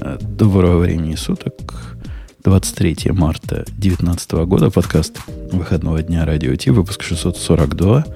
[0.00, 1.96] Доброго времени суток.
[2.42, 4.70] 23 марта 2019 года.
[4.70, 5.18] Подкаст
[5.52, 6.70] выходного дня Радио Ти.
[6.70, 8.06] Выпуск 642.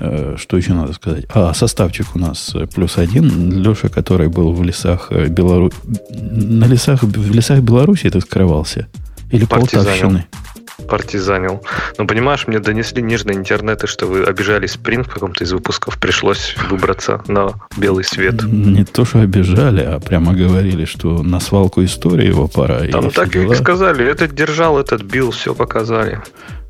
[0.00, 1.26] Э, что еще надо сказать?
[1.32, 3.62] А, составчик у нас плюс один.
[3.62, 5.70] Леша, который был в лесах э, Белару...
[6.10, 8.88] На лесах, в лесах Беларуси это скрывался?
[9.30, 10.26] Или Полтавщины?
[10.86, 11.62] Партизанил.
[11.98, 15.98] Но понимаешь, мне донесли нежные интернеты, что вы обижали Spring в каком-то из выпусков.
[15.98, 18.42] Пришлось выбраться на белый свет.
[18.44, 22.80] Не то, что обижали, а прямо говорили, что на свалку истории его пора.
[22.90, 24.04] Там так и сказали.
[24.04, 26.20] Этот держал, этот бил, все показали.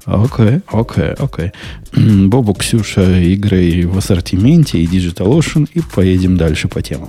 [0.06, 1.52] Окей, окей, окей.
[2.28, 7.08] Бобу, Ксюша, игры в ассортименте и Digital Ocean, и поедем дальше по темам.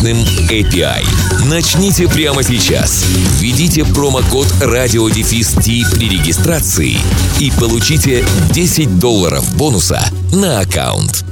[0.00, 0.16] мощным
[0.48, 1.04] API.
[1.48, 3.04] Начните прямо сейчас.
[3.38, 6.96] Введите промокод радиодефис при регистрации
[7.38, 10.00] и получите 10 долларов бонуса
[10.32, 11.24] на аккаунт.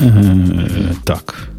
[0.00, 1.50] Э, так.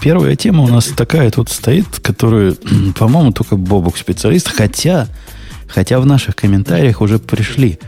[0.00, 2.56] Первая тема у нас такая тут стоит, которую,
[2.98, 5.08] по-моему, только Бобук специалист, хотя,
[5.68, 7.78] хотя в наших комментариях уже пришли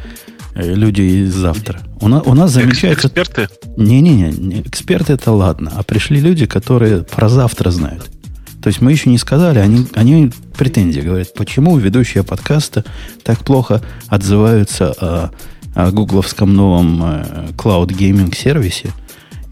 [0.55, 1.81] люди из завтра.
[2.00, 3.08] У, на, у нас замечается...
[3.08, 3.48] Эксперты?
[3.77, 5.72] Не-не-не, эксперты это ладно.
[5.75, 8.11] А пришли люди, которые про завтра знают.
[8.62, 12.84] То есть мы еще не сказали, они, они претензии говорят, почему ведущие подкаста
[13.25, 15.31] так плохо отзываются о,
[15.75, 18.92] о гугловском новом э, cloud gaming сервисе.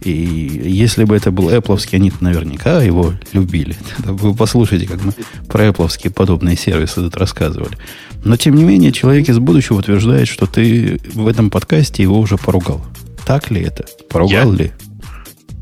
[0.03, 3.77] И если бы это был Apple, они наверняка его любили.
[3.99, 5.13] Вы послушайте, как мы
[5.47, 7.77] про Apple подобные сервисы тут рассказывали.
[8.25, 12.37] Но, тем не менее, человек из будущего утверждает, что ты в этом подкасте его уже
[12.37, 12.85] поругал.
[13.27, 13.85] Так ли это?
[14.09, 14.59] Поругал Я?
[14.59, 14.73] ли?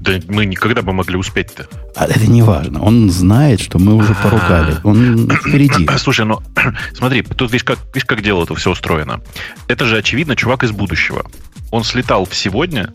[0.00, 1.68] Да мы никогда бы могли успеть-то.
[1.96, 2.80] А это не важно.
[2.80, 4.76] Он знает, что мы уже поругали.
[4.84, 5.88] Он впереди.
[5.98, 6.40] Слушай, ну
[6.94, 9.20] смотри, тут видишь, как, видишь, как дело это все устроено.
[9.66, 11.26] Это же, очевидно, чувак из будущего.
[11.70, 12.92] Он слетал в сегодня,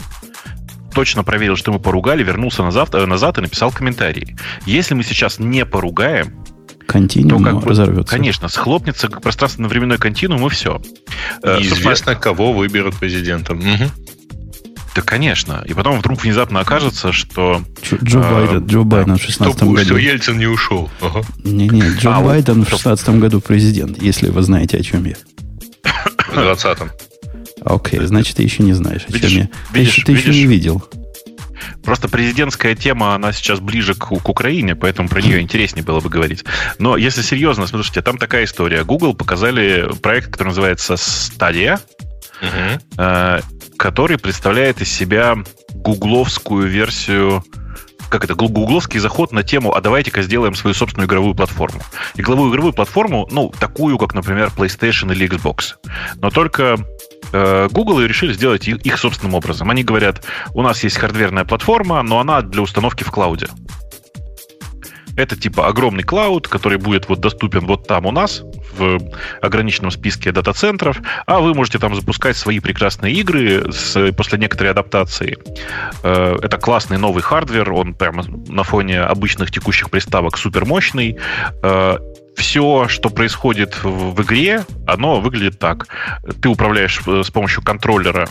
[0.94, 4.36] точно проверил, что мы поругали, вернулся назад, э, назад и написал комментарий.
[4.66, 6.44] Если мы сейчас не поругаем,
[6.88, 8.16] континуум как бы, разорвется.
[8.16, 10.82] Конечно, схлопнется пространственно-временной континуум и все.
[11.42, 13.60] Э, Неизвестно, кого выберут президентом.
[13.60, 13.92] Угу.
[14.96, 15.64] Да, конечно.
[15.66, 17.64] И потом вдруг внезапно окажется, что...
[17.84, 19.84] Джо, Джо э, Байден, Джо Байден в 16 году...
[19.84, 20.90] Все, Ельцин не ушел.
[21.44, 25.16] Не-не, Джо а, Байден вот, в 16 году президент, если вы знаете, о чем я.
[25.84, 26.92] В 20-м.
[27.66, 29.50] Окей, okay, значит, ты еще не знаешь, о видишь, чем я.
[29.74, 30.84] Видишь, ты, видишь, ты еще не видел.
[31.84, 36.10] Просто президентская тема, она сейчас ближе к, к Украине, поэтому про нее интереснее было бы
[36.10, 36.44] говорить.
[36.80, 38.84] Но если серьезно, слушайте, там такая история.
[38.84, 41.80] Google показали проект, который называется Stadia,
[42.42, 42.82] угу.
[42.98, 43.40] э,
[43.78, 45.38] который представляет из себя
[45.74, 47.44] гугловскую версию
[48.10, 51.82] как это, гугловский заход на тему, а давайте-ка сделаем свою собственную игровую платформу.
[52.14, 55.78] Игровую игровую платформу, ну, такую, как, например, PlayStation или Xbox.
[56.18, 56.78] Но только
[57.34, 59.70] Google и решили сделать их, собственным образом.
[59.70, 60.24] Они говорят,
[60.54, 63.48] у нас есть хардверная платформа, но она для установки в клауде.
[65.16, 68.44] Это типа огромный клауд, который будет вот доступен вот там у нас,
[68.78, 69.00] в
[69.42, 75.38] ограниченном списке дата-центров, а вы можете там запускать свои прекрасные игры с, после некоторой адаптации.
[76.04, 81.18] Э, это классный новый hardware, он прямо на фоне обычных текущих приставок супер мощный
[81.62, 81.98] э,
[82.36, 85.88] все, что происходит в, игре, оно выглядит так.
[86.42, 88.28] Ты управляешь э, с помощью контроллера,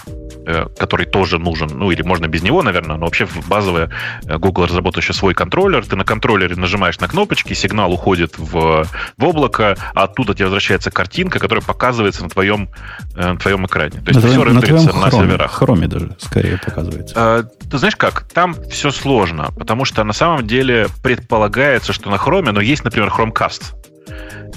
[0.79, 3.91] который тоже нужен, ну или можно без него, наверное, но вообще базовая
[4.27, 5.85] э, Google разработал еще свой контроллер.
[5.85, 8.87] Ты на контроллере нажимаешь на кнопочки, сигнал уходит в,
[9.17, 12.69] в облако, а оттуда тебе возвращается картинка, которая показывается на твоем,
[13.15, 14.01] на твоем экране.
[14.01, 15.53] То есть на все рендерится на, на серверах.
[15.53, 17.15] Хроме даже скорее показывается.
[17.17, 18.29] А, ты знаешь как?
[18.33, 23.09] Там все сложно, потому что на самом деле предполагается, что на хроме, но есть, например,
[23.09, 23.75] Chromecast.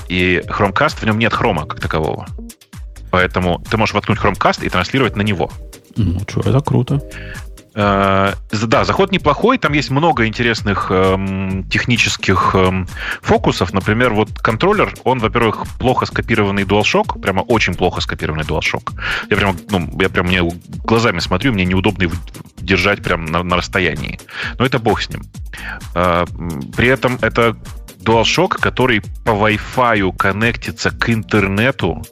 [0.09, 2.25] И Chromecast, в нем нет хрома как такового.
[3.15, 5.49] Поэтому ты можешь воткнуть Chromecast и транслировать на него.
[5.95, 7.01] Ну, что, это круто.
[7.73, 12.89] Э, да, заход неплохой, там есть много интересных эм, технических эм,
[13.21, 13.71] фокусов.
[13.71, 18.91] Например, вот контроллер, он, во-первых, плохо скопированный DualShock, прямо очень плохо скопированный DualShock.
[19.29, 20.41] Я прям, ну, я прям мне
[20.83, 22.15] глазами смотрю, мне неудобно его
[22.57, 24.19] держать прям на, на расстоянии.
[24.59, 25.23] Но это бог с ним.
[25.93, 26.25] Э,
[26.75, 27.55] при этом это
[28.05, 32.03] DualShock, который по Wi-Fi коннектится к интернету,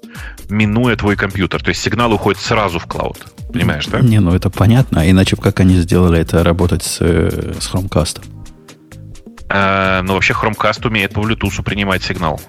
[0.49, 1.61] минуя твой компьютер.
[1.63, 3.17] То есть сигнал уходит сразу в клауд.
[3.53, 3.99] Понимаешь, да?
[3.99, 5.01] Не, ну это понятно.
[5.01, 8.23] А иначе как они сделали это работать с, э, с Chromecast?
[9.49, 12.41] А, ну, вообще Chromecast умеет по Bluetooth принимать сигнал.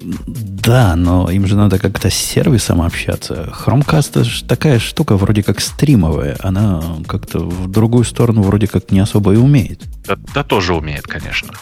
[0.00, 3.52] Да, но им же надо как-то с сервисом общаться.
[3.64, 6.36] Chromecast это же такая штука вроде как стримовая.
[6.40, 9.82] Она как-то в другую сторону вроде как не особо и умеет.
[10.06, 11.52] Да, да тоже умеет, конечно.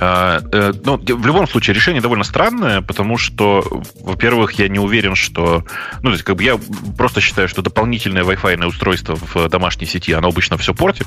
[0.00, 3.64] А, э, но в любом случае решение довольно странное, потому что,
[4.00, 5.64] во-первых, я не уверен, что...
[6.02, 6.58] Ну, то есть, как бы я
[6.96, 11.06] просто считаю, что дополнительное Wi-Fi устройство в домашней сети, оно обычно все портит.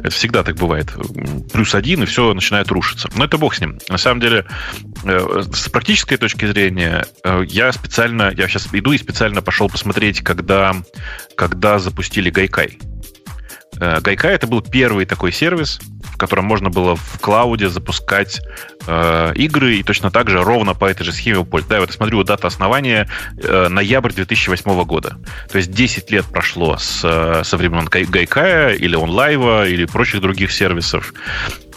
[0.00, 0.92] Это всегда так бывает.
[1.52, 3.08] Плюс один, и все начинает рушиться.
[3.16, 3.78] Но это бог с ним.
[3.88, 4.44] На самом деле,
[5.04, 5.68] э, с
[6.10, 8.32] практической точки зрения, э, я специально...
[8.36, 10.74] Я сейчас иду и специально пошел посмотреть, когда,
[11.36, 12.78] когда запустили Гайкай.
[13.76, 15.80] Гайкай это был первый такой сервис,
[16.20, 18.42] котором можно было в клауде запускать
[18.86, 21.68] э, игры и точно так же ровно по этой же схеме пользоваться.
[21.70, 23.08] Да, я смотрю, дата основания
[23.42, 25.16] э, ноябрь 2008 года.
[25.50, 30.52] То есть 10 лет прошло с, э, со времен Гайкая или онлайва или прочих других
[30.52, 31.14] сервисов.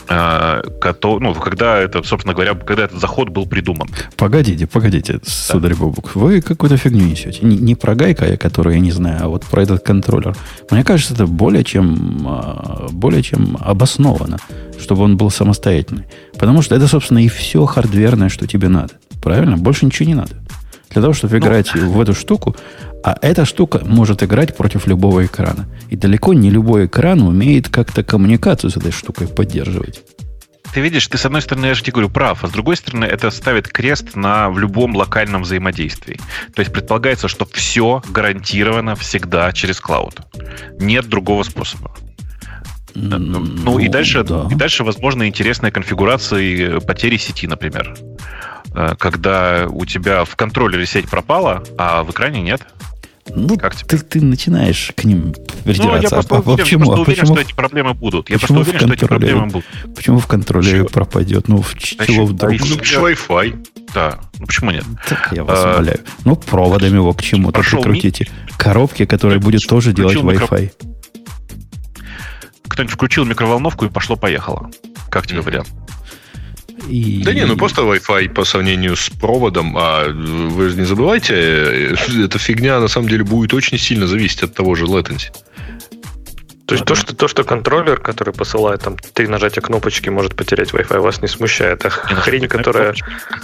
[0.09, 0.61] Э,
[1.03, 3.87] ну, когда это, собственно говоря, когда этот заход был придуман.
[4.17, 7.39] Погодите, погодите, сударь Бобук, вы какую-то фигню несете.
[7.41, 10.35] Не, не про гайка, которую я не знаю, а вот про этот контроллер.
[10.71, 14.37] Мне кажется, это более чем, а, более чем обосновано,
[14.79, 16.05] чтобы он был самостоятельный.
[16.33, 18.93] Потому что это, собственно, и все хардверное, что тебе надо.
[19.21, 19.57] Правильно?
[19.57, 20.42] Больше ничего не надо.
[20.93, 22.55] Для того, чтобы ну, играть в эту штуку,
[23.03, 25.65] а эта штука может играть против любого экрана.
[25.89, 30.03] И далеко не любой экран умеет как-то коммуникацию с этой штукой поддерживать.
[30.73, 33.05] Ты видишь, ты с одной стороны, я же тебе говорю, прав, а с другой стороны,
[33.05, 36.19] это ставит крест на в любом локальном взаимодействии.
[36.55, 40.21] То есть предполагается, что все гарантировано всегда через клауд.
[40.79, 41.95] Нет другого способа.
[42.95, 44.47] Ну, ну и дальше, да.
[44.49, 47.95] и дальше, возможно, интересная конфигурация и потери сети, например.
[48.75, 52.61] Э, когда у тебя в контроллере сеть пропала, а в экране нет.
[53.29, 53.87] Ну, как тебе?
[53.87, 55.33] Ты, ты начинаешь к ним
[55.63, 55.83] придираться.
[55.83, 56.85] Ну, я просто, а, уверен, почему?
[56.85, 57.35] просто уверен, почему?
[57.35, 58.29] что эти проблемы будут.
[58.29, 59.65] Я почему просто уверен, что эти проблемы будут.
[59.95, 60.89] Почему в контроллере чего?
[60.89, 61.47] пропадет?
[61.47, 62.51] Ну, в Значит, чего вдруг?
[62.51, 63.67] Ну, Wi-Fi.
[63.93, 64.83] Да, ну почему нет?
[65.07, 65.99] Так я вас а, умоляю.
[66.25, 68.27] Ну, проводами его к чему-то прикрутите.
[68.29, 68.57] Ми...
[68.57, 70.71] Коробки, которые будет тоже делать Wi-Fi.
[72.67, 74.69] Кто-нибудь включил микроволновку и пошло-поехало.
[75.09, 75.69] Как тебе вариант?
[76.89, 77.21] И...
[77.23, 81.95] Да не, ну просто Wi-Fi по сравнению с проводом, а вы же не забывайте, э,
[82.25, 85.31] эта фигня на самом деле будет очень сильно зависеть от того же latency.
[86.65, 90.71] То есть то что, то, что контроллер, который посылает там три нажатия кнопочки, может потерять
[90.71, 91.85] Wi-Fi, вас не смущает.
[91.85, 92.95] А хрень, которая...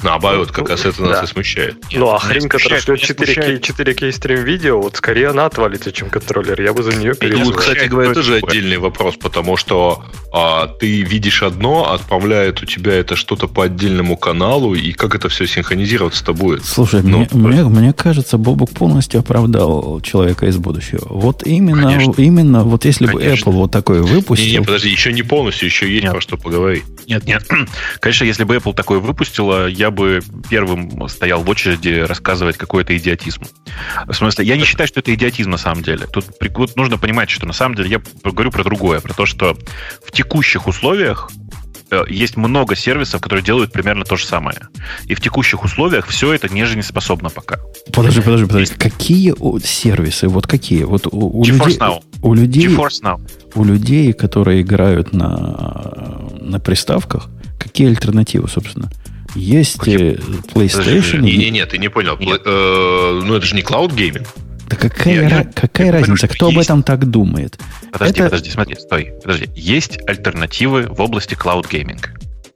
[0.04, 1.24] Наоборот, как раз это нас да.
[1.25, 1.75] и смущает.
[1.92, 6.62] Ну, а хрень, которая шлет 4К, 4К стрим видео, вот скорее она отвалится, чем контроллер.
[6.62, 7.51] Я бы за нее переживал.
[7.51, 12.94] Ну, кстати говоря, тоже отдельный вопрос, потому что а, ты видишь одно, отправляет у тебя
[12.94, 16.63] это что-то по отдельному каналу, и как это все синхронизироваться-то будет?
[16.63, 21.06] Слушай, ну, мне, мне, мне кажется, Бобук полностью оправдал человека из будущего.
[21.10, 23.50] Вот именно, именно вот если Конечно.
[23.50, 24.45] Apple вот такой выпустил...
[24.45, 26.11] Не, не, подожди, еще не полностью, еще есть нет.
[26.11, 26.83] про что поговорить.
[27.07, 27.45] Нет, нет.
[28.00, 33.44] Конечно, если бы Apple такое выпустила, я бы первым стоял в очереди рассказывать какой-то идиотизм.
[34.06, 36.07] В смысле, я не считаю, что это идиотизм на самом деле.
[36.07, 36.25] Тут
[36.75, 39.57] нужно понимать, что на самом деле я говорю про другое, про то, что
[40.06, 41.29] в текущих условиях
[42.07, 44.59] есть много сервисов, которые делают примерно то же самое.
[45.06, 47.59] И в текущих условиях все это не жизнеспособно пока.
[47.94, 48.75] Подожди, подожди, подожди.
[48.75, 49.33] Какие
[49.65, 50.27] сервисы?
[50.27, 50.83] Вот какие?
[50.83, 52.01] Вот у, у людей, Now.
[52.21, 53.19] У людей, GeForce Now.
[53.56, 58.90] У людей, которые играют на, на приставках, какие альтернативы, собственно?
[59.35, 60.14] Есть Какие?
[60.14, 60.18] Э,
[60.54, 61.21] PlayStation?
[61.21, 62.18] Не, не, не, ты не понял.
[62.19, 62.42] Нет.
[62.45, 64.28] Э, ну, это же не Cloud Gaming.
[64.69, 66.28] Да какая, я, ра- какая я разница?
[66.28, 66.57] Понимаю, Кто есть...
[66.57, 67.59] об этом так думает?
[67.92, 68.23] Подожди, Это...
[68.26, 69.49] подожди, смотри, стой, подожди.
[69.56, 72.06] Есть альтернативы в области Cloud Gaming.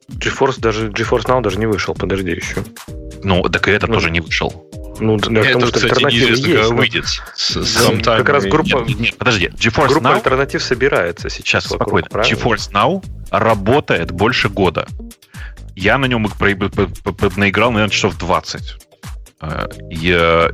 [0.09, 2.57] GeForce даже GeForce Now даже не вышел, подожди еще.
[3.23, 4.69] Ну, так и это ну, тоже не вышел.
[4.99, 7.05] Ну, да, это, потому, что кстати, неизвестно, есть, когда выйдет.
[7.35, 10.15] С, как раз группа, нет, нет, подожди, GeForce группа Now...
[10.17, 11.63] альтернатив собирается сейчас.
[11.63, 12.09] Сейчас, вокруг, спокойно.
[12.09, 12.35] Правильно?
[12.35, 14.87] GeForce Now работает больше года.
[15.75, 16.27] Я на нем
[17.37, 18.75] наиграл, наверное, часов 20.
[19.43, 19.67] Э,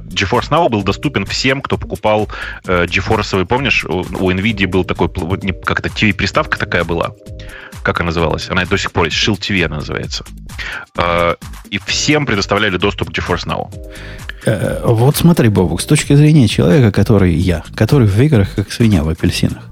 [0.10, 2.28] GeForce Now был доступен всем, кто покупал
[2.66, 3.46] э, GeForce.
[3.46, 7.12] Помнишь, у NVIDIA был такой, как-то TV-приставка такая была.
[7.84, 8.50] Как она называлась?
[8.50, 9.18] Она до сих пор есть.
[9.18, 10.24] Shield TV она называется.
[10.98, 11.36] Э,
[11.70, 13.72] и всем предоставляли доступ к GeForce Now.
[14.86, 19.10] Вот смотри, Бобук, с точки зрения человека, который я, который в играх как свинья в
[19.10, 19.70] апельсинах,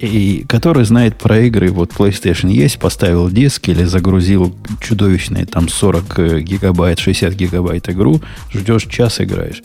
[0.00, 6.18] и который знает про игры, вот PlayStation есть, поставил диск или загрузил чудовищные там 40
[6.18, 8.20] э, гигабайт, 60 гигабайт игру,
[8.52, 9.62] ждешь час играешь.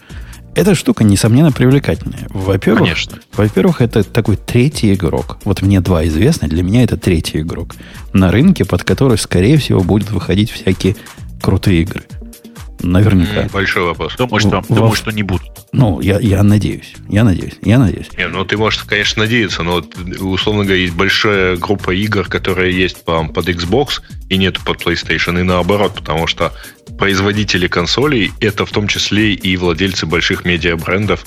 [0.54, 2.28] Эта штука, несомненно, привлекательная.
[2.30, 3.20] Во-первых, Конечно.
[3.36, 5.38] во-первых, это такой третий игрок.
[5.44, 7.76] Вот мне два известны, для меня это третий игрок
[8.14, 10.96] на рынке, под который, скорее всего, будут выходить всякие
[11.42, 12.04] крутые игры.
[12.82, 13.48] Наверняка.
[13.52, 14.16] Большой вопрос.
[14.18, 15.48] Думаю, что, в, думаю, что не будут.
[15.72, 16.94] Ну, я, я надеюсь.
[17.10, 17.56] Я надеюсь.
[17.62, 18.10] Я надеюсь.
[18.18, 22.78] Не, ну, ты можешь, конечно, надеяться, но, вот, условно говоря, есть большая группа игр, которые
[22.78, 26.54] есть по, под Xbox и нету под PlayStation, и наоборот, потому что
[26.98, 31.26] производители консолей это в том числе и владельцы больших медиабрендов,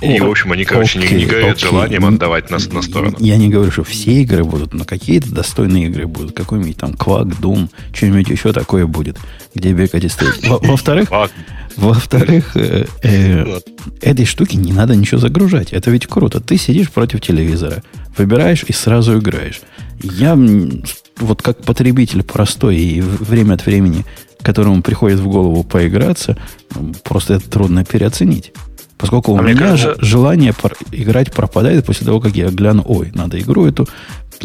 [0.00, 1.68] и, в общем, они, короче, окей, не, не горят окей.
[1.68, 3.16] желанием отдавать нас на сторону.
[3.20, 6.36] Я не говорю, что все игры будут, но какие-то достойные игры будут.
[6.36, 9.18] Какой-нибудь там Квак, Doom, что-нибудь еще такое будет,
[9.54, 10.40] где бегать и стоять.
[10.42, 11.08] Во-вторых,
[11.76, 13.60] во-вторых, э, э,
[14.00, 15.72] этой штуки не надо ничего загружать.
[15.72, 16.40] Это ведь круто.
[16.40, 17.82] Ты сидишь против телевизора,
[18.16, 19.60] выбираешь и сразу играешь.
[20.00, 20.38] Я
[21.18, 24.04] вот как потребитель простой и время от времени,
[24.42, 26.36] которому приходит в голову поиграться,
[27.02, 28.52] просто это трудно переоценить.
[28.98, 30.04] Поскольку а у меня кажется...
[30.04, 30.54] желание
[30.92, 33.88] играть пропадает после того, как я гляну, ой, надо игру эту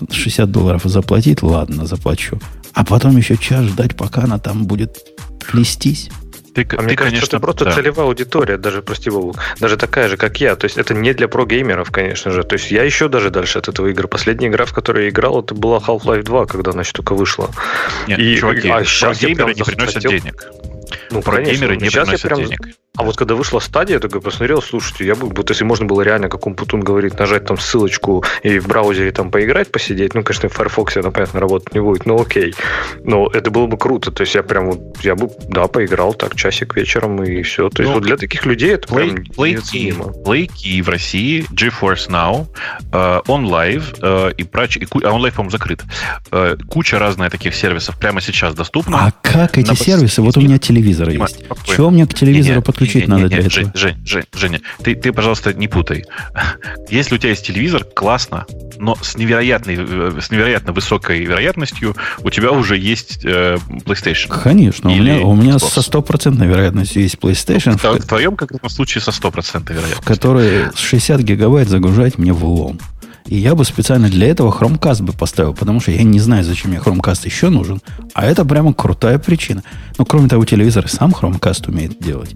[0.10, 2.39] 60 долларов заплатить, ладно, заплачу.
[2.74, 4.98] А потом еще час ждать, пока она там будет
[5.39, 6.10] плестись.
[6.53, 7.72] Ты, а ты, мне кажется, конечно, это просто да.
[7.72, 10.56] целевая аудитория, даже, прости Вову, даже такая же, как я.
[10.56, 12.44] То есть это не для про-геймеров, конечно же.
[12.44, 14.08] То есть я еще даже дальше от этого игры.
[14.08, 17.50] Последняя игра, в которой я играл, это была Half-Life 2, когда она еще только вышла.
[18.08, 20.51] Нет, и, чуваки, а сейчас геймеры не приносят денег.
[21.12, 22.39] Ну, про геймеры не приносят прям...
[22.39, 22.60] денег.
[22.98, 26.01] А вот когда вышла стадия, я такой посмотрел, слушайте, я бы, вот если можно было
[26.01, 30.50] реально, как Умпутун говорит, нажать там ссылочку и в браузере там поиграть, посидеть, ну, конечно,
[30.50, 32.53] в Firefox она, понятно, работать не будет, но окей.
[33.05, 36.36] Но это было бы круто, то есть я прям вот, я бы, да, поиграл так
[36.36, 37.69] часик вечером и все.
[37.69, 41.46] То есть ну, вот для таких людей это Play, прям Play Play Key в России,
[41.53, 42.48] GeForce Now,
[42.91, 45.84] uh, OnLive uh, и прочее, и, а OnLive, по-моему, закрыт.
[46.31, 49.05] Uh, куча разных таких сервисов прямо сейчас доступна.
[49.05, 50.22] А как эти сервисы?
[50.22, 51.46] Вот у меня телевизор есть.
[51.63, 52.78] Чего мне к телевизору подключить?
[52.79, 56.05] Подключить не, не, надо не, для Жень, Жень, Жень, Женя, ты, ты, пожалуйста, не путай.
[56.89, 58.45] Если у тебя есть телевизор, классно,
[58.77, 64.27] но с невероятной, э, с невероятно высокой вероятностью у тебя уже есть э, PlayStation.
[64.29, 67.77] Конечно, у меня, у меня со стопроцентной вероятностью есть PlayStation.
[67.77, 70.07] В, в твоем конкретном случае со стопроцентной вероятностью.
[70.07, 72.79] Который с 60 гигабайт загружать мне в лом.
[73.25, 76.71] И я бы специально для этого Chromecast бы поставил, потому что я не знаю, зачем
[76.71, 77.79] мне Chromecast еще нужен.
[78.15, 79.62] А это прямо крутая причина.
[80.00, 82.36] Но кроме того, телевизор сам Chromecast умеет делать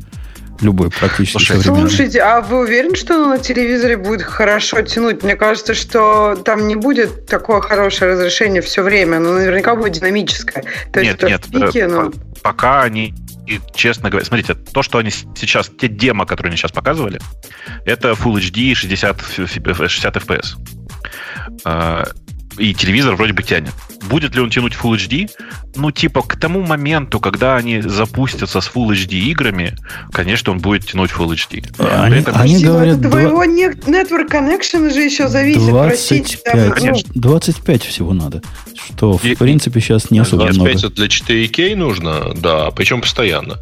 [0.61, 1.89] любой практически Слушай, современный.
[1.89, 5.23] Слушайте, а вы уверены, что на телевизоре будет хорошо тянуть?
[5.23, 10.63] Мне кажется, что там не будет такое хорошее разрешение все время, но наверняка будет динамическое.
[10.91, 12.11] То нет, есть нет, пике, э, но...
[12.41, 13.13] пока они
[13.45, 17.19] и, честно говоря, смотрите, то, что они сейчас, те демо, которые они сейчас показывали,
[17.85, 20.55] это Full HD 60, 60 FPS
[22.57, 23.73] и телевизор вроде бы тянет.
[24.09, 25.29] Будет ли он тянуть Full HD?
[25.75, 29.75] Ну, типа, к тому моменту, когда они запустятся с Full HD играми,
[30.11, 31.63] конечно, он будет тянуть Full HD.
[31.79, 32.97] Они, это, они говорят...
[32.97, 33.45] От твоего 2...
[33.45, 35.65] Network Connection же еще зависит.
[35.65, 37.11] 25, Просить, конечно.
[37.15, 38.41] 25 всего надо.
[38.75, 40.95] Что, в и, принципе, сейчас не особо 25 много.
[40.95, 43.57] для 4K нужно, да, причем постоянно.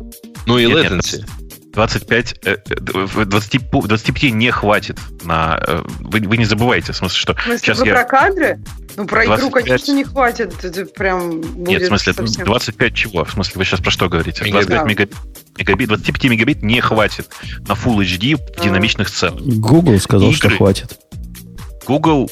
[0.48, 1.17] Ну и нет, latency.
[1.17, 2.35] Нет, 25,
[2.75, 5.59] 20, 25 не хватит на...
[5.65, 7.33] Э, вы, вы не забывайте, в смысле, что...
[7.35, 7.93] В смысле, сейчас вы я...
[7.93, 8.59] про кадры?
[8.97, 9.39] Ну, про 25...
[9.39, 10.63] игру, конечно, не хватит.
[10.63, 12.45] Это прям будет Нет, в смысле, совсем...
[12.45, 13.23] 25 чего?
[13.23, 14.43] В смысле, вы сейчас про что говорите?
[14.43, 15.15] 25 мегабит,
[15.57, 17.29] мегабит, 25 мегабит не хватит
[17.67, 18.63] на Full HD в а.
[18.63, 19.41] динамичных сценах.
[19.41, 20.37] Google сказал, Игры...
[20.37, 20.99] что хватит.
[21.87, 22.29] Google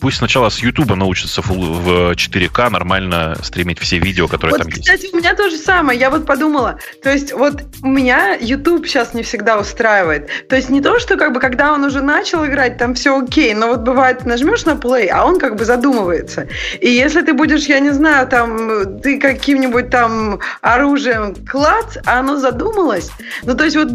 [0.00, 4.88] Пусть сначала с YouTube научатся в 4К нормально стримить все видео, которые вот, там кстати,
[4.88, 4.96] есть.
[4.96, 5.98] Кстати, у меня то же самое.
[5.98, 6.78] Я вот подумала.
[7.02, 10.28] То есть вот у меня YouTube сейчас не всегда устраивает.
[10.48, 13.54] То есть не то, что как бы когда он уже начал играть, там все окей,
[13.54, 16.48] но вот бывает нажмешь на play, а он как бы задумывается.
[16.80, 22.36] И если ты будешь, я не знаю, там ты каким-нибудь там оружием клац, а оно
[22.36, 23.10] задумалось.
[23.42, 23.88] Ну то есть вот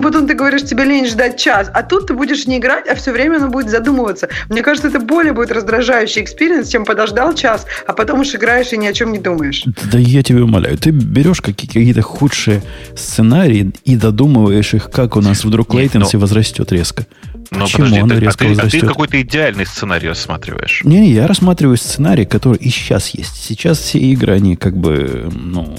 [0.00, 3.12] потом ты говоришь, тебе лень ждать час, а тут ты будешь не играть, а все
[3.12, 4.28] время оно будет задумываться.
[4.48, 8.76] Мне кажется, это более будет раздражающий experience, чем подождал час, а потом уж играешь и
[8.76, 9.64] ни о чем не думаешь.
[9.92, 12.62] Да я тебе умоляю, ты берешь какие-то худшие
[12.96, 16.20] сценарии и додумываешь их, как у нас вдруг latency но...
[16.20, 17.06] возрастет резко.
[17.50, 18.82] Но Почему подожди, она ты, резко а ты, возрастет?
[18.82, 20.82] А ты какой-то идеальный сценарий рассматриваешь?
[20.84, 23.36] Не, не, я рассматриваю сценарий, который и сейчас есть.
[23.36, 25.76] Сейчас все игры, они как бы, ну,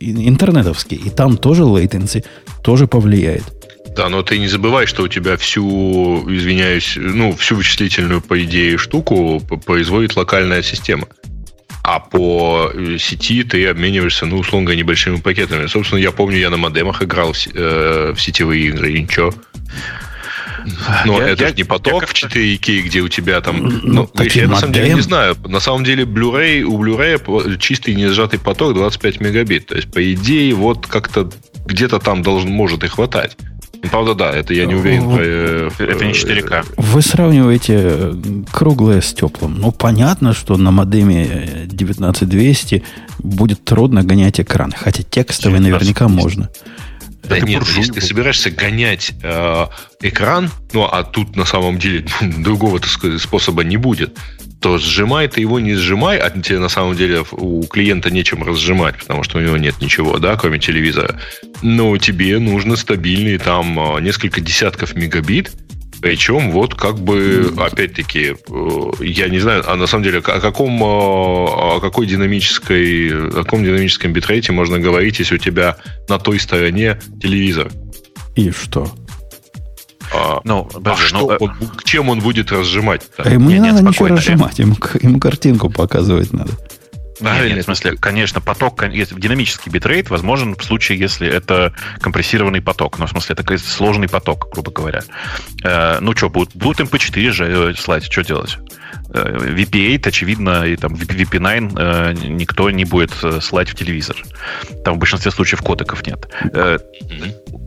[0.00, 1.00] интернетовские.
[1.00, 2.24] И там тоже latency
[2.62, 3.44] тоже повлияет.
[3.96, 8.78] Да, но ты не забывай, что у тебя всю, извиняюсь, ну, всю вычислительную, по идее,
[8.78, 11.08] штуку производит локальная система.
[11.82, 15.66] А по э, сети ты обмениваешься, ну, условно небольшими пакетами.
[15.66, 19.32] Собственно, я помню, я на модемах играл в, э, в сетевые игры, и ничего.
[21.04, 23.62] Но я, это я, же не поток в 4К, где у тебя там...
[23.82, 25.36] Ну, ну я на самом деле не знаю.
[25.46, 29.66] На самом деле Blu-ray, у Blu-ray чистый не сжатый поток 25 мегабит.
[29.66, 31.30] То есть, по идее, вот как-то
[31.66, 33.36] где-то там должен, может и хватать.
[33.90, 35.02] Правда, да, это я не уверен.
[35.04, 36.64] Вот, э, это не 4К.
[36.76, 38.14] Вы сравниваете э,
[38.50, 39.60] круглое с теплым.
[39.60, 42.82] Ну, понятно, что на модеме 19200
[43.20, 44.72] будет трудно гонять экран.
[44.76, 46.48] Хотя текстовый наверняка можно.
[47.24, 49.66] Да это нет, если ты собираешься гонять э,
[50.00, 54.16] экран, ну а тут на самом деле другого так сказать, способа не будет,
[54.60, 58.96] то сжимай ты его не сжимай, а тебе на самом деле у клиента нечем разжимать,
[58.98, 61.20] потому что у него нет ничего, да, кроме телевизора.
[61.62, 65.52] Но тебе нужно стабильный там а, несколько десятков мегабит,
[66.00, 70.82] причем вот как бы, опять-таки, э, я не знаю, а на самом деле, о каком,
[70.82, 75.76] а, о какой динамической, о каком динамическом битрейте можно говорить, если у тебя
[76.08, 77.70] на той стороне телевизор?
[78.36, 78.88] И что?
[80.14, 81.52] А, ну, а что ну, он,
[81.84, 83.02] чем он будет разжимать?
[83.18, 86.52] А ему не, не надо ничего разжимать, ему, ему картинку показывать надо.
[87.20, 87.54] Правильно.
[87.54, 92.98] Нет, в смысле, конечно, поток, если динамический битрейт возможен в случае, если это компрессированный поток.
[92.98, 95.02] Ну, в смысле, это сложный поток, грубо говоря.
[95.64, 98.58] Э, ну что, будут, будут MP4 же э, слать, что делать?
[99.08, 104.16] VP8, э, очевидно, и там VP9 э, никто не будет слать в телевизор.
[104.84, 106.28] Там в большинстве случаев кодеков нет.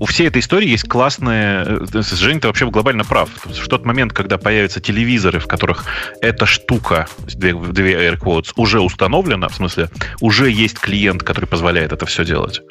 [0.01, 1.85] У всей этой истории есть классные...
[1.93, 3.29] Женя, ты вообще глобально прав.
[3.45, 5.85] В тот момент, когда появятся телевизоры, в которых
[6.21, 8.17] эта штука, две, две air
[8.55, 12.63] уже установлена, в смысле, уже есть клиент, который позволяет это все делать,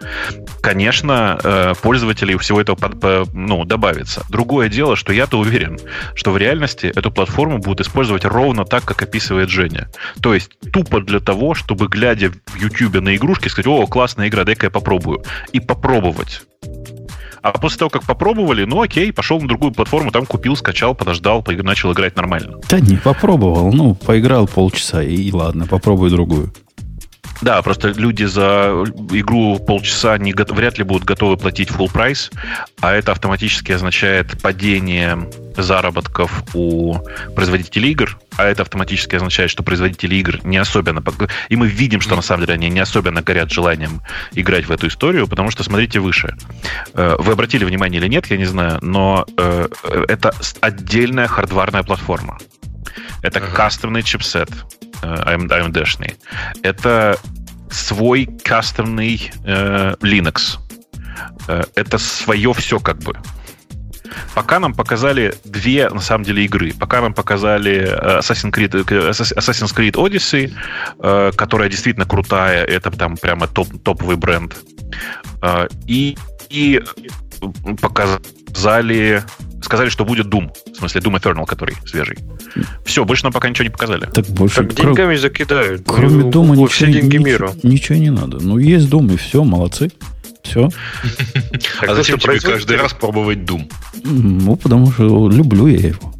[0.60, 4.26] конечно, пользователей у всего этого ну, добавится.
[4.28, 5.78] Другое дело, что я-то уверен,
[6.16, 9.88] что в реальности эту платформу будут использовать ровно так, как описывает Женя.
[10.20, 14.42] То есть тупо для того, чтобы, глядя в YouTube на игрушки, сказать, о, классная игра,
[14.42, 15.22] дай-ка я попробую.
[15.52, 16.42] И попробовать.
[17.42, 21.44] А после того, как попробовали, ну окей, пошел на другую платформу, там купил, скачал, подождал,
[21.46, 22.58] начал играть нормально.
[22.68, 23.72] Да не, попробовал.
[23.72, 26.52] Ну, поиграл полчаса, и, и ладно, попробую другую.
[27.42, 32.30] Да, просто люди за игру полчаса не, вряд ли будут готовы платить full прайс,
[32.80, 36.96] а это автоматически означает падение заработков у
[37.34, 41.02] производителей игр, а это автоматически означает, что производители игр не особенно...
[41.48, 44.88] И мы видим, что на самом деле они не особенно горят желанием играть в эту
[44.88, 46.36] историю, потому что смотрите выше.
[46.94, 49.68] Э, вы обратили внимание или нет, я не знаю, но э,
[50.08, 52.38] это отдельная хардварная платформа.
[53.22, 53.48] Это ага.
[53.54, 54.50] кастомный чипсет
[55.02, 56.16] AMD-шный.
[56.62, 57.18] Это
[57.70, 60.58] свой кастомный э, Linux.
[61.48, 63.16] Э, это свое все как бы.
[64.34, 66.72] Пока нам показали две, на самом деле, игры.
[66.72, 70.52] Пока нам показали э, Assassin's Creed, э, Assassin's Creed Odyssey,
[71.36, 74.56] которая действительно крутая, это там прямо топ, топовый бренд.
[75.86, 76.16] И,
[76.48, 76.82] и
[77.80, 79.24] показали
[79.62, 80.50] сказали, что будет Doom.
[80.72, 82.18] В смысле, Doom Eternal, который свежий.
[82.84, 84.06] Все, больше нам пока ничего не показали.
[84.06, 84.56] Так больше...
[84.56, 85.82] Так деньгами закидают.
[85.86, 87.52] Кроме ну, Дома ничего, все деньги ничего, мира.
[87.62, 88.38] Ничего не надо.
[88.40, 89.90] Ну, есть Doom, и все, молодцы.
[90.42, 90.68] Все.
[91.86, 93.70] А зачем тебе каждый раз пробовать Doom?
[94.04, 96.12] Ну, потому что люблю я его.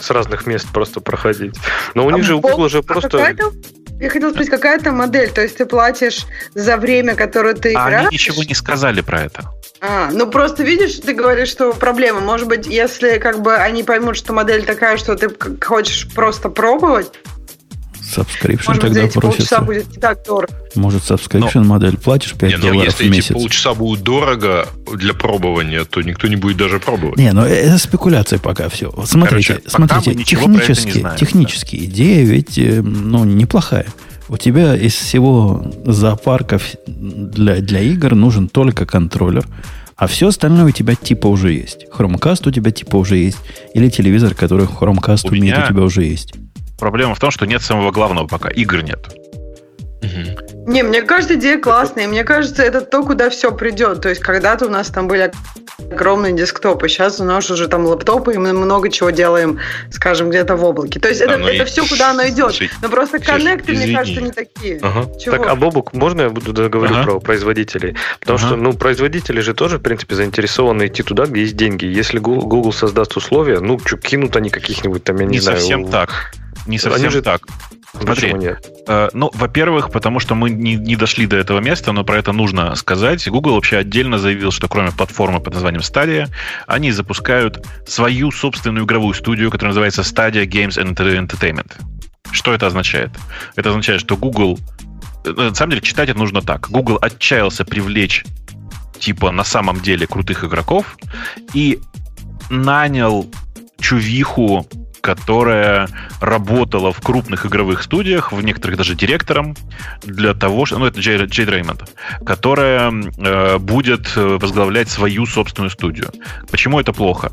[0.00, 1.54] С разных мест просто проходить.
[1.94, 3.34] Но у них а же у Google же просто...
[4.04, 5.30] Я хотела спросить, какая это модель?
[5.30, 8.08] То есть ты платишь за время, которое ты играешь?
[8.08, 9.50] Они ничего не сказали про это.
[9.80, 12.20] А, ну просто видишь, ты говоришь, что проблема.
[12.20, 17.12] Может быть, если как бы они поймут, что модель такая, что ты хочешь просто пробовать,
[18.04, 19.60] Subscription Может, тогда за эти просится.
[19.60, 20.52] будет не так дорого.
[20.74, 23.30] Может, subscription Но, модель платишь 5 не, ну, долларов если в месяц.
[23.30, 27.18] Если полчаса будут дорого для пробования, то никто не будет даже пробовать.
[27.18, 28.92] Не, ну это спекуляция пока все.
[29.06, 31.84] смотрите, Короче, смотрите, технически, знаем, технически да.
[31.84, 33.86] идея ведь э, ну, неплохая.
[34.28, 39.46] У тебя из всего зоопарков для, для игр нужен только контроллер,
[39.96, 41.86] а все остальное у тебя типа уже есть.
[41.92, 43.38] Chromecast у тебя типа уже есть.
[43.74, 45.64] Или телевизор, который Chromecast у умеет, меня...
[45.64, 46.34] у тебя уже есть.
[46.78, 48.48] Проблема в том, что нет самого главного пока.
[48.48, 49.08] Игр нет.
[50.04, 50.70] Угу.
[50.70, 52.06] Не, мне кажется, идея классная.
[52.08, 54.00] Мне кажется, это то, куда все придет.
[54.00, 55.30] То есть, когда-то у нас там были
[55.90, 56.88] огромные десктопы.
[56.88, 59.58] Сейчас у нас уже там лаптопы, и мы много чего делаем,
[59.90, 61.00] скажем, где-то в облаке.
[61.00, 62.58] То есть, это, ну это все, куда оно идет.
[62.80, 64.78] Но просто коннекты, мне кажется, не такие.
[64.82, 65.06] Ага.
[65.24, 67.04] Так, а Бобук, можно я буду договорить ага.
[67.04, 67.96] про производителей?
[68.20, 68.46] Потому ага.
[68.46, 71.84] что, ну, производители же тоже, в принципе, заинтересованы идти туда, где есть деньги.
[71.84, 75.56] Если Google создаст условия, ну, кинут они каких-нибудь там, я не, не знаю...
[75.56, 76.32] Не совсем так.
[76.66, 77.22] Не совсем же...
[77.22, 77.42] так.
[78.00, 78.66] Смотри, нет?
[78.88, 82.32] Э, ну, во-первых, потому что мы не, не дошли до этого места, но про это
[82.32, 83.28] нужно сказать.
[83.28, 86.28] Google вообще отдельно заявил, что кроме платформы под названием Stadia,
[86.66, 91.72] они запускают свою собственную игровую студию, которая называется Stadia Games and Entertainment.
[92.32, 93.10] Что это означает?
[93.54, 94.58] Это означает, что Google...
[95.24, 96.68] Э, на самом деле, читать это нужно так.
[96.70, 98.24] Google отчаялся привлечь
[98.98, 100.96] типа на самом деле крутых игроков
[101.52, 101.80] и
[102.50, 103.30] нанял
[103.80, 104.66] чувиху
[105.04, 105.86] которая
[106.18, 109.54] работала в крупных игровых студиях, в некоторых даже директором,
[110.02, 111.90] для того, что, ну, это Джей, Джей Дреймонд,
[112.24, 116.10] которая э, будет возглавлять свою собственную студию.
[116.50, 117.32] Почему это плохо?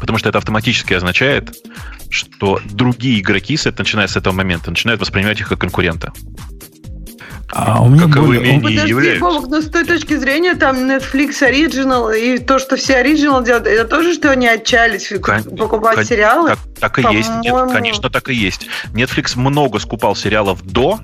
[0.00, 1.56] Потому что это автоматически означает,
[2.08, 6.12] что другие игроки, начиная с этого момента, начинают воспринимать их как конкурента.
[7.52, 8.52] А у меня Каковыми более...
[8.54, 9.48] они Подожди, являются.
[9.48, 13.84] Но с той точки зрения, там Netflix Original и то, что все Original делают, это
[13.84, 15.44] тоже, что они отчались Кон...
[15.44, 16.04] покупать кон...
[16.04, 16.48] сериалы?
[16.50, 17.30] Так, так и есть.
[17.42, 18.66] Нет, конечно, так и есть.
[18.92, 20.98] Netflix много скупал сериалов до,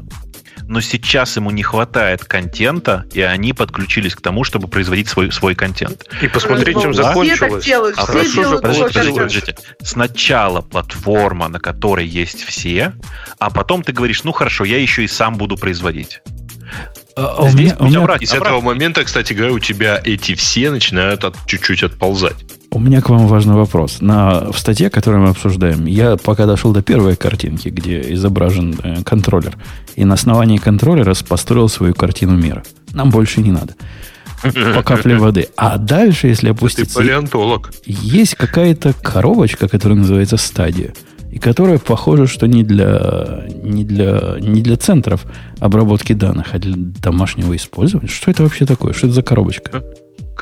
[0.72, 5.54] но сейчас ему не хватает контента, и они подключились к тому, чтобы производить свой, свой
[5.54, 6.06] контент.
[6.22, 7.52] И посмотреть, чем закончилось.
[7.52, 9.56] Так делают, а все делают подождите, подождите, подождите.
[9.82, 12.94] Сначала платформа, на которой есть все,
[13.38, 16.22] а потом ты говоришь, ну хорошо, я еще и сам буду производить.
[17.16, 20.00] А, а Здесь у меня, у меня, и с этого момента, кстати говоря, у тебя
[20.02, 22.46] эти все начинают от, чуть-чуть отползать.
[22.74, 24.00] У меня к вам важный вопрос.
[24.00, 29.02] На, в статье, которую мы обсуждаем, я пока дошел до первой картинки, где изображен э,
[29.04, 29.58] контроллер,
[29.94, 32.62] и на основании контроллера построил свою картину мира.
[32.94, 33.74] Нам больше не надо.
[34.42, 35.48] По капле воды.
[35.54, 36.94] А дальше, если опуститься...
[36.94, 37.72] Ты палеонтолог.
[37.84, 40.94] Есть какая-то коробочка, которая называется стадия
[41.30, 45.24] и которая похоже, что не для, не, для, не для центров
[45.60, 48.08] обработки данных, а для домашнего использования.
[48.08, 48.94] Что это вообще такое?
[48.94, 49.82] Что это за коробочка?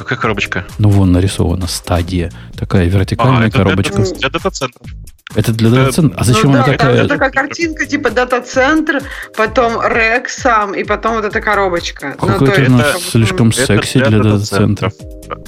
[0.01, 0.65] Какая коробочка?
[0.79, 2.33] Ну, вон нарисована стадия.
[2.57, 3.97] Такая вертикальная а, коробочка.
[3.97, 4.87] Для, для дата-центров.
[5.35, 6.19] Это для дата-центра?
[6.19, 6.95] А зачем ну, она да, такая?
[6.95, 9.03] Это такая картинка, типа дата-центр,
[9.37, 12.17] потом рек сам, и потом вот эта коробочка.
[12.19, 14.95] Ну, Какой-то ну, у нас слишком это секси для, для дата-центров.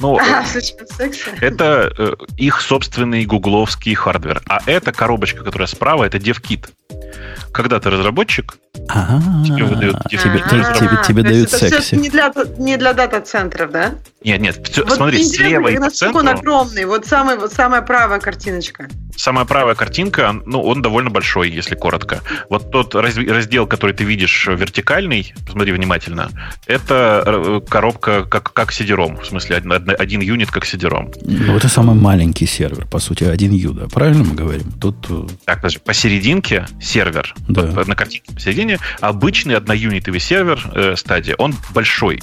[0.01, 1.31] Ну, а, слишком секси.
[1.41, 4.43] Это э, их собственный гугловский hardware.
[4.47, 6.69] А эта коробочка, которая справа, это DevKit.
[7.53, 11.95] Когда ты разработчик, тебе выдают тебе дают секси.
[11.95, 13.95] Не для не для дата-центров, да?
[14.25, 16.21] Нет, нет, смотри, слева и по центру.
[16.21, 18.89] Он огромный, вот самая вот самая правая картиночка.
[19.17, 22.23] Самая правая картинка, ну, он довольно большой, если коротко.
[22.49, 26.31] Вот тот раздел, который ты видишь вертикальный, посмотри внимательно,
[26.67, 31.13] это э, коробка как, как сидером, в смысле один юнит как сидером.
[31.23, 34.73] Ну, это самый маленький сервер, по сути, один ю, да, правильно мы говорим?
[34.81, 35.07] Тут...
[35.11, 37.85] Э, так, подожди, посерединке сервер, да.
[37.87, 38.33] на картинке
[38.63, 42.21] посередине, обычный одноюнитовый сервер э, стадия, он большой.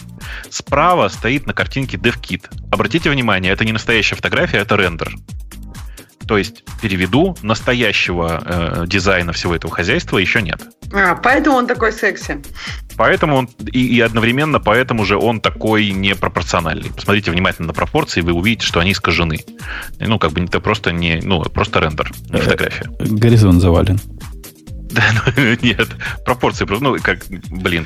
[0.50, 2.46] Справа стоит на картинке DevKit.
[2.72, 5.14] Обратите внимание, это не настоящая фотография, это рендер.
[6.28, 10.62] То есть, переведу, настоящего э, дизайна всего этого хозяйства еще нет.
[10.94, 12.40] А, поэтому он такой секси.
[12.98, 16.92] Поэтому он, и, и одновременно поэтому же он такой непропорциональный.
[16.92, 19.40] Посмотрите внимательно на пропорции, вы увидите, что они искажены.
[20.00, 22.90] Ну, как бы это просто не, ну, просто рендер, не э, фотография.
[23.00, 24.00] Горизонт завален.
[24.94, 25.88] Да, ну, нет,
[26.26, 27.86] пропорции просто, ну, как, блин,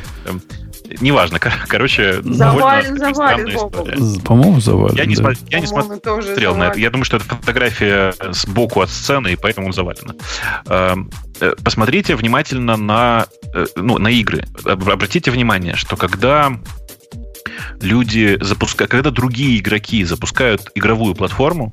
[1.02, 4.96] неважно, короче, завален, завален, По-моему, завален.
[4.96, 5.32] Я не, да.
[5.50, 6.80] я не смотрел на это.
[6.80, 10.16] Я думаю, что это фотография сбоку от сцены, и поэтому он завалена.
[10.68, 11.10] Эм,
[11.42, 14.46] э, посмотрите внимательно на, э, ну, на игры.
[14.66, 16.54] Обратите внимание, что когда
[17.82, 21.72] люди запускают, когда другие игроки запускают игровую платформу,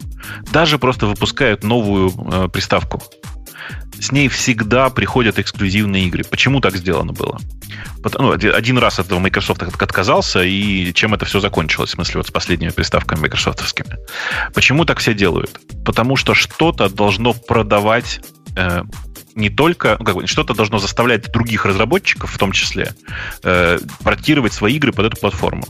[0.53, 3.03] даже просто выпускают новую э, приставку,
[4.01, 6.25] с ней всегда приходят эксклюзивные игры.
[6.25, 7.39] Почему так сделано было?
[8.19, 12.29] Ну, один раз от этого Microsoft отказался, и чем это все закончилось, в смысле, вот
[12.29, 13.97] с последними приставками майкрософтовскими.
[14.55, 15.61] Почему так все делают?
[15.85, 18.21] Потому что что-то должно продавать
[18.57, 18.83] э,
[19.35, 22.95] не только, ну, как бы, что-то должно заставлять других разработчиков, в том числе,
[23.43, 25.65] э, портировать свои игры под эту платформу.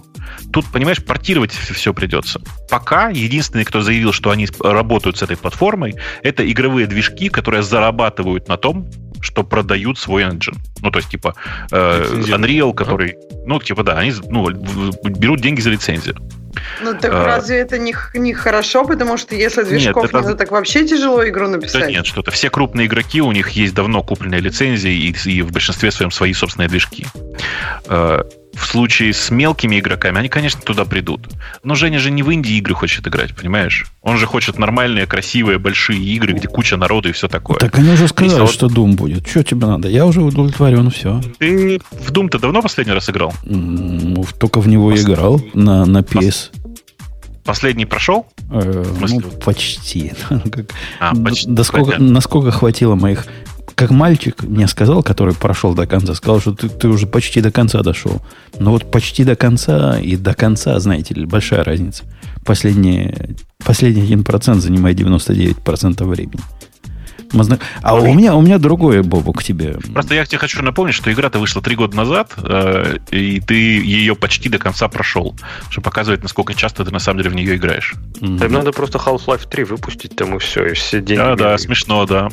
[0.52, 2.40] Тут, понимаешь, портировать все придется.
[2.70, 8.48] Пока единственный, кто заявил, что они работают с этой платформой, это игровые движки, которые зарабатывают
[8.48, 10.56] на том, что продают свой engine.
[10.80, 11.34] Ну, то есть, типа,
[11.70, 13.16] э, Unreal, который...
[13.46, 16.16] Ну, типа, да, они ну, берут деньги за лицензию.
[16.82, 20.28] Ну так а, разве это не, не хорошо, потому что если движков нет, это...
[20.28, 21.82] нет, так вообще тяжело игру написать?
[21.82, 22.30] Да нет, что-то.
[22.30, 26.32] Все крупные игроки, у них есть давно купленные лицензии и, и в большинстве своем свои
[26.32, 27.06] собственные движки.
[28.70, 31.28] В случае с мелкими игроками, они, конечно, туда придут.
[31.64, 33.86] Но Женя же не в Индии игры хочет играть, понимаешь?
[34.00, 37.58] Он же хочет нормальные, красивые, большие игры, где куча народу и все такое.
[37.58, 39.26] Так они уже сказали, что Doom будет.
[39.26, 39.88] Что тебе надо?
[39.88, 41.20] Я уже удовлетворен, все.
[41.40, 43.34] Ты в Doom-то давно последний раз играл?
[43.42, 45.02] Ну, только в него Пос...
[45.02, 46.52] играл на, на PS.
[47.42, 48.26] Последний прошел?
[48.52, 50.12] Э, ну, почти.
[51.00, 51.50] а, почти.
[51.50, 53.26] До сколько, насколько хватило моих
[53.80, 57.50] как мальчик мне сказал, который прошел до конца, сказал, что ты, ты уже почти до
[57.50, 58.20] конца дошел.
[58.58, 62.04] Но вот почти до конца и до конца, знаете ли, большая разница.
[62.44, 63.14] Последний,
[63.64, 66.42] последний 1% занимает 99% времени.
[67.82, 69.78] А у меня, у меня другое, Бобу, к тебе.
[69.92, 74.14] Просто я тебе хочу напомнить, что игра-то вышла три года назад, э, и ты ее
[74.14, 75.34] почти до конца прошел,
[75.70, 77.94] что показывает, насколько часто ты на самом деле в нее играешь.
[78.20, 78.38] Mm-hmm.
[78.38, 81.20] Там надо просто Half-Life 3 выпустить, там и все, и все деньги.
[81.20, 82.28] Да, да, смешно, да.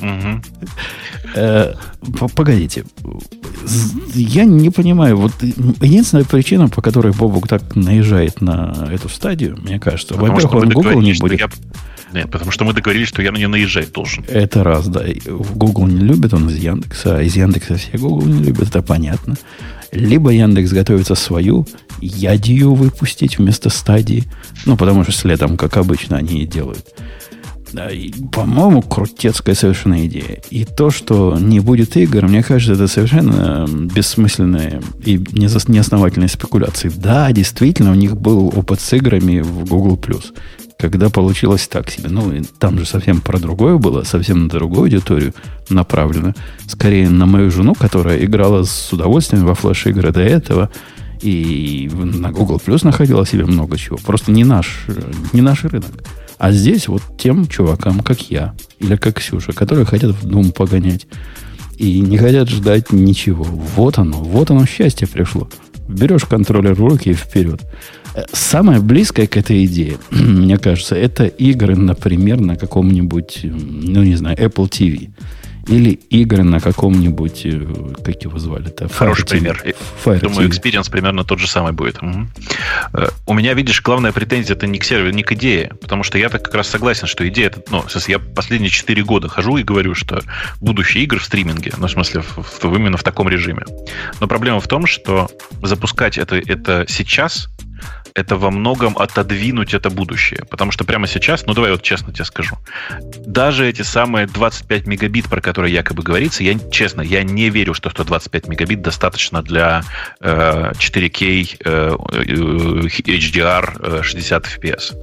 [1.36, 1.74] Э,
[2.36, 2.86] погодите.
[4.14, 9.80] Я не понимаю, вот единственная причина, по которой Бобук так наезжает на эту стадию, мне
[9.80, 11.42] кажется, во-первых, он Google не будет.
[12.13, 14.24] Нет, потому что мы договорились, что я на нее наезжать должен.
[14.28, 15.04] Это раз, да.
[15.28, 19.36] Google не любит, он из Яндекса, а из Яндекса все Google не любят, это понятно.
[19.91, 21.65] Либо Яндекс готовится свою
[22.02, 24.24] ядию выпустить вместо стадии.
[24.65, 26.86] Ну, потому что следом, как обычно, они и делают.
[27.74, 30.41] Да, и, по-моему, крутецкая совершенно идея.
[30.50, 36.91] И то, что не будет игр, мне кажется, это совершенно бессмысленная и неосновательная спекуляция.
[36.96, 40.00] Да, действительно, у них был опыт с играми в Google+.
[40.78, 42.10] Когда получилось так себе.
[42.10, 45.34] Ну, там же совсем про другое было, совсем на другую аудиторию
[45.70, 46.34] направлено.
[46.68, 50.70] Скорее на мою жену, которая играла с удовольствием во флеш-игры до этого,
[51.22, 53.98] и на Google Plus находила себе много чего.
[53.98, 54.86] Просто не наш,
[55.34, 56.04] не наш рынок.
[56.38, 61.08] А здесь вот тем чувакам, как я, или как Ксюша, которые хотят в Doom погонять
[61.78, 63.44] и не хотят ждать ничего.
[63.44, 65.50] Вот оно, вот оно счастье пришло.
[65.88, 67.62] Берешь контроллер в руки и вперед.
[68.32, 74.38] Самое близкое к этой идее, мне кажется, это игры, например, на каком-нибудь, ну не знаю,
[74.38, 75.10] Apple TV.
[75.67, 78.88] Или игры на каком-нибудь, э, как его звали-то?
[78.88, 79.63] Хороший Fire пример.
[80.06, 82.01] Fire Думаю, experience примерно тот же самый будет.
[82.01, 82.27] Угу.
[83.25, 85.73] У меня, видишь, главная претензия это не к серверу, не к идее.
[85.82, 89.27] Потому что я так как раз согласен, что идея это, ну, я последние 4 года
[89.27, 90.21] хожу и говорю, что
[90.62, 93.63] будущее игр в стриминге, ну, в смысле, в, в, именно в таком режиме.
[94.21, 95.30] Но проблема в том, что
[95.62, 97.49] запускать это, это сейчас
[98.17, 100.43] это во многом отодвинуть это будущее.
[100.49, 102.58] Потому что прямо сейчас, ну давай вот честно тебе скажу,
[103.25, 107.91] даже эти самые 25 мегабит, про которые якобы говорится, я честно, я не верю, что
[107.91, 109.84] 125 мегабит достаточно для
[110.19, 111.95] э, 4K э,
[113.06, 114.95] HDR э, 60 FPS.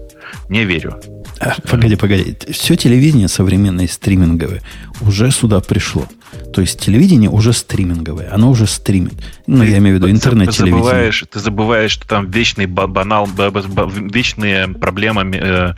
[0.49, 1.01] Не верю.
[1.39, 2.37] А, погоди, погоди.
[2.51, 4.61] Все телевидение современное стриминговое
[5.01, 6.09] уже сюда пришло.
[6.55, 9.15] То есть телевидение уже стриминговое, оно уже стримит.
[9.49, 10.83] Ну, ты, я имею в виду интернет-телевидение.
[10.83, 15.75] Ты забываешь, ты забываешь, что там вечный банал, вечные проблемы, э,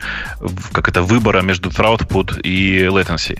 [0.71, 3.39] как это, выбора между throughput и latency.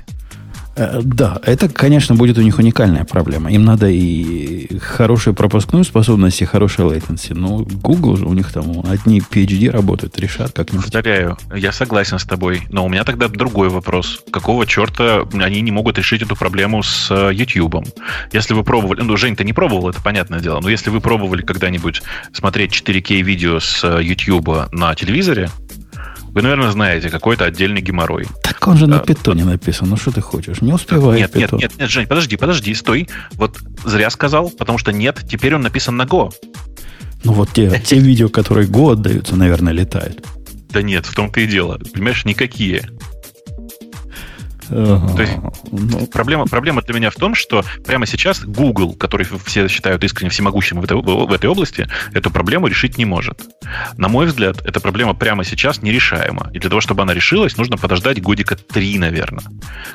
[0.78, 3.52] Э, да, это, конечно, будет у них уникальная проблема.
[3.52, 7.34] Им надо и хорошую пропускную способность, и хорошая latency.
[7.34, 10.86] Но Google же у них там одни PhD работают, решат как-нибудь.
[10.86, 12.62] Повторяю, я согласен с тобой.
[12.70, 14.22] Но у меня тогда другой вопрос.
[14.32, 17.88] Какого черта они не могут решить эту проблему с э, YouTube?
[18.32, 19.02] Если вы пробовали...
[19.02, 20.60] Ну, Жень, ты не пробовал, это понятное дело.
[20.62, 25.50] Но если вы пробовали когда-нибудь смотреть 4К видео с э, YouTube на телевизоре,
[26.38, 28.28] вы, наверное, знаете, какой-то отдельный геморрой.
[28.44, 29.90] Так он же на питоне написан.
[29.90, 30.62] Ну что ты хочешь?
[30.62, 31.58] Не успевает нет, питон.
[31.58, 33.10] Нет, нет, нет, Жень, подожди, подожди, стой.
[33.34, 36.32] Вот зря сказал, потому что нет, теперь он написан на Go.
[37.24, 40.24] Ну вот те, те видео, которые Go отдаются, наверное, летают.
[40.70, 41.80] Да нет, в том-то и дело.
[41.92, 42.88] Понимаешь, никакие.
[44.70, 45.16] Ага.
[45.16, 45.34] То есть
[45.72, 50.30] ну, проблема, проблема для меня в том, что прямо сейчас Google, который все считают искренне
[50.30, 53.42] всемогущим в этой, в этой области, эту проблему решить не может.
[53.98, 56.50] На мой взгляд, эта проблема прямо сейчас нерешаема.
[56.54, 59.44] И для того, чтобы она решилась, нужно подождать годика три, наверное.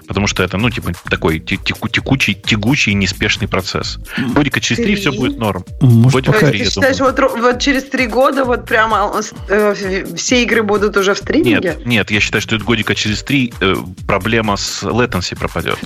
[0.06, 3.98] Потому что это, ну, типа, такой теку, текучий, тягучий, неспешный процесс.
[4.34, 5.64] Годика через три все будет норм.
[5.80, 9.12] Может, годика три, ты считаешь, вот, вот через три года вот прямо
[9.48, 11.76] э, все игры будут уже в стриминге?
[11.76, 13.74] Нет, нет, я считаю, что это годика через три э,
[14.06, 15.78] проблема с latency пропадет.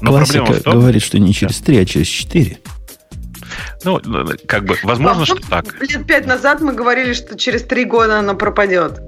[0.00, 2.58] Но Классика проблема в том, говорит, что не через 3, а через 4.
[3.84, 4.00] Ну,
[4.46, 5.80] как бы, возможно, что так.
[5.80, 9.00] Лет пять назад мы говорили, что через три года оно пропадет.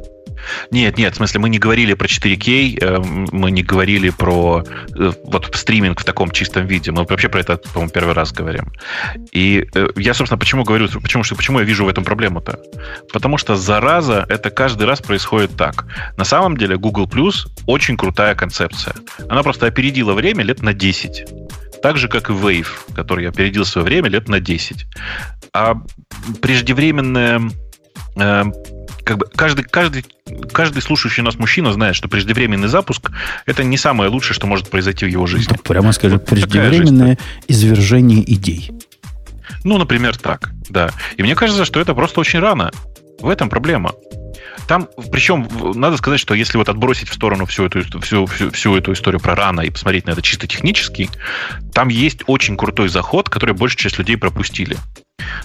[0.70, 2.98] Нет, нет, в смысле, мы не говорили про 4К, э,
[3.32, 6.90] мы не говорили про э, вот стриминг в таком чистом виде.
[6.90, 8.72] Мы вообще про это, по-моему, первый раз говорим.
[9.32, 12.58] И э, я, собственно, почему говорю, почему, что, почему я вижу в этом проблему-то?
[13.12, 15.86] Потому что зараза, это каждый раз происходит так.
[16.16, 18.94] На самом деле Google Plus очень крутая концепция.
[19.28, 21.24] Она просто опередила время лет на 10
[21.82, 24.86] так же, как и Wave, который опередил свое время лет на 10.
[25.52, 25.74] А
[26.40, 27.42] преждевременное
[29.04, 30.04] как бы каждый, каждый,
[30.52, 33.10] каждый слушающий нас мужчина знает, что преждевременный запуск
[33.46, 35.52] это не самое лучшее, что может произойти в его жизни.
[35.56, 38.72] Ну, прямо скажем, вот преждевременное извержение идей.
[39.62, 40.90] Ну, например, так, да.
[41.16, 42.70] И мне кажется, что это просто очень рано.
[43.20, 43.92] В этом проблема.
[44.66, 48.76] Там, причем, надо сказать, что если вот отбросить в сторону всю эту, всю, всю, всю
[48.76, 51.10] эту историю про рано и посмотреть на это чисто технически,
[51.72, 54.76] там есть очень крутой заход, который большая часть людей пропустили.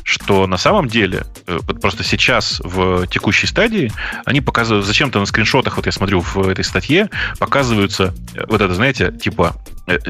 [0.04, 3.92] Что на самом деле, э, вот просто сейчас в текущей стадии,
[4.26, 8.74] они показывают, зачем-то на скриншотах, вот я смотрю в этой статье, показываются, э, вот это,
[8.74, 9.56] знаете, типа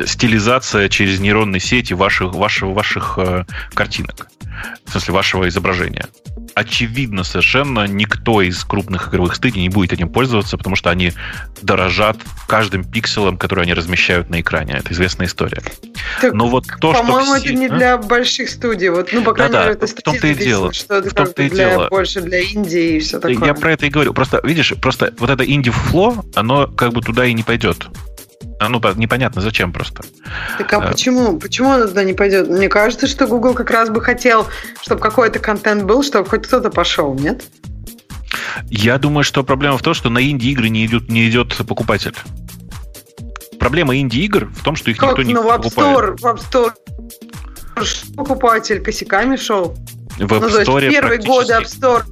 [0.05, 4.27] стилизация через нейронные сети ваших, ваших, ваших э, картинок.
[4.85, 6.07] В смысле, вашего изображения
[6.59, 11.13] очевидно совершенно никто из крупных игровых студий не будет этим пользоваться, потому что они
[11.61, 12.17] дорожат
[12.47, 14.73] каждым пикселом, который они размещают на экране.
[14.73, 15.61] Это известная история.
[16.19, 17.45] Так, Но вот то, по-моему, что...
[17.45, 17.69] это не а?
[17.69, 18.89] для больших студий.
[18.89, 20.73] Вот, ну, по крайней да, мере, это в том-то и дело.
[20.73, 21.87] Что это в том-то и для, дело.
[21.87, 23.47] больше для Индии и все такое.
[23.47, 24.13] Я про это и говорю.
[24.13, 27.87] Просто, видишь, просто вот это инди-фло, оно как бы туда и не пойдет.
[28.59, 30.03] А, ну, непонятно, зачем просто.
[30.57, 31.39] Так а, а почему?
[31.39, 32.49] Почему он туда не пойдет?
[32.49, 34.47] Мне кажется, что Google как раз бы хотел,
[34.81, 37.43] чтобы какой-то контент был, чтобы хоть кто-то пошел, нет?
[38.69, 42.15] Я думаю, что проблема в том, что на инди-игры не идет, не идет покупатель.
[43.59, 45.09] Проблема инди-игр в том, что их как?
[45.11, 46.73] никто не ну, в App Store, в App Store
[48.15, 49.75] покупатель косяками шел.
[50.17, 52.03] В App ну, Store первые годы App Store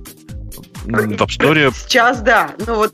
[0.88, 1.74] в App Store...
[1.74, 2.52] Сейчас, да.
[2.66, 2.94] Ну, вот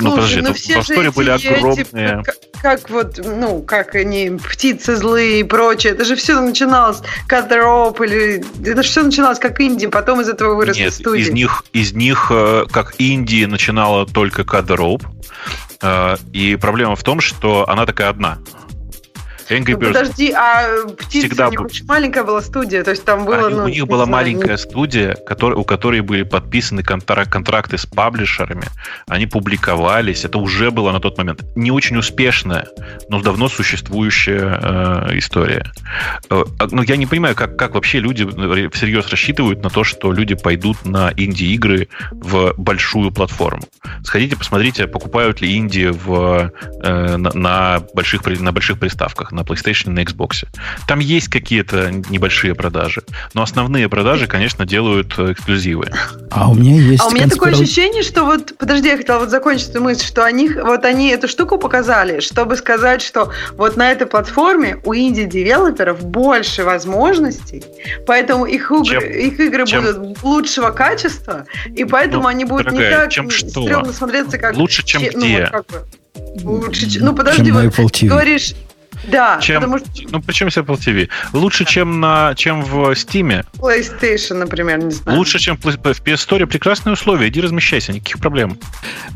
[0.00, 1.82] ну, Слушай, подожди, ну, все App были огромные...
[1.82, 5.92] Эти, как, как вот, ну, как они, птицы злые и прочее.
[5.92, 8.44] Это же все начиналось, Кадроп или...
[8.64, 11.22] Это же все начиналось как Инди, потом из этого выросли Нет, студии.
[11.22, 15.04] из них, из них э, как Инди начинала только Кадроп.
[15.82, 18.38] Э, и проблема в том, что она такая одна.
[19.58, 19.86] Angry Birds.
[19.86, 21.48] Ну, подожди, а птица всегда...
[21.48, 23.46] у них очень маленькая была студия, то есть там было...
[23.46, 24.58] Они, ну, у них была знаю, маленькая не...
[24.58, 28.64] студия, который, у которой были подписаны контракт, контракты с паблишерами,
[29.06, 32.66] они публиковались, это уже было на тот момент не очень успешная,
[33.08, 35.64] но давно существующая э, история.
[36.30, 38.26] Э, а, но я не понимаю, как, как вообще люди
[38.70, 43.62] всерьез рассчитывают на то, что люди пойдут на инди-игры в большую платформу.
[44.04, 49.88] Сходите, посмотрите, покупают ли инди в, э, на, на, больших, на больших приставках, на PlayStation
[49.88, 50.46] и на Xbox.
[50.86, 53.02] Там есть какие-то небольшие продажи,
[53.34, 55.90] но основные продажи, конечно, делают э, эксклюзивы.
[56.30, 57.02] А у меня есть...
[57.02, 57.50] А у меня конспирол...
[57.50, 58.54] такое ощущение, что вот...
[58.58, 62.56] Подожди, я хотела вот закончить эту мысль, что они, вот они эту штуку показали, чтобы
[62.56, 67.64] сказать, что вот на этой платформе у инди-девелоперов больше возможностей,
[68.06, 69.82] поэтому их, игры, чем, их игры чем...
[69.82, 74.56] будут лучшего качества, и поэтому ну, они будут дорогая, не так чем стрёмно смотреться, как...
[74.56, 75.40] Лучше, чем ну, где?
[75.40, 75.86] Вот как бы,
[76.42, 78.54] лучше, ну подожди, вот, говоришь,
[79.04, 79.88] да, чем, потому что...
[80.10, 81.08] Ну, почему с Apple TV?
[81.32, 83.44] Лучше, чем, на, чем в Steam.
[83.54, 85.18] PlayStation, например, не знаю.
[85.18, 86.46] Лучше, чем в PS Store.
[86.46, 87.28] Прекрасные условия.
[87.28, 88.58] Иди размещайся, никаких проблем.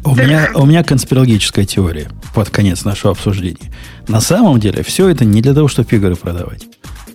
[0.04, 3.72] У, меня, у меня конспирологическая теория под конец нашего обсуждения.
[4.08, 6.66] На самом деле, все это не для того, чтобы игры продавать.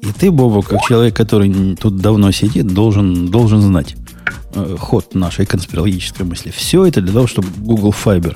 [0.02, 3.96] И ты, Бобу, как человек, который тут давно сидит, должен, должен знать
[4.56, 6.50] э, ход нашей конспирологической мысли.
[6.50, 8.36] Все это для того, чтобы Google Fiber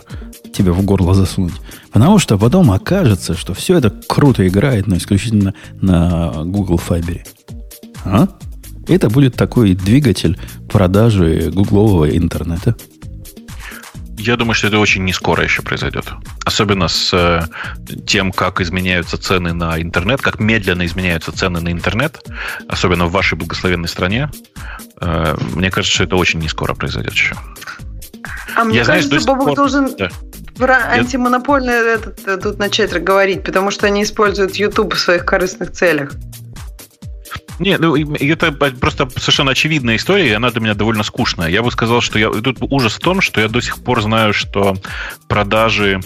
[0.56, 1.54] тебе в горло засунуть.
[1.92, 7.22] Потому что потом окажется, что все это круто играет, но исключительно на Google Fiber.
[8.06, 8.28] А?
[8.88, 10.38] Это будет такой двигатель
[10.70, 12.76] продажи гуглового интернета.
[14.18, 16.06] Я думаю, что это очень не скоро еще произойдет.
[16.46, 17.42] Особенно с э,
[18.08, 22.26] тем, как изменяются цены на интернет, как медленно изменяются цены на интернет,
[22.68, 24.32] особенно в вашей благословенной стране.
[25.00, 27.36] Э, мне кажется, что это очень не скоро произойдет еще.
[28.56, 29.56] А мне Я, кажется, знаешь, Бобок пор...
[29.56, 30.10] должен да.
[30.58, 35.72] Про антимонопольный этот, э, тут начать говорить, потому что они используют YouTube в своих корыстных
[35.72, 36.14] целях.
[37.60, 41.48] Не, ну это просто совершенно очевидная история, и она для меня довольно скучная.
[41.48, 44.34] Я бы сказал, что я, тут ужас в том, что я до сих пор знаю,
[44.34, 44.76] что
[45.30, 46.02] продажи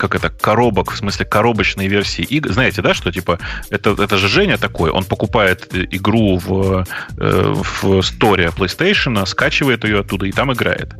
[0.00, 2.50] как это, коробок, в смысле коробочной версии игр.
[2.50, 6.86] Знаете, да, что типа это, это же Женя такой, он покупает игру в,
[7.18, 10.94] э, в сторе PlayStation, скачивает ее оттуда и там играет.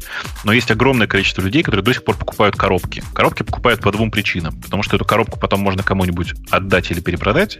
[0.45, 3.03] Но есть огромное количество людей, которые до сих пор покупают коробки.
[3.15, 4.61] Коробки покупают по двум причинам.
[4.61, 7.59] Потому что эту коробку потом можно кому-нибудь отдать или перепродать.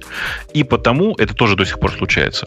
[0.53, 2.47] И потому, это тоже до сих пор случается,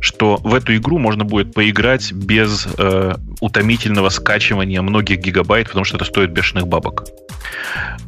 [0.00, 5.96] что в эту игру можно будет поиграть без э, утомительного скачивания многих гигабайт, потому что
[5.96, 7.04] это стоит бешеных бабок.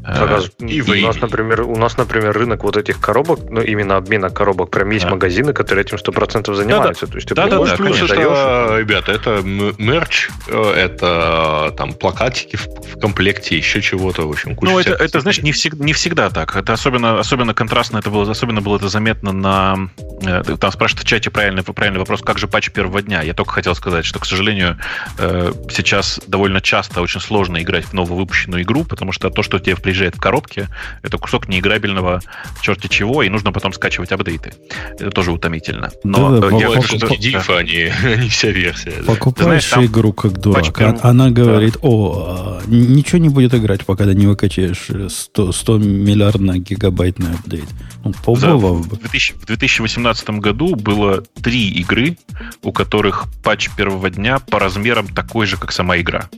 [0.02, 4.30] А, и у нас, например, у нас, например, рынок вот этих коробок, ну, именно обмена
[4.30, 5.10] коробок, прям есть да.
[5.10, 7.06] магазины, которые этим 100% занимаются.
[7.06, 8.80] Да, То есть ты да, да, да, плюс это, даешь...
[8.80, 14.72] ребята, это мерч, э, это там плакатики в, в комплекте, еще чего-то, в общем, куча
[14.72, 16.56] Ну, это, это знаешь, не, всег, не всегда так.
[16.56, 19.90] Это особенно, особенно контрастно, это было, особенно было это заметно на...
[20.22, 23.22] Э, там спрашивают в чате правильный, правильный вопрос, как же патч первого дня?
[23.22, 24.76] Я только хотел сказать, что, к сожалению,
[25.18, 29.76] э, сейчас довольно часто очень сложно играть в нововыпущенную игру, потому что то, что тебе
[29.76, 30.68] приезжает в коробке,
[31.02, 32.20] это кусок неиграбельного
[32.60, 34.52] черти чего, и нужно потом скачивать апдейты.
[34.98, 35.90] Это тоже утомительно.
[36.04, 36.84] Но да, да, я покуп...
[36.84, 39.02] что div, а не, не вся версия.
[39.06, 40.66] Покупаешь знаешь, игру как дурак.
[40.66, 40.98] Пачка...
[41.02, 41.80] Она говорит, да.
[41.82, 47.68] о, ничего не будет играть, пока ты не выкачаешь 100, 100 миллиардный гигабайтный апдейт.
[48.04, 52.16] Ну, в, 2000, в 2018 2017 году было три игры,
[52.62, 56.28] у которых патч первого дня по размерам такой же, как сама игра.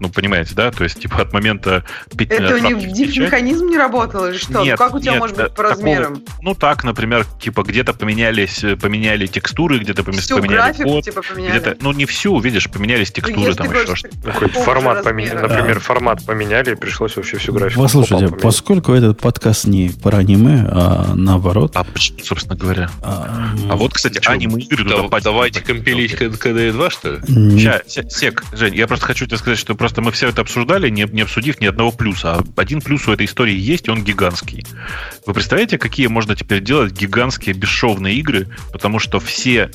[0.00, 0.70] Ну, понимаете, да?
[0.70, 1.84] То есть, типа, от момента...
[2.18, 4.62] Это у них диф-механизм не работал или что?
[4.62, 6.16] Нет, ну, как у тебя нет, может быть по размерам?
[6.16, 11.04] Такого, ну, так, например, типа, где-то поменялись, поменяли текстуры, где-то всю поменяли графику, код.
[11.04, 11.50] типа, поменяли.
[11.58, 14.32] Где-то, ну, не всю, видишь, поменялись текстуры, Если там еще что-то.
[14.32, 17.80] что такого формат поменяли, например, формат поменяли, и пришлось вообще всю графику.
[17.82, 21.72] Послушайте, поскольку этот подкаст не про аниме, а наоборот.
[21.74, 22.90] А почему, собственно говоря?
[23.02, 27.20] а, А вот, кстати, Чё, аниме-игры да- туда патч- давайте компилить КДЕ 2, что ли?
[28.08, 31.20] Сек, Жень, я просто хочу тебе сказать, что просто мы все это обсуждали, не, не
[31.20, 32.36] обсудив ни одного плюса.
[32.36, 34.64] А один плюс у этой истории есть, и он гигантский.
[35.26, 39.70] Вы представляете, какие можно теперь делать гигантские бесшовные игры, потому что все,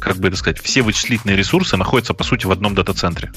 [0.00, 3.30] как бы это сказать, все вычислительные ресурсы находятся, по сути, в одном дата-центре.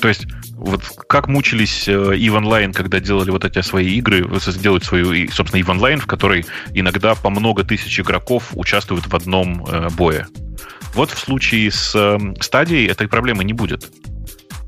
[0.00, 4.24] То есть, вот как мучились э, EVE Online, когда делали вот эти свои игры,
[4.62, 9.16] делают свою, и, собственно, EVE Online, в которой иногда по много тысяч игроков участвуют в
[9.16, 10.28] одном э, бое.
[10.94, 13.90] Вот в случае с э, стадией этой проблемы не будет.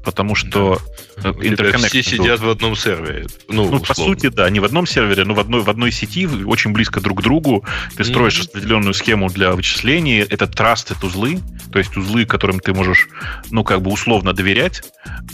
[0.06, 0.78] Потому что
[1.16, 3.26] э, Ребята, интерконнект все сидят в одном сервере.
[3.48, 6.28] Ну, Ну, по сути, да, не в одном сервере, но в одной, в одной сети,
[6.28, 7.64] очень близко друг к другу.
[7.96, 8.12] Ты Мгм.
[8.12, 10.20] строишь определенную схему для вычисления.
[10.20, 11.40] Это trusted узлы,
[11.72, 13.08] то есть узлы, которым ты можешь,
[13.50, 14.82] ну, как бы условно доверять.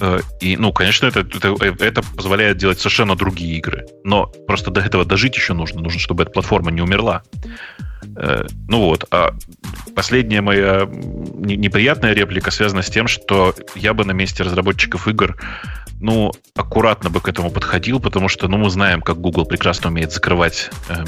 [0.00, 1.54] Э, И, ну, конечно, это, это,
[1.84, 3.84] это позволяет делать совершенно другие игры.
[4.04, 5.82] Но просто до этого дожить еще нужно.
[5.82, 7.22] Нужно, чтобы эта платформа не умерла.
[8.16, 9.34] Э, Ну вот, а
[9.94, 15.36] последняя моя неприятная реплика связана с тем, что я бы на месте разработчиков игр,
[16.00, 20.12] ну, аккуратно бы к этому подходил, потому что, ну, мы знаем, как Google прекрасно умеет
[20.12, 21.06] закрывать эм,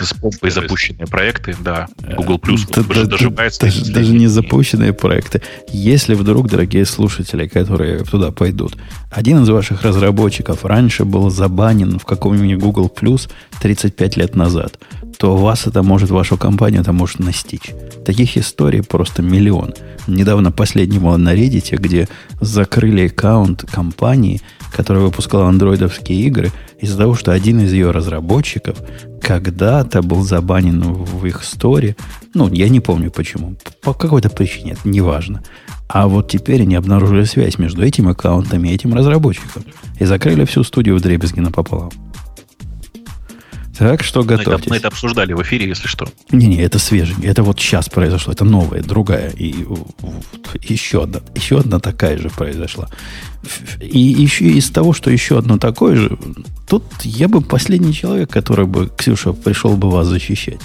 [0.00, 1.88] с помпой запущенные проекты, да.
[2.16, 3.60] Google Plus Да- уже да- доживается.
[3.92, 5.42] даже, не запущенные проекты.
[5.72, 8.76] Если вдруг, дорогие слушатели, которые туда пойдут,
[9.10, 13.30] один из ваших разработчиков раньше был забанен в каком-нибудь Google Plus
[13.60, 14.78] 35 лет назад,
[15.18, 17.70] то вас это может, вашу компанию это может настичь.
[18.04, 19.72] Таких историй просто миллион.
[20.06, 22.08] Недавно последний был на Reddit, где
[22.40, 24.40] закрыли аккаунт компании,
[24.76, 28.76] которая выпускала андроидовские игры, из-за того, что один из ее разработчиков
[29.22, 31.96] когда-то был забанен в их сторе.
[32.34, 33.56] Ну, я не помню почему.
[33.80, 35.42] По какой-то причине, это неважно.
[35.88, 39.64] А вот теперь они обнаружили связь между этим аккаунтом и этим разработчиком.
[39.98, 41.90] И закрыли всю студию в дребезги напополам.
[43.78, 44.70] Так что Мы это, готовьтесь.
[44.70, 46.06] мы это обсуждали в эфире, если что.
[46.30, 47.30] Не-не, это свеженькое.
[47.30, 48.32] Это вот сейчас произошло.
[48.32, 49.30] Это новая, другая.
[49.30, 52.88] И в- в- еще одна, еще одна такая же произошла.
[53.80, 56.18] И еще из того, что еще одно такое же,
[56.68, 60.60] тут я бы последний человек, который бы, Ксюша, пришел бы вас защищать.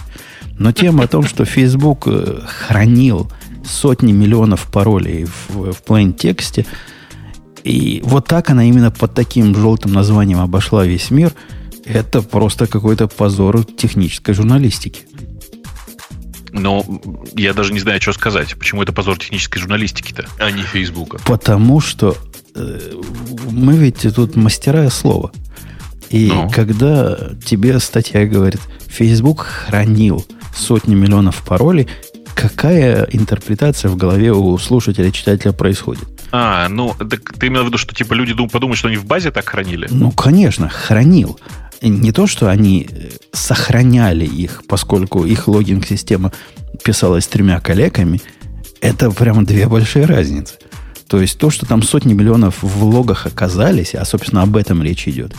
[0.57, 3.29] Но тема о том, что Facebook э, хранил
[3.65, 6.65] сотни миллионов паролей в, в plain тексте,
[7.63, 11.31] и вот так она именно под таким желтым названием обошла весь мир,
[11.93, 15.01] это просто какой-то позор технической журналистики.
[16.53, 16.83] Но
[17.35, 18.55] я даже не знаю, что сказать.
[18.57, 20.25] Почему это позор технической журналистики-то?
[20.39, 21.19] А не Фейсбука.
[21.25, 22.17] Потому что
[22.55, 22.91] э,
[23.49, 25.31] мы ведь тут мастера слова.
[26.09, 26.49] И Ну.
[26.49, 31.87] когда тебе статья говорит, Facebook хранил сотни миллионов паролей,
[32.35, 36.03] какая интерпретация в голове у слушателя, читателя происходит?
[36.33, 39.05] А, ну, так ты имел в виду, что типа люди дум- подумают, что они в
[39.05, 39.87] базе так хранили?
[39.89, 41.39] Ну, конечно, хранил.
[41.81, 46.31] Не то, что они э, сохраняли их, поскольку их логинг-система
[46.83, 48.21] писалась тремя коллегами,
[48.81, 50.55] это прямо две большие разницы.
[51.07, 55.07] То есть то, что там сотни миллионов в логах оказались, а, собственно, об этом речь
[55.07, 55.33] идет,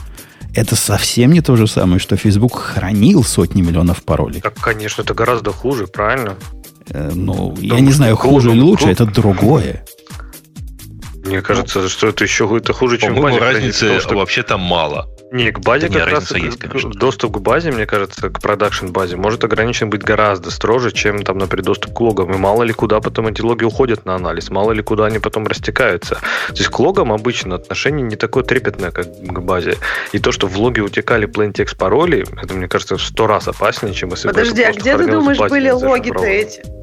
[0.55, 4.41] это совсем не то же самое, что Facebook хранил сотни миллионов паролей.
[4.43, 6.35] Так, конечно, это гораздо хуже, правильно?
[6.89, 9.85] Э, ну, я Потому не что знаю, хуже или лучше, Google- это другое.
[11.25, 15.09] Мне кажется, что это еще это хуже, чем По-моему, разницы что- вообще там мало.
[15.33, 16.91] Не, к базе как раз есть, конечно.
[16.91, 21.39] доступ к базе, мне кажется, к продакшн базе может ограничен быть гораздо строже, чем там,
[21.39, 22.33] например, доступ к логам.
[22.35, 25.47] И мало ли куда потом эти логи уходят на анализ, мало ли куда они потом
[25.47, 26.17] растекаются.
[26.49, 29.79] То есть к логам обычно отношение не такое трепетное, как к базе.
[30.13, 33.49] И то, что в логе утекали plain text пароли, это, мне кажется, в сто раз
[33.49, 36.82] опаснее, чем если бы Подожди, а где ты думаешь были логи-то зашифровано.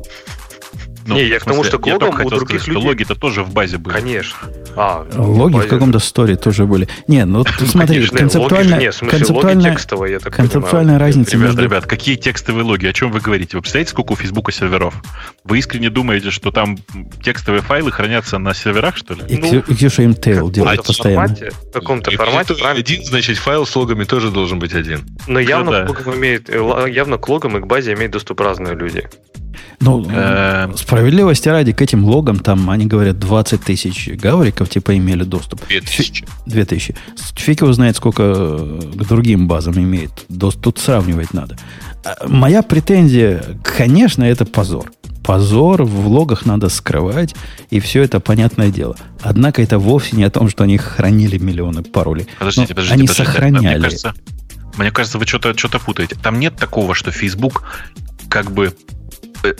[1.16, 1.24] Эти?
[1.24, 3.44] Не, я в к тому, что к я логам у других сказать, людей- логи-то тоже
[3.44, 3.94] в базе были.
[3.96, 4.38] Конечно.
[4.76, 6.88] А, ну, Логи в базе- каком-то сторе тоже были.
[7.08, 11.00] Не, ну ты смотри, концептуально, нет, в смысле, логи концептуально, текстовые, я так концептуальная понимаю.
[11.00, 11.62] разница Ребят, между...
[11.64, 12.86] ребят, какие текстовые логи?
[12.86, 13.58] О чем вы говорите?
[13.58, 14.94] Вы представляете, сколько у Фейсбука серверов?
[15.44, 16.78] Вы искренне думаете, что там
[17.24, 19.22] текстовые файлы хранятся на серверах, что ли?
[19.28, 21.28] И, Ну, Ксю- и Ксюша им тейл В делает постоянно.
[21.28, 22.80] формате, в каком-то формате, правильно?
[22.82, 25.02] один, значит, файл с логами тоже должен быть один.
[25.28, 25.86] Но явно, да.
[25.86, 29.08] к логам имеет, э, явно к логам и к базе имеют доступ разные люди.
[29.80, 30.78] Ну, Эм.
[30.78, 35.66] справедливости ради, к этим логам, там, они говорят, 20 тысяч гавриков, типа, имели доступ.
[35.68, 36.26] 2000.
[36.46, 36.96] 2000.
[37.36, 40.12] Фиг его знает, сколько э, к другим базам имеет.
[40.62, 41.58] Тут сравнивать надо.
[42.04, 44.92] А, моя претензия, конечно, это позор.
[45.24, 47.36] Позор в влогах надо скрывать,
[47.70, 48.96] и все это понятное дело.
[49.22, 52.28] Однако это вовсе не о том, что они хранили миллионы паролей.
[52.40, 53.32] Подождите, подождите, они подождите.
[53.32, 53.76] сохраняли.
[53.76, 54.14] Мне кажется,
[54.78, 56.16] мне кажется, вы что-то что путаете.
[56.16, 57.64] Там нет такого, что Facebook
[58.30, 58.72] как бы э,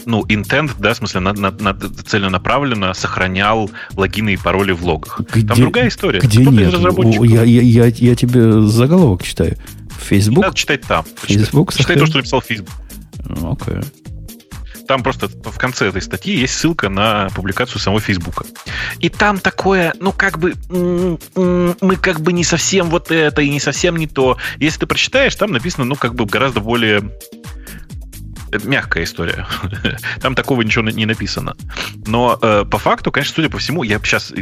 [0.06, 5.22] ну, intent, да, в смысле, на, на, на, целенаправленно сохранял логины и пароли в логах.
[5.34, 6.20] Где, Там другая история.
[6.20, 6.74] Где Кто-то нет?
[6.74, 9.58] О, я, я, я, я тебе заголовок читаю.
[10.00, 10.44] Facebook.
[10.44, 11.06] Надо читать там.
[11.22, 12.76] Facebook Читай то, что написал Facebook.
[13.26, 13.76] Ну, окей.
[13.76, 13.86] Okay.
[14.90, 18.44] Там просто в конце этой статьи есть ссылка на публикацию самого Фейсбука.
[18.98, 23.60] И там такое, ну, как бы, мы как бы не совсем вот это и не
[23.60, 24.38] совсем не то.
[24.58, 27.12] Если ты прочитаешь, там написано, ну, как бы гораздо более
[28.64, 29.48] мягкая история.
[30.22, 31.56] Там такого ничего не написано.
[32.06, 34.34] Но э, по факту, конечно, судя по всему, я сейчас,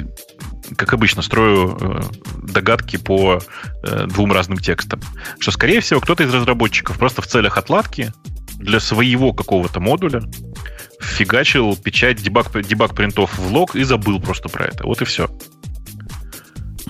[0.76, 2.02] как обычно, строю э,
[2.44, 3.40] догадки по
[3.84, 5.02] э, двум разным текстам.
[5.40, 8.14] Что, скорее всего, кто-то из разработчиков просто в целях отладки
[8.60, 10.22] для своего какого-то модуля
[11.00, 14.86] фигачил печать дебаг, дебаг принтов в лог и забыл просто про это.
[14.86, 15.30] Вот и все.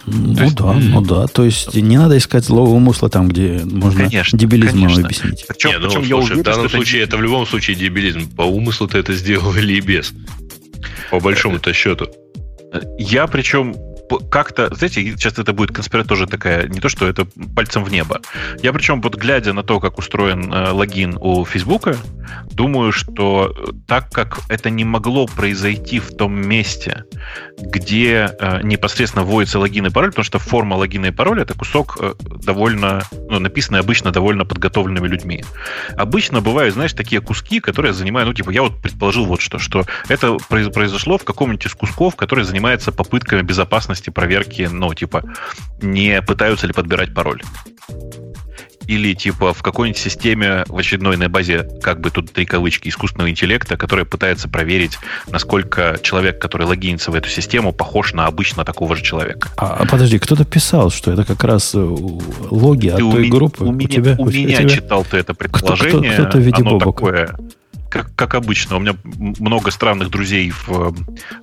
[0.07, 1.27] Ну есть, да, ну да.
[1.27, 5.05] То есть не надо искать злого умысла там, где можно конечно, дебилизм конечно.
[5.05, 5.45] объяснить.
[5.47, 7.09] Причем, не, ну, причем слушай, я уверен, в данном случае это...
[7.09, 8.29] это в любом случае дебилизм.
[8.35, 10.13] По умыслу ты это сделал или без.
[11.11, 12.07] По большому-то счету.
[12.97, 13.75] Я причем
[14.29, 18.21] как-то, знаете, сейчас это будет конспирация тоже такая, не то, что это пальцем в небо.
[18.61, 21.97] Я причем, вот глядя на то, как устроен э, логин у Фейсбука,
[22.51, 27.03] думаю, что э, так как это не могло произойти в том месте,
[27.57, 31.97] где э, непосредственно вводится логин и пароль, потому что форма логина и пароля это кусок
[31.99, 35.43] э, довольно, ну, написанный обычно довольно подготовленными людьми.
[35.97, 39.85] Обычно бывают, знаешь, такие куски, которые занимают, ну, типа, я вот предположил вот что, что
[40.07, 45.23] это произошло в каком-нибудь из кусков, который занимается попытками безопасности безопасности проверки, ну, типа,
[45.81, 47.41] не пытаются ли подбирать пароль.
[48.87, 53.29] Или, типа, в какой-нибудь системе в очередной на базе, как бы тут три кавычки, искусственного
[53.29, 54.97] интеллекта, которая пытается проверить,
[55.29, 59.49] насколько человек, который логинится в эту систему, похож на обычно такого же человека.
[59.57, 63.29] А, а подожди, кто-то писал, что это как раз э, логи ты от той ми-
[63.29, 63.65] группы.
[63.65, 64.69] У, у, меня, тебя, у меня тебя...
[64.69, 65.89] читал ты это предположение.
[65.89, 67.35] Кто, кто, кто-то в виде оно такое
[67.97, 70.93] как, как обычно, у меня много странных друзей в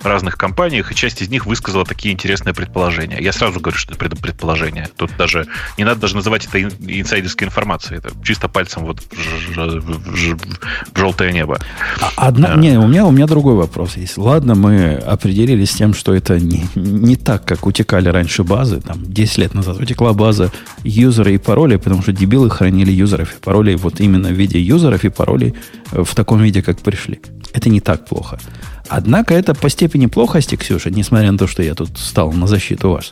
[0.01, 3.17] разных компаниях, и часть из них высказала такие интересные предположения.
[3.19, 4.87] Я сразу говорю, что это предположение.
[4.95, 5.47] Тут даже
[5.77, 7.97] не надо даже называть это инсайдерской информацией.
[7.97, 11.59] Это чисто пальцем вот в, в, в, желтое небо.
[12.01, 12.55] А одна, да.
[12.55, 14.17] не, у меня у меня другой вопрос есть.
[14.17, 18.79] Ладно, мы определились с тем, что это не, не так, как утекали раньше базы.
[18.79, 20.51] Там 10 лет назад утекла база
[20.83, 25.03] юзера и паролей, потому что дебилы хранили юзеров и паролей вот именно в виде юзеров
[25.03, 25.53] и паролей
[25.91, 27.19] в таком виде, как пришли.
[27.53, 28.39] Это не так плохо.
[28.87, 32.91] Однако это по степени плохости, Ксюша, несмотря на то, что я тут стал на защиту
[32.91, 33.11] вас,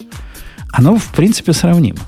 [0.71, 1.99] оно в принципе сравнимо.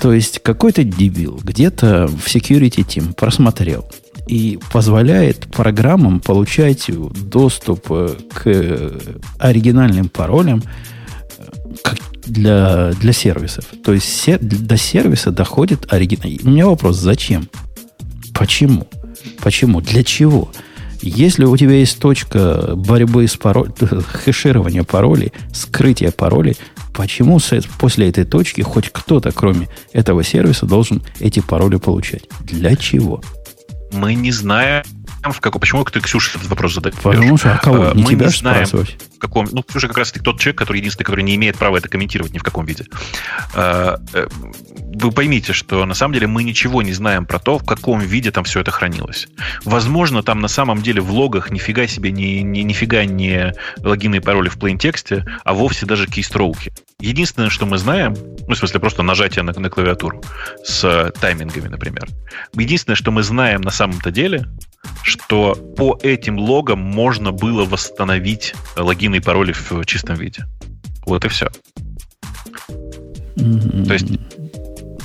[0.00, 3.90] То есть какой-то дебил где-то в security team просмотрел
[4.26, 6.90] и позволяет программам получать
[7.30, 8.92] доступ э, к
[9.38, 10.62] оригинальным паролям
[11.38, 11.94] э,
[12.26, 13.66] для, для сервисов.
[13.84, 16.30] То есть до сервиса доходит оригинал.
[16.42, 17.48] У меня вопрос, зачем?
[18.34, 18.88] Почему?
[19.40, 19.80] Почему?
[19.80, 20.50] Для чего?
[21.00, 23.70] Если у тебя есть точка борьбы с пароль,
[24.24, 26.56] хеширования паролей, скрытия паролей,
[26.94, 27.40] почему
[27.78, 32.22] после этой точки хоть кто-то, кроме этого сервиса, должен эти пароли получать?
[32.40, 33.22] Для чего?
[33.92, 34.82] Мы не знаем,
[35.32, 36.96] в каком, почему ты, Ксюша, этот вопрос задаешь?
[37.02, 37.92] Потому что, а кого?
[37.92, 38.96] Не Мы тебя не знаем, спрашивать?
[39.16, 41.78] В каком, ну, Ксюша как раз таки тот человек, который единственный, который не имеет права
[41.78, 42.86] это комментировать ни в каком виде.
[44.94, 48.00] Э, вы поймите, что на самом деле мы ничего не знаем про то, в каком
[48.00, 49.28] виде там все это хранилось.
[49.64, 54.20] Возможно, там на самом деле в логах нифига себе не, не, нифига не логины и
[54.20, 56.72] пароли в плейн-тексте, а вовсе даже кейстроуки.
[57.00, 58.14] Единственное, что мы знаем,
[58.46, 60.22] ну, в смысле, просто нажатие на, на клавиатуру
[60.64, 62.08] с таймингами, например.
[62.54, 64.46] Единственное, что мы знаем на самом-то деле,
[65.02, 70.44] что по этим логам можно было восстановить логины и пароли в чистом виде.
[71.06, 71.48] Вот и все.
[73.36, 73.86] Mm-hmm.
[73.86, 74.06] То есть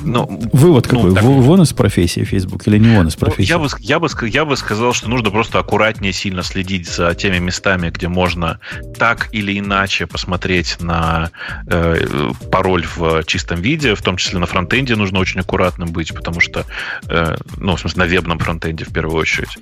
[0.02, 1.14] ну, Вывод ну, какой?
[1.14, 1.24] Так...
[1.24, 3.52] Вон из профессии Facebook или не вон из профессии?
[3.52, 7.14] Ну, я, бы, я, бы, я бы сказал, что нужно просто аккуратнее сильно следить за
[7.16, 8.60] теми местами, где можно
[8.98, 11.32] так или иначе посмотреть на
[11.68, 16.40] э, пароль в чистом виде, в том числе на фронтенде нужно очень аккуратным быть, потому
[16.40, 16.66] что,
[17.08, 19.58] э, ну, в смысле, на вебном фронтенде в первую очередь.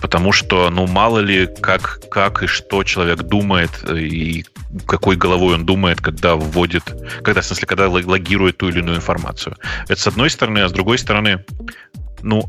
[0.00, 4.44] Потому что, ну, мало ли, как, как и что человек думает, и
[4.86, 6.82] какой головой он думает, когда вводит,
[7.22, 9.56] когда, в смысле, когда логирует ту или иную информацию.
[9.88, 11.44] Это с одной стороны, а с другой стороны,
[12.22, 12.48] ну,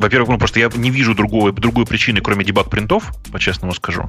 [0.00, 4.08] во-первых, ну, просто я не вижу другого, другой причины, кроме дебаг-принтов, по-честному скажу,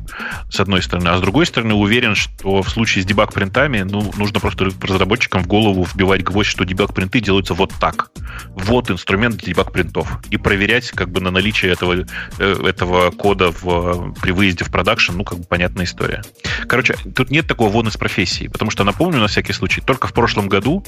[0.49, 1.09] с одной стороны.
[1.09, 5.47] А с другой стороны, уверен, что в случае с дебаг-принтами ну, нужно просто разработчикам в
[5.47, 8.11] голову вбивать гвоздь, что дебаг-принты делаются вот так.
[8.55, 10.21] Вот инструмент для дебаг-принтов.
[10.29, 12.05] И проверять как бы на наличие этого,
[12.39, 16.23] э, этого кода в, при выезде в продакшн, ну, как бы понятная история.
[16.69, 20.13] Короче, тут нет такого вон из профессии, потому что, напомню, на всякий случай, только в
[20.13, 20.85] прошлом году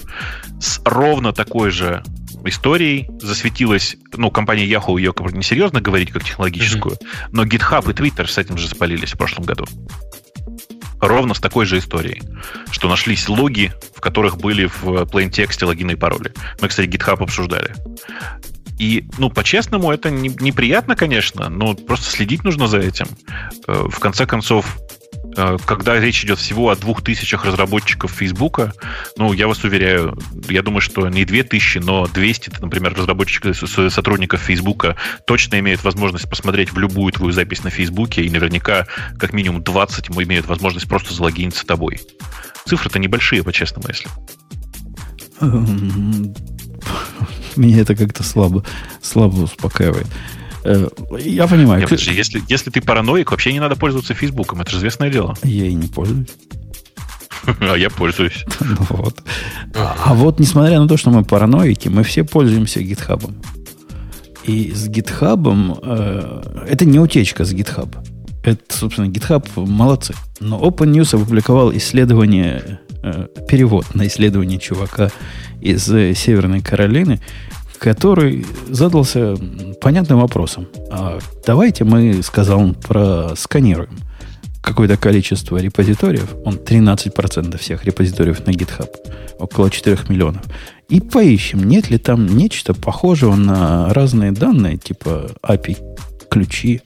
[0.62, 2.04] с ровно такой же
[2.46, 7.30] историей засветилась, ну, компания Yahoo ее как бы несерьезно говорить как технологическую, mm-hmm.
[7.32, 9.66] но GitHub и Twitter с этим же спалились в прошлом году.
[11.00, 12.22] Ровно с такой же историей,
[12.72, 16.32] что нашлись логи, в которых были в plain тексте логины и пароли.
[16.62, 17.74] Мы, кстати, GitHub обсуждали.
[18.80, 23.06] И, ну, по-честному, это не, неприятно, конечно, но просто следить нужно за этим.
[23.68, 24.80] Э, в конце концов,
[25.66, 28.74] когда речь идет всего о двух тысячах разработчиков Фейсбука,
[29.18, 30.18] ну, я вас уверяю,
[30.50, 36.30] я думаю, что не две тысячи, но 200, например, разработчиков, сотрудников Фейсбука точно имеют возможность
[36.30, 41.14] посмотреть в любую твою запись на Фейсбуке, и наверняка как минимум 20 имеют возможность просто
[41.14, 42.00] залогиниться тобой.
[42.66, 44.10] Цифры-то небольшие, по-честному, если.
[47.56, 48.64] Меня это как-то слабо,
[49.02, 50.08] слабо успокаивает.
[50.64, 50.88] Э,
[51.20, 51.82] я понимаю.
[51.82, 54.62] Нет, подожди, если, если ты параноик, вообще не надо пользоваться Фейсбуком.
[54.62, 55.36] Это же известное дело.
[55.44, 56.30] Я и не пользуюсь.
[57.60, 58.46] А я пользуюсь.
[58.62, 59.22] Ну вот.
[59.76, 63.36] А вот несмотря на то, что мы параноики, мы все пользуемся гитхабом.
[64.46, 65.80] И с гитхабом...
[65.82, 67.96] Э, это не утечка с GitHub.
[68.44, 70.14] Это, собственно, GitHub молодцы.
[70.40, 75.10] Но Open News опубликовал исследование, э, перевод на исследование чувака
[75.62, 77.22] из э, Северной Каролины,
[77.84, 79.36] который задался
[79.82, 80.70] понятным вопросом.
[80.90, 83.90] А давайте мы, сказал он, просканируем
[84.62, 88.88] какое-то количество репозиториев, он 13% всех репозиториев на GitHub,
[89.38, 90.44] около 4 миллионов,
[90.88, 95.78] и поищем, нет ли там нечто похожего на разные данные, типа API,
[96.30, 96.84] ключи,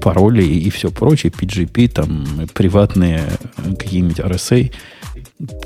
[0.00, 3.22] пароли и все прочее, PGP, там, приватные
[3.78, 4.72] какие-нибудь RSA.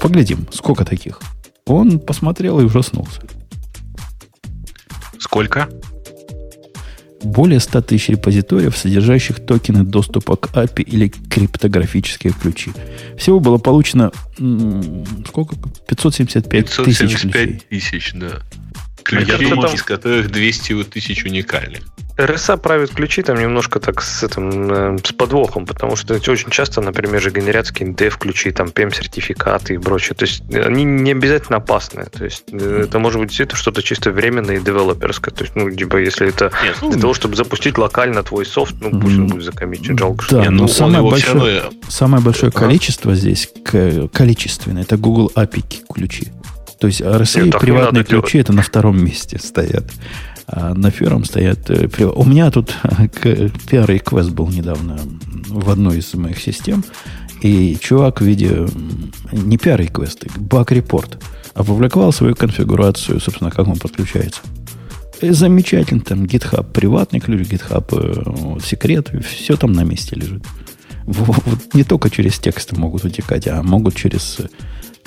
[0.02, 1.22] Поглядим, сколько таких.
[1.64, 3.22] Он посмотрел и ужаснулся.
[5.18, 5.68] Сколько?
[7.22, 12.72] Более 100 тысяч репозиториев, содержащих токены доступа к API или криптографические ключи.
[13.18, 14.12] Всего было получено
[15.26, 15.56] сколько?
[15.88, 17.62] 575, 575 тысяч ключей.
[17.68, 18.42] тысяч, да.
[19.02, 21.82] Ключи, а думаю, из которых 200 тысяч уникальных.
[22.16, 26.80] RSA правит ключи там немножко так с этим э, с подвохом, потому что очень часто,
[26.80, 30.14] например, же генерят какие dev-ключи, там PEM-сертификаты и прочее.
[30.14, 32.06] То есть э, они не обязательно опасные.
[32.06, 35.34] То есть э, это может быть это что-то чисто временное и девелоперское.
[35.34, 38.76] То есть, ну, типа, если это Нет, ну, для того, чтобы запустить локально твой софт,
[38.80, 42.58] ну, пусть он будет закомичен, жалко, да, что но ну, самое, большое, самое большое а?
[42.58, 43.50] количество здесь,
[44.12, 46.28] количественное, это Google API ключи.
[46.78, 48.46] То есть RSA Нет, приватные ключи делать.
[48.46, 49.84] это на втором месте стоят.
[50.46, 51.70] А на первом стоят...
[51.70, 54.98] Э, у меня тут PR-реквест был недавно
[55.48, 56.84] в одной из моих систем,
[57.42, 58.66] и чувак в виде
[59.32, 61.22] не PR-реквест, баг-репорт
[61.54, 64.40] опубликовал свою конфигурацию, собственно, как он подключается.
[65.20, 70.44] И замечательно, там GitHub приватный ключ, GitHub э, секрет, все там на месте лежит.
[71.06, 74.38] Вот не только через тексты могут утекать, а могут через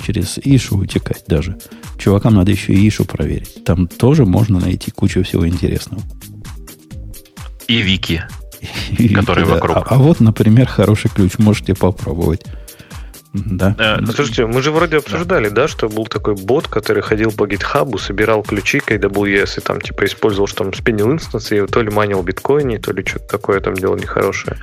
[0.02, 1.58] через ишу утекать даже.
[2.00, 3.64] Чувакам надо еще и ишу проверить.
[3.66, 6.02] Там тоже можно найти кучу всего интересного.
[7.68, 8.24] И вики,
[8.98, 9.54] и которые да.
[9.54, 9.78] вокруг.
[9.78, 11.38] А, а вот, например, хороший ключ.
[11.38, 12.46] Можете попробовать.
[13.34, 13.76] Да.
[13.78, 15.64] А, слушайте, мы же вроде обсуждали, да.
[15.64, 19.82] да, что был такой бот, который ходил по GitHub, собирал ключи к AWS и там
[19.82, 23.60] типа использовал, что там спинил инстанс, и то ли манил биткоине, то ли что-то такое
[23.60, 24.58] там делал нехорошее.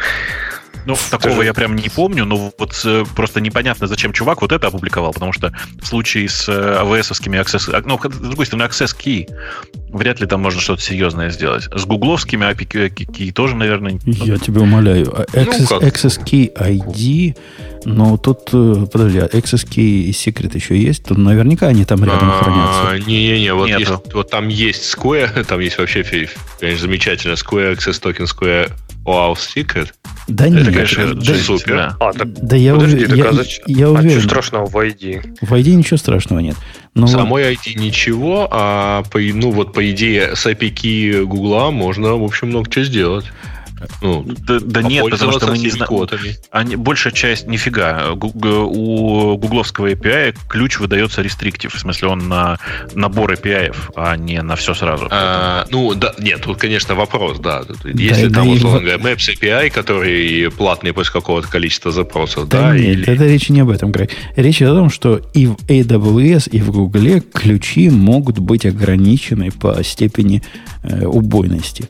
[0.87, 4.69] Ну, такого я прям не помню, но вот э, просто непонятно, зачем чувак вот это
[4.69, 7.73] опубликовал, потому что в случае с AWS-овскими э, Access...
[7.73, 9.29] А, ну, с другой стороны, Access Key,
[9.91, 11.69] вряд ли там можно что-то серьезное сделать.
[11.75, 13.99] С гугловскими API Key тоже, наверное...
[14.05, 15.13] Я тебя умоляю.
[15.13, 17.37] А Access, ну, Access Key ID,
[17.85, 21.05] но тут, э, подожди, а Access Key и Secret еще есть?
[21.05, 23.09] Тут наверняка они там рядом а, хранятся.
[23.09, 26.05] Не-не-не, вот, есть, вот там есть Square, там есть вообще,
[26.61, 28.71] конечно, замечательно, Square Access Token, Square
[29.07, 29.93] OAuth Secret.
[30.29, 31.77] Да это, нет, конечно, да, супер.
[31.77, 34.19] Да, а, так, да я, подожди, я, я, я уверен.
[34.19, 35.39] А что страшного в ID?
[35.41, 36.57] В ID ничего страшного нет.
[36.95, 37.67] Но Самой вот...
[37.67, 42.69] ID ничего, а по, ну вот по идее с API Гугла можно, в общем, много
[42.71, 43.27] чего сделать.
[44.01, 46.09] Ну, да, да нет, потому что мы не знаем.
[46.51, 48.13] Они, большая часть, нифига.
[48.13, 51.75] У гугловского API ключ выдается рестриктив.
[51.75, 52.59] В смысле, он на
[52.95, 55.09] набор API, а не на все сразу.
[55.11, 57.63] А, ну, да, нет, тут, конечно, вопрос, да.
[57.85, 62.71] Если да, там, да, условно говоря, Maps API, который платный после какого-то количества запросов, да?
[62.71, 63.09] да нет, или...
[63.09, 64.09] это речь не об этом, Грей.
[64.37, 69.83] Речь о том, что и в AWS, и в Google ключи могут быть ограничены по
[69.83, 70.43] степени
[70.83, 71.89] э, убойности.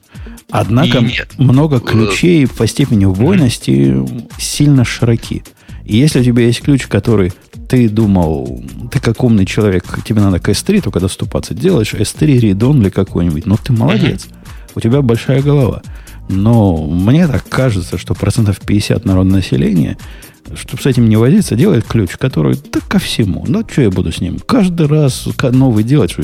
[0.51, 1.05] Однако
[1.39, 4.33] много ключей по степени убойности mm-hmm.
[4.39, 5.43] сильно широки.
[5.85, 7.33] И если у тебя есть ключ, который
[7.69, 12.81] ты думал, ты как умный человек, тебе надо к S3 только доступаться, делаешь S3 read
[12.81, 14.27] или какой-нибудь, ну ты молодец.
[14.27, 14.71] Mm-hmm.
[14.77, 15.83] У тебя большая голова.
[16.29, 19.97] Но мне так кажется, что процентов 50 народного населения
[20.57, 23.45] чтобы с этим не возиться, делает ключ, который да ко всему.
[23.47, 24.39] Ну, что я буду с ним?
[24.39, 26.17] Каждый раз новый делать,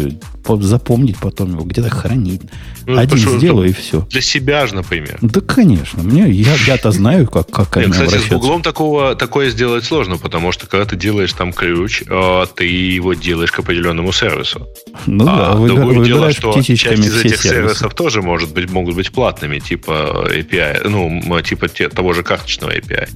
[0.61, 2.43] запомнить потом его, где-то хранить.
[2.87, 4.07] Ну, Один что, сделаю и все.
[4.11, 5.19] Для себя же, например.
[5.21, 6.03] Да, конечно.
[6.03, 10.53] Мне, я, я-то знаю, как, как Нет, Кстати, с Гуглом такого, такое сделать сложно, потому
[10.53, 14.67] что когда ты делаешь там ключ, а, ты его делаешь к определенному сервису.
[15.07, 17.49] Ну а, да, другое дело, что часть из этих сервисы.
[17.49, 22.77] сервисов тоже может быть, могут быть платными, типа API, ну, типа те, того же карточного
[22.77, 23.09] API.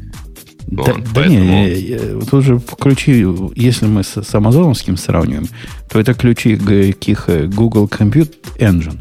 [0.66, 1.38] Да, вот, да поэтому...
[1.38, 5.46] не, тут же ключи, если мы с, с амазоновским сравниваем,
[5.88, 8.98] то это ключи каких Google Compute Engine.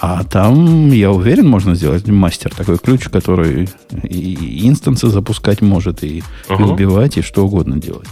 [0.00, 3.68] А там, я уверен, можно сделать мастер такой ключ, который
[4.02, 6.72] и инстансы запускать может, и uh-huh.
[6.72, 8.08] убивать, и что угодно делать.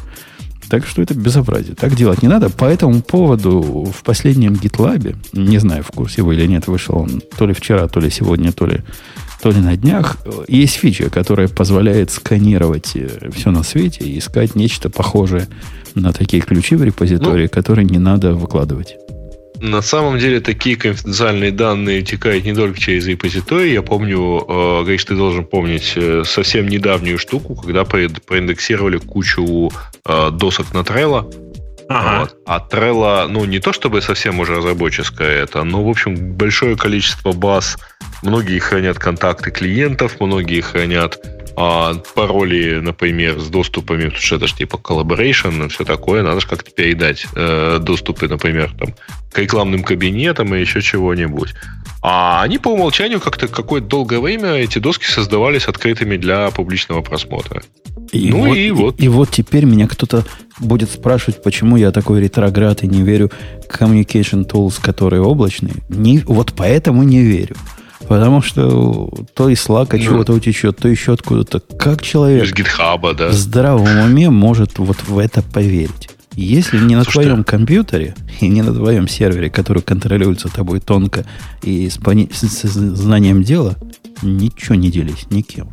[0.71, 1.75] Так что это безобразие.
[1.75, 2.49] Так делать не надо.
[2.49, 7.21] По этому поводу в последнем GitLab, не знаю, в курсе вы или нет, вышел он
[7.37, 8.81] то ли вчера, то ли сегодня, то ли
[9.43, 14.55] то ли на днях, есть фича, которая позволяет сканировать э, все на свете и искать
[14.55, 15.49] нечто похожее
[15.97, 18.97] на такие ключи в репозитории, ну, которые не надо выкладывать.
[19.61, 23.73] На самом деле такие конфиденциальные данные текают не только через репозиторий.
[23.73, 29.73] Я помню, э, Гриш, ты должен помнить э, совсем недавнюю штуку, когда проиндексировали кучу
[30.07, 31.52] э, досок на Trello.
[31.99, 32.21] Ага.
[32.21, 32.37] Вот.
[32.47, 37.33] А Trello, ну, не то чтобы совсем уже разработческое это, но, в общем, большое количество
[37.33, 37.77] баз
[38.23, 41.19] Многие хранят контакты клиентов, многие хранят
[41.57, 46.41] а, пароли, например, с доступами, потому что это же типа collaboration и все такое, надо
[46.41, 48.95] же как-то передать э, доступы, например, там,
[49.33, 51.55] к рекламным кабинетам и еще чего-нибудь.
[52.03, 57.63] А они по умолчанию как-то какое-то долгое время эти доски создавались открытыми для публичного просмотра.
[58.11, 59.01] И ну вот, и вот.
[59.01, 60.25] И, и вот теперь меня кто-то
[60.59, 63.31] будет спрашивать, почему я такой ретроград и не верю
[63.71, 65.77] communication tools, которые облачные.
[65.89, 67.57] Не, вот поэтому не верю.
[68.09, 71.61] Потому что то из слака ну, чего-то утечет, то еще откуда-то.
[71.61, 73.29] Как человек из гитхаба, да.
[73.29, 76.11] в здравом уме может вот в это поверить?
[76.35, 81.27] Если не на Слушайте, твоем компьютере и не на твоем сервере, который контролируется тобой тонко
[81.63, 83.77] и с, пони- с, с знанием дела,
[84.23, 85.69] ничего не делись никем.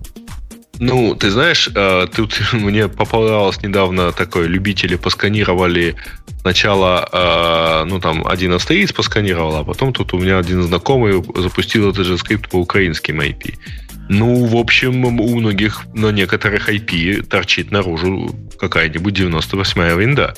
[0.79, 5.95] Ну, ты знаешь, э, тут мне попадалось недавно такое, любители посканировали
[6.39, 11.89] сначала, э, ну, там, один австриец посканировал, а потом тут у меня один знакомый запустил
[11.89, 13.55] этот же скрипт по украинским IP.
[14.07, 20.33] Ну, в общем, у многих, на некоторых IP торчит наружу какая-нибудь 98-я винда.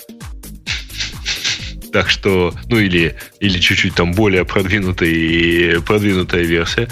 [1.94, 6.88] Так что, ну или, или чуть-чуть там более продвинутая, продвинутая версия.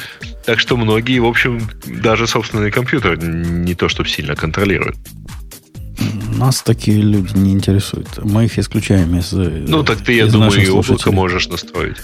[0.45, 4.97] Так что многие, в общем, даже собственный компьютер не то чтобы сильно контролируют.
[6.37, 8.23] Нас такие люди не интересуют.
[8.23, 11.97] Мы их исключаем из Ну, так ты, я думаю, и облако можешь настроить.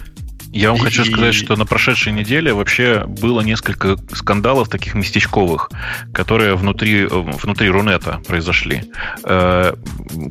[0.56, 0.84] Я вам и...
[0.84, 5.70] хочу сказать, что на прошедшей неделе вообще было несколько скандалов таких местечковых,
[6.14, 8.84] которые внутри, внутри Рунета произошли,
[9.26, 9.74] э,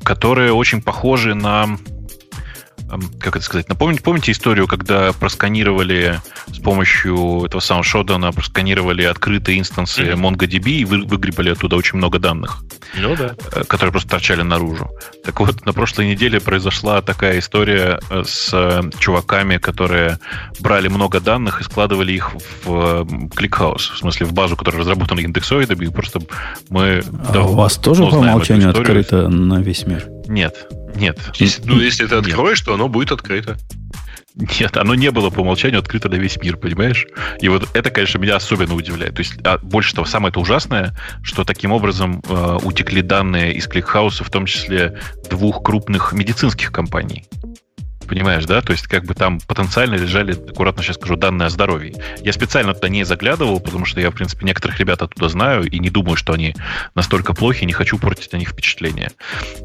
[0.03, 1.79] которые очень похожи на
[3.21, 9.59] как это сказать, напомните, помните историю, когда просканировали с помощью этого самого Шодана, просканировали открытые
[9.59, 10.37] инстансы mm-hmm.
[10.37, 12.63] MongoDB и вы, выгребали оттуда очень много данных,
[12.97, 13.35] ну, да.
[13.53, 14.91] Э, которые просто торчали наружу.
[15.25, 20.19] Так вот, на прошлой неделе произошла такая история э, с э, чуваками, которые
[20.61, 22.33] брали много данных и складывали их
[22.65, 26.21] в ClickHouse, в смысле в базу, которая разработана индексоидами, и просто
[26.69, 27.03] мы...
[27.29, 30.07] А да, у вас тоже по умолчанию открыто на весь мир?
[30.27, 30.69] Нет.
[30.97, 31.19] Нет.
[31.37, 32.67] Если, ну, если ты откроешь, Нет.
[32.67, 33.57] то оно будет открыто.
[34.35, 37.07] Нет, оно не было по умолчанию открыто на весь мир, понимаешь?
[37.41, 39.15] И вот это, конечно, меня особенно удивляет.
[39.15, 43.69] То есть, а больше того, самое это ужасное, что таким образом э, утекли данные из
[43.69, 44.99] ClickHouse а, в том числе
[45.31, 47.27] двух крупных медицинских компаний.
[48.09, 48.61] Понимаешь, да?
[48.61, 51.95] То есть, как бы там потенциально лежали, аккуратно сейчас скажу, данные о здоровье.
[52.23, 55.79] Я специально туда не заглядывал, потому что я, в принципе, некоторых ребят оттуда знаю и
[55.79, 56.55] не думаю, что они
[56.95, 59.11] настолько плохи, не хочу портить на них впечатление.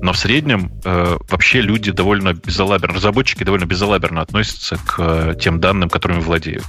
[0.02, 5.60] Но в среднем э, вообще люди довольно безалаберно, разработчики довольно безалаберно относятся к э, тем
[5.60, 6.66] данным, которыми владеют.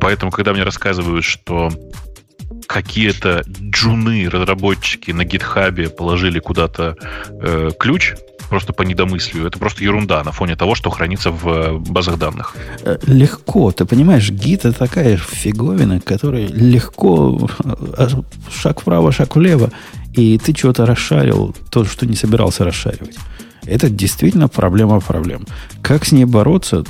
[0.00, 1.70] Поэтому, когда мне рассказывают, что
[2.66, 6.96] какие-то джуны, разработчики на гитхабе положили куда-то
[7.30, 8.14] э, ключ,
[8.48, 9.46] просто по недомыслию.
[9.46, 12.56] Это просто ерунда на фоне того, что хранится в э, базах данных.
[12.82, 13.70] Э, легко.
[13.72, 18.08] Ты понимаешь, гид это такая фиговина, которая легко э,
[18.50, 19.70] шаг вправо, шаг влево,
[20.12, 23.16] и ты чего-то расшарил, то, что не собирался расшаривать.
[23.64, 25.44] Это действительно проблема проблем.
[25.82, 26.84] Как с ней бороться?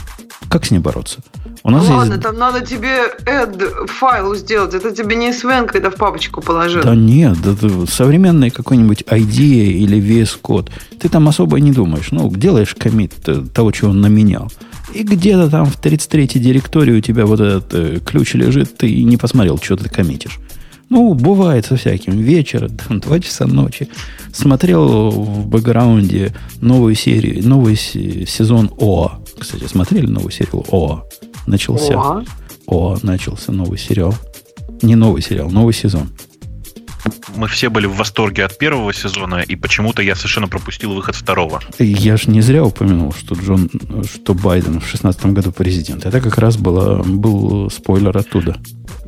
[0.49, 1.21] Как с ней бороться?
[1.67, 2.23] У нас Ладно, есть...
[2.23, 4.73] там надо тебе add файл сделать.
[4.73, 6.81] Это тебе не SVN, когда в папочку положил.
[6.81, 10.71] Да нет, да, современный какой-нибудь ID или VS код.
[11.01, 12.13] Ты там особо не думаешь.
[12.13, 13.15] Ну, делаешь комит
[13.53, 14.49] того, чего он наменял.
[14.95, 19.17] И где-то там в 33-й директории у тебя вот этот э, ключ лежит, ты не
[19.17, 20.39] посмотрел, что ты коммитишь.
[20.89, 22.13] Ну, бывает со всяким.
[22.13, 23.89] Вечер, там, 2 часа ночи.
[24.33, 29.19] Смотрел в бэкграунде новую серию, новый сезон ОА.
[29.37, 31.03] Кстати, смотрели новую серию ОА?
[31.47, 32.25] Начался.
[32.67, 34.15] ОА, начался новый сериал.
[34.83, 36.11] Не новый сериал, новый сезон.
[37.37, 41.61] Мы все были в восторге от первого сезона, и почему-то я совершенно пропустил выход второго.
[41.79, 43.71] Я же не зря упомянул, что Джон,
[44.13, 46.05] что Байден в 16 году президент.
[46.05, 48.57] Это как раз было, был спойлер оттуда.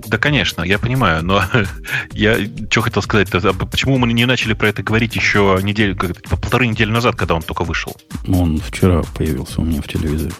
[0.07, 1.43] Да, конечно, я понимаю, но
[2.13, 2.37] я
[2.71, 6.37] что хотел сказать, а почему мы не начали про это говорить еще неделю, как, типа,
[6.37, 7.97] полторы недели назад, когда он только вышел?
[8.29, 10.33] Он вчера появился у меня в телевизоре.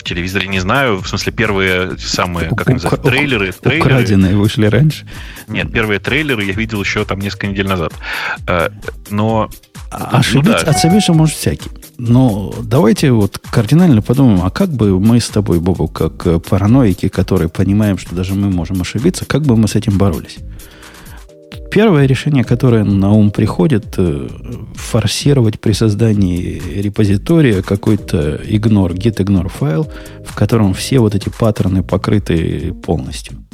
[0.00, 3.84] В телевизоре не знаю, в смысле первые самые, как они называют, трейлеры, трейлеры.
[3.84, 5.06] Украденные вышли раньше?
[5.46, 7.92] Нет, первые трейлеры я видел еще там несколько недель назад.
[8.46, 8.70] Э,
[9.10, 9.50] но...
[9.90, 10.70] А ошибиться, ну, да.
[10.70, 11.68] ошибиться может всякий.
[11.98, 17.08] Но давайте вот кардинально подумаем, а как бы мы с тобой, Бобу, как э, параноики,
[17.08, 20.38] которые понимаем, что даже мы можем ошибиться, как бы мы с этим боролись?
[21.70, 24.28] Первое решение, которое на ум приходит, э,
[24.74, 29.90] форсировать при создании репозитория какой-то ignore, git ignore файл,
[30.26, 33.44] в котором все вот эти паттерны покрыты полностью.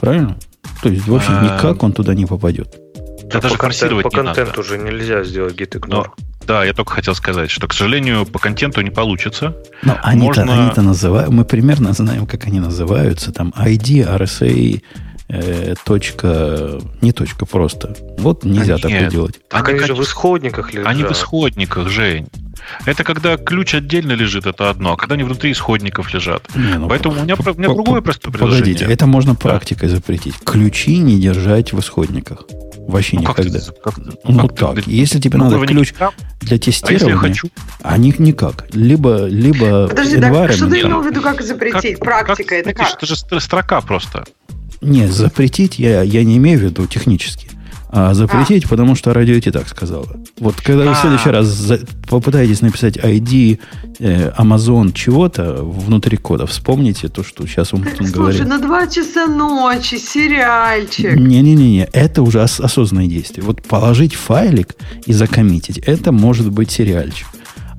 [0.00, 0.36] Правильно?
[0.82, 1.44] То есть, в общем, а.
[1.44, 2.76] никак он туда не попадет.
[3.24, 5.88] Да, даже по, контент, по контенту уже нельзя сделать git ignore.
[5.88, 6.14] Но
[6.46, 9.56] да, я только хотел сказать, что, к сожалению, по контенту не получится.
[9.82, 10.62] Но они-то, Можно...
[10.62, 13.32] они-то называют, мы примерно знаем, как они называются.
[13.32, 14.82] Там ID, RSA,
[15.28, 17.96] э, точка, не точка просто.
[18.18, 19.40] Вот нельзя а такое нет, делать.
[19.48, 20.88] Так они, же в исходниках лежат.
[20.88, 22.28] Они в исходниках, Жень.
[22.86, 26.48] Это когда ключ отдельно лежит, это одно, а когда они внутри исходников лежат.
[26.54, 28.74] Не, ну, Поэтому у меня, у меня другое просто предложение.
[28.74, 30.34] Погодите, это можно практикой запретить.
[30.44, 32.46] Ключи не держать в исходниках.
[32.86, 33.58] Вообще ну, никогда.
[33.82, 34.84] Как, как, ну как так.
[34.84, 35.94] Ты, Если тебе ну, надо ключ
[36.40, 37.48] для тестирования, а хочу?
[37.82, 38.66] они никак.
[38.72, 41.98] Либо, либо Подожди, да, что ты имел в виду, как запретить?
[41.98, 42.94] Как, Практика как, это как?
[42.94, 44.24] Это же строка просто.
[44.80, 47.50] Нет, запретить я, я не имею в виду технически
[47.96, 48.68] а запретить, а.
[48.68, 50.08] потому что радио и так сказала.
[50.38, 51.32] Вот когда вы в следующий а.
[51.32, 53.60] раз за, попытаетесь написать ID
[54.00, 58.40] э, Amazon чего-то внутри кода, вспомните то, что сейчас он так, говорит.
[58.40, 61.14] Слушай, на два часа ночи, сериальчик.
[61.14, 63.44] Не-не-не, это уже ос- осознанное действие.
[63.44, 64.74] Вот положить файлик
[65.06, 67.28] и закоммитить, это может быть сериальчик.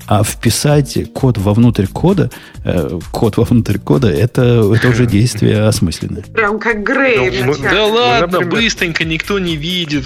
[0.08, 2.30] А вписать код вовнутрь кода,
[2.64, 6.22] э, код вовнутрь кода, это, это уже действие осмысленное.
[6.22, 7.42] Прям как Грей.
[7.44, 8.52] Ну, да ладно, например...
[8.52, 10.04] быстренько никто не видит,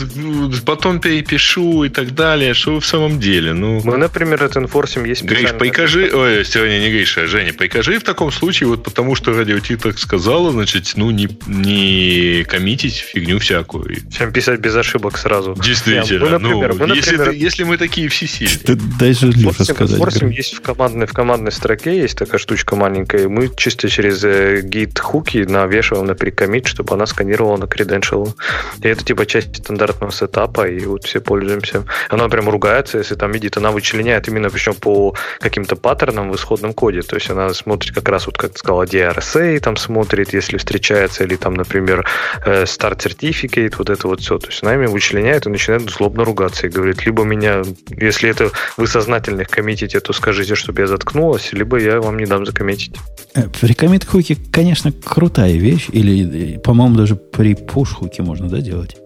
[0.65, 2.53] потом перепишу и так далее.
[2.53, 3.51] Что вы в самом деле?
[3.51, 3.81] Ну...
[3.83, 8.03] Мы, например, это инфорсим есть Гриш, покажи, ой, сегодня не Гриша, а Женя, покажи в
[8.03, 13.39] таком случае, вот потому что радио Ти так сказала, значит, ну, не, не коммитить фигню
[13.39, 13.97] всякую.
[14.17, 15.55] Чем писать без ошибок сразу.
[15.61, 16.25] Действительно.
[16.25, 18.77] Мы, например, ну, мы, например, если, если мы такие все сильные.
[18.97, 20.13] Дальше Леша сказать сказать.
[20.13, 23.27] Форсим есть в командной, в командной строке, есть такая штучка маленькая.
[23.27, 28.33] Мы чисто через git э, хуки навешиваем на прикомит, чтобы она сканировала на credential.
[28.81, 31.85] И это типа часть стандартного сетапа, и вот все пользуемся.
[32.09, 36.73] Она прям ругается, если там видит, она вычленяет именно причем по каким-то паттернам в исходном
[36.73, 37.01] коде.
[37.01, 41.23] То есть она смотрит как раз, вот как ты сказала, DRSA там смотрит, если встречается,
[41.23, 42.05] или там, например,
[42.45, 44.37] э, Start Certificate, вот это вот все.
[44.37, 48.51] То есть она ими вычленяет и начинает злобно ругаться и говорит, либо меня, если это
[48.77, 52.95] вы сознательных коммит закоммитите, то скажите, чтобы я заткнулась, либо я вам не дам закоммитить.
[53.35, 55.87] Э, при коммит-хуке, конечно, крутая вещь.
[55.91, 58.97] Или, по-моему, даже при пуш-хуке можно, да, делать?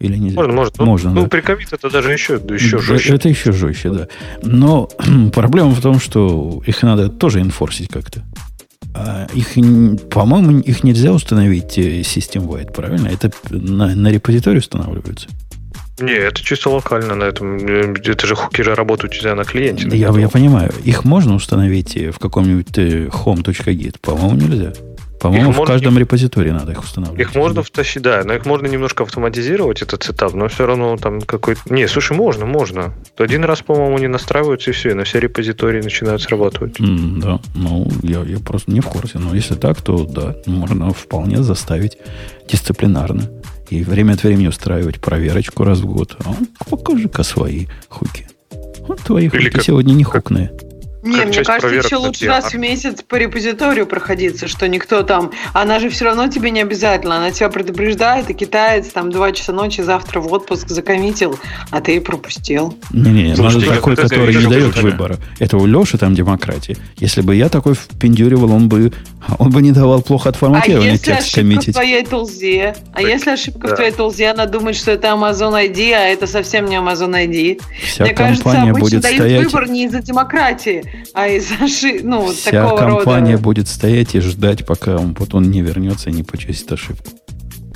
[0.00, 0.36] Или нельзя?
[0.36, 0.74] Можно, можно.
[0.78, 1.28] Ну, можно ну, да.
[1.28, 3.14] при коммит это даже еще, еще жестче.
[3.14, 4.08] Это еще жестче, да.
[4.42, 4.88] Но
[5.32, 8.24] проблема в том, что их надо тоже инфорсить как-то.
[8.94, 9.54] А их,
[10.08, 11.72] по-моему, их нельзя установить
[12.06, 13.08] систем-wide, правильно?
[13.08, 15.28] Это на, на репозитории устанавливается.
[16.00, 17.56] Не, это чисто локально на этом.
[17.56, 19.88] Это же хукеры работают у тебя на клиенте.
[19.88, 20.72] Я, я понимаю.
[20.84, 23.96] Их можно установить в каком-нибудь э, home.git?
[24.00, 24.72] По-моему, нельзя.
[25.20, 26.00] По-моему, в каждом не...
[26.00, 27.20] репозитории надо их устанавливать.
[27.20, 31.20] Их можно втащить, да, но их можно немножко автоматизировать, этот сетап, но все равно там
[31.20, 31.60] какой-то...
[31.70, 32.94] Не, слушай, можно, можно.
[33.16, 36.78] Один раз, по-моему, они настраиваются, и все, и на все репозитории начинают срабатывать.
[36.78, 39.18] Mm, да, ну, я, я просто не в курсе.
[39.18, 41.98] Но если так, то да, можно вполне заставить
[42.48, 43.28] дисциплинарно
[43.70, 46.16] и время от времени устраивать проверочку раз в год.
[46.24, 48.28] А покажи-ка свои хуки.
[48.86, 50.50] Вот твои Или хуки как, сегодня не хукные.
[51.08, 55.30] Не, мне кажется, еще лучше раз в месяц по репозиторию проходиться, что никто там...
[55.52, 57.16] Она же все равно тебе не обязательно.
[57.16, 61.38] Она тебя предупреждает, и китаец там два часа ночи завтра в отпуск закоммитил,
[61.70, 62.76] а ты и пропустил.
[62.92, 65.18] Не-не, надо такой, который не дает выбора.
[65.38, 66.76] Это у Леши там демократия.
[66.98, 68.92] Если бы я такой впендюривал, он бы,
[69.38, 71.70] он бы не давал плохо отформатирования а текст коммитить.
[71.70, 72.76] в твоей толзе?
[72.92, 73.74] А если ошибка да.
[73.74, 77.60] в твоей толзе, она думает, что это Amazon ID, а это совсем не Amazon ID.
[77.82, 79.44] Вся Мне кажется, обычно будет дают стоять...
[79.44, 80.84] выбор не из-за демократии,
[81.14, 82.02] а из-за ошибки.
[82.04, 83.42] Ну, Вся такого компания рода.
[83.42, 87.10] будет стоять и ждать, пока он потом не вернется и не почистит ошибку.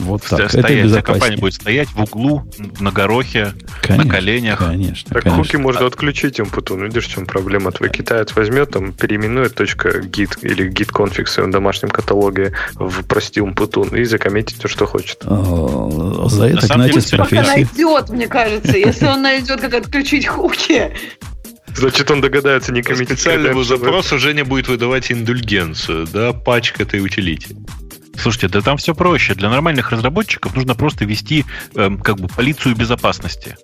[0.02, 0.48] Вот так.
[0.48, 1.02] Стоять, это безопаснее.
[1.02, 2.44] компания будет стоять в углу,
[2.80, 3.52] на горохе,
[3.82, 4.58] конечно, на коленях.
[4.58, 5.44] Конечно, так конечно.
[5.44, 6.82] хуки можно отключить Умпутун.
[6.84, 7.70] Видишь, в чем проблема?
[7.70, 13.40] Твой китаец возьмет, там, переименует .git или git config в своем домашнем каталоге в, прости,
[13.40, 15.24] Умпутун и закомментить то, что хочет.
[15.24, 17.66] О, за это знаете, с профессией.
[17.66, 18.76] найдет, мне кажется.
[18.76, 20.92] Если он найдет, как отключить хуки,
[21.76, 23.20] Значит, он догадается не комментировать.
[23.20, 27.56] Специальному запросу Женя будет выдавать индульгенцию, да, пачка этой утилити.
[28.16, 29.34] Слушайте, да там все проще.
[29.34, 31.44] Для нормальных разработчиков нужно просто вести
[31.74, 33.56] э, как бы полицию безопасности.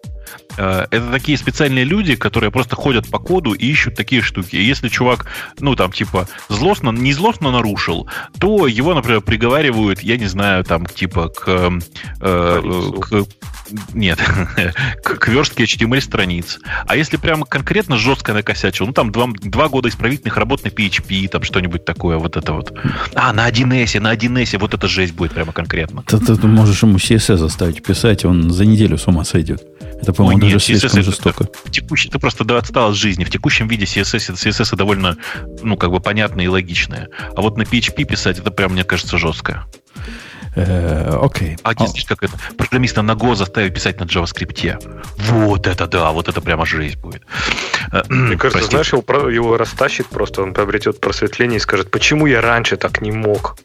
[0.58, 4.56] Э, это такие специальные люди, которые просто ходят по коду и ищут такие штуки.
[4.56, 5.26] И если чувак,
[5.60, 8.08] ну, там, типа, злостно, не злостно нарушил,
[8.40, 11.78] то его, например, приговаривают, я не знаю, там, типа, к, э,
[12.20, 12.62] э
[13.00, 13.26] к
[13.92, 14.18] нет,
[15.04, 16.58] к, к верстке HTML-страниц.
[16.86, 21.28] А если прямо конкретно жестко накосячил, ну, там два, два года исправительных работ на PHP,
[21.28, 22.72] там что-нибудь такое, вот это вот.
[23.14, 26.02] А, на 1С, на 1С, вот это жесть будет прямо конкретно.
[26.06, 29.62] Ты, ты, ты можешь ему CSS заставить писать, он за неделю с ума сойдет.
[30.00, 31.44] Это, по-моему, даже слишком CSS жестоко.
[31.44, 33.24] Это, текущий, ты просто отстал от жизни.
[33.24, 35.16] В текущем виде CSS, CSS довольно,
[35.62, 37.08] ну, как бы понятное и логичное.
[37.36, 39.66] А вот на PHP писать, это прям, мне кажется, жестко.
[40.58, 41.56] Э, окей.
[41.62, 45.04] А здесь как это, программиста на Go заставить писать на JavaScript.
[45.18, 47.22] Вот это да, вот это прямо жесть будет.
[47.92, 48.70] Э, мне кажется, Простите.
[48.70, 53.12] знаешь, его, его растащит просто, он приобретет просветление и скажет, почему я раньше так не
[53.12, 53.56] мог?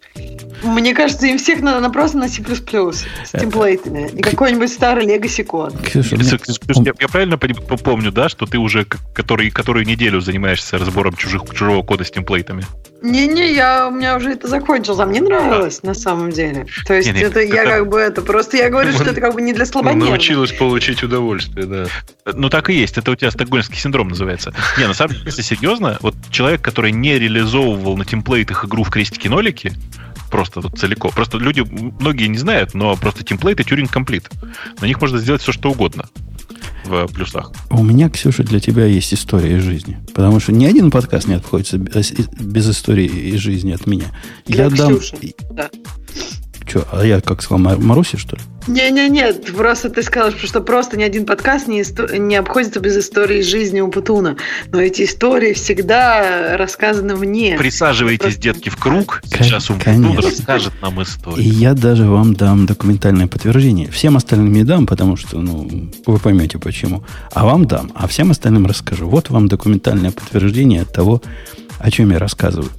[0.61, 4.09] Мне кажется, им всех надо просто на C++ с темплейтами.
[4.09, 5.73] И какой-нибудь старый Legacy код.
[5.81, 11.43] Ксюша, я, я правильно помню, да, что ты уже который, который неделю занимаешься разбором чужих,
[11.53, 12.63] чужого кода с темплейтами?
[13.03, 16.67] Не-не, я, у меня уже это закончилось, а мне нравилось на самом деле.
[16.87, 19.19] То есть не, не, это, это я как бы это, просто я говорю, что это
[19.19, 20.09] как бы не для слабонервных.
[20.09, 21.85] Научилась получить удовольствие, да.
[22.33, 24.53] Ну так и есть, это у тебя стокгольмский синдром называется.
[24.77, 28.89] Не, на самом деле, если серьезно, вот человек, который не реализовывал на темплейтах игру в
[28.89, 29.73] крестики-нолики,
[30.31, 31.11] просто вот целиком.
[31.11, 34.31] Просто люди, многие не знают, но просто темплейты Turing Complete.
[34.79, 36.07] На них можно сделать все, что угодно
[37.07, 37.51] в плюсах.
[37.69, 39.97] У меня, Ксюша, для тебя есть история из жизни.
[40.13, 44.11] Потому что ни один подкаст не обходится без, без истории из жизни от меня.
[44.45, 45.55] Для я Ксюши, дам...
[45.55, 45.69] да.
[46.65, 48.41] Что, а я как сказал, Маруси, что ли?
[48.67, 53.41] Не-не-не, просто ты сказал, что просто ни один подкаст не, исто- не обходится без истории
[53.41, 54.37] жизни у Путуна.
[54.71, 57.57] Но эти истории всегда рассказаны мне.
[57.57, 58.41] Присаживайтесь, просто...
[58.41, 59.21] детки, в круг.
[59.25, 61.43] Сейчас у Путун расскажет нам историю.
[61.43, 63.91] И я даже вам дам документальное подтверждение.
[63.91, 67.03] Всем остальным не дам, потому что, ну, вы поймете почему.
[67.33, 69.09] А вам дам, а всем остальным расскажу.
[69.09, 71.21] Вот вам документальное подтверждение того,
[71.79, 72.69] о чем я рассказываю.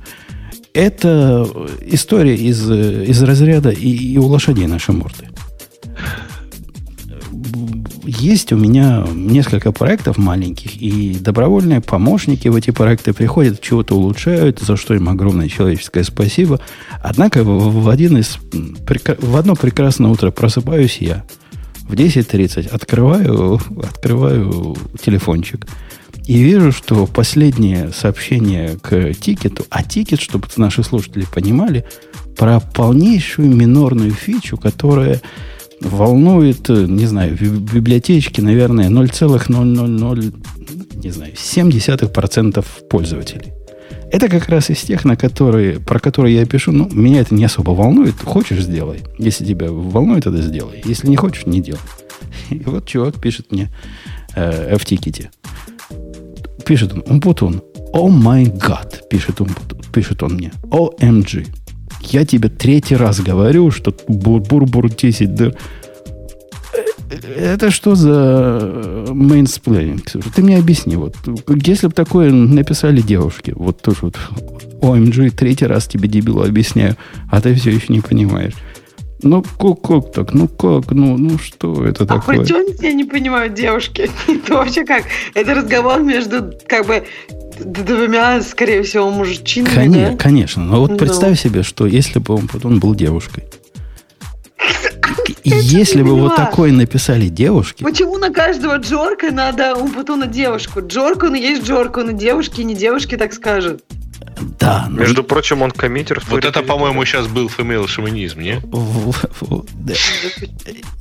[0.74, 1.48] Это
[1.82, 5.28] история из, из разряда и, и у лошадей наши морды.
[8.04, 14.58] Есть у меня несколько проектов маленьких, и добровольные помощники в эти проекты приходят, чего-то улучшают,
[14.58, 16.60] за что им огромное человеческое спасибо.
[17.00, 21.24] Однако в, один из, в одно прекрасное утро просыпаюсь я
[21.88, 25.66] в 10.30, открываю, открываю телефончик–
[26.26, 31.84] и вижу, что последнее сообщение к тикету, а тикет, чтобы наши слушатели понимали,
[32.36, 35.20] про полнейшую минорную фичу, которая
[35.80, 43.52] волнует, не знаю, в библиотечке, наверное, 0,000, не знаю, 0,7% пользователей.
[44.10, 47.44] Это как раз из тех, на которые, про которые я пишу, ну, меня это не
[47.44, 48.14] особо волнует.
[48.22, 49.00] Хочешь, сделай.
[49.18, 50.82] Если тебя волнует, это сделай.
[50.84, 51.80] Если не хочешь, не делай.
[52.50, 53.70] И вот чувак пишет мне
[54.36, 55.30] э, в тикете
[56.64, 57.62] пишет он, Умпутун,
[57.92, 59.50] oh my god, пишет он,
[59.92, 61.46] пишет он мне, OMG.
[62.00, 65.54] Я тебе третий раз говорю, что бур-бур-бур 10 дыр.
[67.36, 70.04] Это что за mansplaining?
[70.34, 70.96] Ты мне объясни.
[70.96, 71.16] Вот,
[71.64, 74.18] если бы такое написали девушки, вот тоже вот
[74.80, 76.96] OMG, третий раз тебе дебилу объясняю,
[77.30, 78.54] а ты все еще не понимаешь.
[79.24, 80.34] Ну, как, так?
[80.34, 80.90] Ну, как?
[80.90, 82.36] Ну, ну что это а такое?
[82.36, 84.10] А при чем я не понимаю, девушки?
[84.28, 85.04] Это вообще как?
[85.32, 87.04] Это разговор между, как бы,
[87.58, 90.16] двумя, скорее всего, мужчинами, Конечно, да?
[90.18, 90.64] конечно.
[90.64, 90.96] Но вот ну.
[90.98, 93.44] представь себе, что если бы он, он был девушкой.
[95.44, 97.82] Если бы вот такое написали девушки...
[97.82, 100.80] Почему на каждого Джорка надо у Путуна девушку?
[100.80, 103.82] Джорку, ну есть Джорку, но девушки не девушки так скажут.
[104.58, 104.86] Да.
[104.88, 106.22] Ну, Между прочим, он коммитер.
[106.28, 108.60] Вот это, по-моему, сейчас был фемейл шовинизм, не?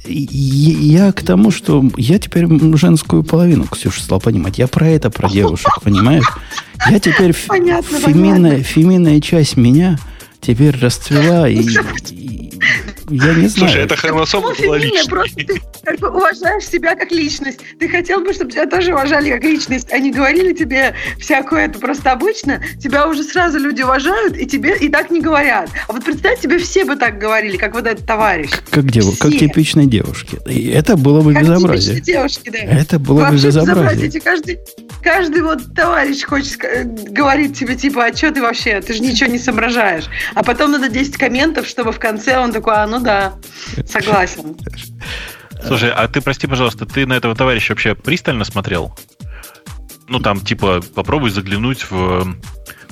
[0.05, 4.57] Я к тому, что я теперь женскую половину, Ксюша, стал понимать.
[4.57, 6.25] Я про это, про девушек, понимаешь?
[6.89, 9.97] Я теперь феминная, феминная часть меня
[10.41, 11.65] теперь расцвела и,
[13.13, 13.49] я не знаю.
[13.49, 15.09] Слушай, это хромосома была личность.
[15.09, 17.59] Просто ты как бы уважаешь себя как личность.
[17.79, 21.79] Ты хотел бы, чтобы тебя тоже уважали как личность, а не говорили тебе всякое это
[21.79, 22.61] просто обычно.
[22.81, 25.69] Тебя уже сразу люди уважают, и тебе и так не говорят.
[25.87, 28.49] А вот представь, тебе все бы так говорили, как вот этот товарищ.
[28.69, 29.17] Как, дев...
[29.19, 30.39] как типичной девушке.
[30.45, 32.01] И это было бы как безобразие.
[32.01, 32.59] девушки, да.
[32.59, 34.09] Это было Вообще бы безобразие.
[34.09, 34.21] безобразие.
[34.21, 34.59] Каждый,
[35.01, 36.57] каждый вот товарищ хочет
[37.11, 38.81] говорить тебе, типа, а что ты вообще?
[38.81, 40.05] Ты же ничего не соображаешь.
[40.33, 43.33] А потом надо 10 комментов, чтобы в конце он такой, а, ну да,
[43.85, 44.55] согласен.
[45.67, 48.93] Слушай, а ты, прости, пожалуйста, ты на этого товарища вообще пристально смотрел?
[50.07, 52.35] Ну, там, типа, попробуй заглянуть в,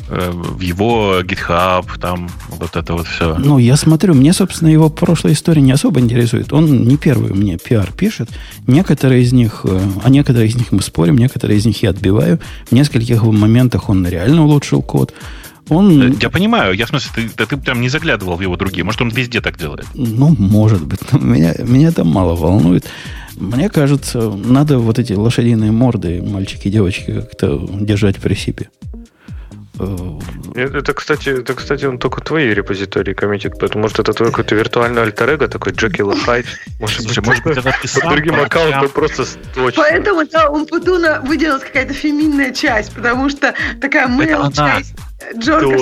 [0.09, 3.35] э, в его GitHub, там, вот это вот все.
[3.37, 6.53] Ну, я смотрю, мне, собственно, его прошлая история не особо интересует.
[6.53, 8.29] Он не первый мне пиар пишет.
[8.67, 12.39] Некоторые из них, э, а некоторые из них мы спорим, некоторые из них я отбиваю.
[12.67, 15.13] В нескольких моментах он реально улучшил код.
[15.71, 16.01] Он...
[16.01, 18.83] Э, я понимаю, я в смысле, ты, ты, ты прям не заглядывал в его другие.
[18.83, 19.85] Может, он везде так делает?
[19.93, 20.99] Ну, может быть.
[21.13, 22.85] Но меня, меня это мало волнует.
[23.37, 28.69] Мне кажется, надо вот эти лошадиные морды, мальчики и девочки, как-то держать при себе.
[29.79, 30.19] Э,
[30.55, 35.01] это, кстати, это, кстати, он только твои репозитории комментит, поэтому, может, это твой какой-то виртуальный
[35.01, 36.45] альтер такой Джеки Хайд.
[36.81, 39.83] Может быть, может быть, под другим аккаунтом просто точно.
[39.83, 44.09] Поэтому, да, у Путуна выделилась какая-то феминная часть, потому что такая
[45.37, 45.77] Джорка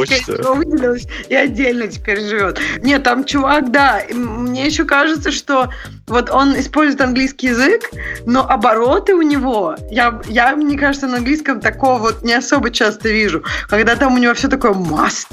[0.54, 2.60] выделилась и отдельно теперь живет.
[2.82, 5.70] Нет, там чувак, да, мне еще кажется, что
[6.08, 7.92] вот он использует английский язык,
[8.26, 13.10] но обороты у него, я, я мне кажется, на английском такого вот не особо часто
[13.10, 15.28] вижу, когда там у него все такое must.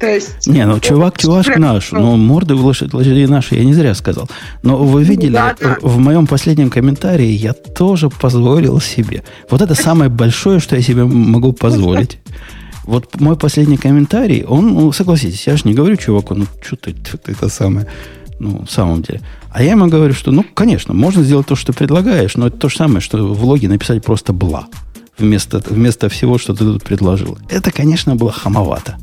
[0.00, 0.46] То есть...
[0.46, 4.28] Не, ну чувак, чувак наш, но морды в лошадей наши, я не зря сказал.
[4.62, 5.76] Но вы видели, да, да.
[5.80, 9.22] в моем последнем комментарии я тоже позволил себе.
[9.50, 12.18] Вот это самое большое, что я себе могу позволить.
[12.84, 16.92] Вот мой последний комментарий, он, ну, согласитесь, я же не говорю чуваку, ну, что ты,
[16.92, 17.86] ты это самое,
[18.38, 19.20] ну, в самом деле.
[19.50, 22.68] А я ему говорю, что, ну, конечно, можно сделать то, что предлагаешь, но это то
[22.68, 24.66] же самое, что в логе написать просто «бла»
[25.18, 27.38] вместо, вместо всего, что ты тут предложил.
[27.48, 28.96] Это, конечно, было хамовато.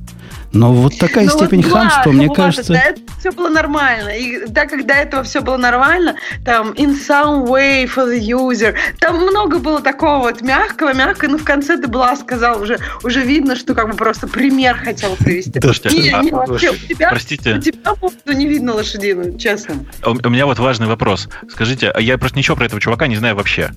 [0.52, 2.74] Но вот такая ну, степень вот, хамства, да, мне кажется...
[2.74, 4.10] Да, это все было нормально.
[4.10, 8.76] И так как до этого все было нормально, там in some way for the user,
[9.00, 13.22] там много было такого вот мягкого, мягкого, но в конце ты была сказал, уже, уже
[13.22, 15.60] видно, что как бы просто пример хотел привести.
[15.60, 17.56] Не, а, не, вообще, у тебя, простите.
[17.56, 19.86] У тебя не видно лошадину, честно.
[20.06, 21.30] У, у меня вот важный вопрос.
[21.50, 23.72] Скажите, а я просто ничего про этого чувака не знаю вообще.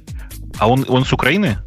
[0.58, 1.58] А он, он с Украины?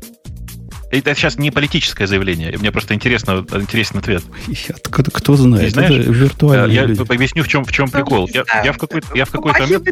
[0.92, 2.58] Это сейчас не политическое заявление.
[2.58, 4.24] Мне просто интересно, интересен ответ.
[4.70, 5.74] Откуда, кто знает?
[5.74, 6.72] знаешь, это виртуально.
[6.72, 7.02] Я люди.
[7.02, 8.30] объясню, в чем, в чем прикол.
[8.34, 9.88] Я, я в какой-то, я в какой-то момент...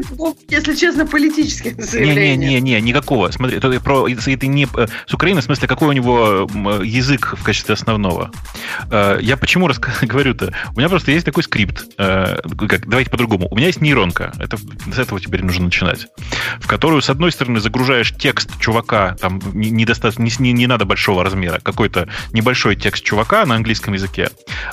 [0.49, 2.37] Если честно, политическое заявление.
[2.37, 3.29] Не-не-не, никакого.
[3.31, 6.49] Смотри, это, про, это не э, с Украины, в смысле, какой у него
[6.83, 8.31] язык в качестве основного.
[8.89, 9.69] Э, я почему
[10.01, 10.53] говорю-то?
[10.75, 11.85] У меня просто есть такой скрипт.
[11.97, 12.37] Э,
[12.67, 13.47] как, давайте по-другому.
[13.51, 14.33] У меня есть нейронка.
[14.39, 16.07] Это, с этого теперь нужно начинать.
[16.59, 21.23] В которую, с одной стороны, загружаешь текст чувака, там недостаточно, не, не, не надо большого
[21.23, 24.29] размера, какой-то небольшой текст чувака на английском языке,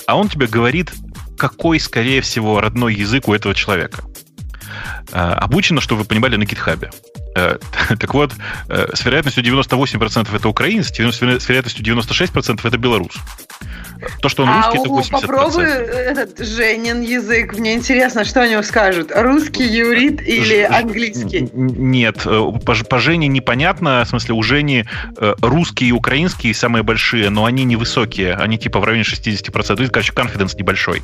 [0.07, 0.91] а он тебе говорит,
[1.37, 4.03] какой, скорее всего, родной язык у этого человека.
[5.11, 6.91] Э, обучено, чтобы вы понимали, на гитхабе.
[7.35, 7.57] Э,
[7.99, 8.33] так вот,
[8.69, 13.15] э, с вероятностью 98% это украинец, с вероятностью 96% это белорус.
[14.21, 15.11] То, что он а русский, у, это 80%.
[15.11, 17.57] Попробуй этот Женин язык.
[17.57, 19.11] Мне интересно, что они скажут.
[19.13, 21.49] Русский, юрит или английский?
[21.53, 24.03] Нет, по, по Жене непонятно.
[24.05, 24.85] В смысле, у Жени
[25.41, 28.33] русский и украинский самые большие, но они невысокие.
[28.35, 29.75] Они типа в районе 60%.
[29.75, 31.01] То есть, короче, конфиденс небольшой.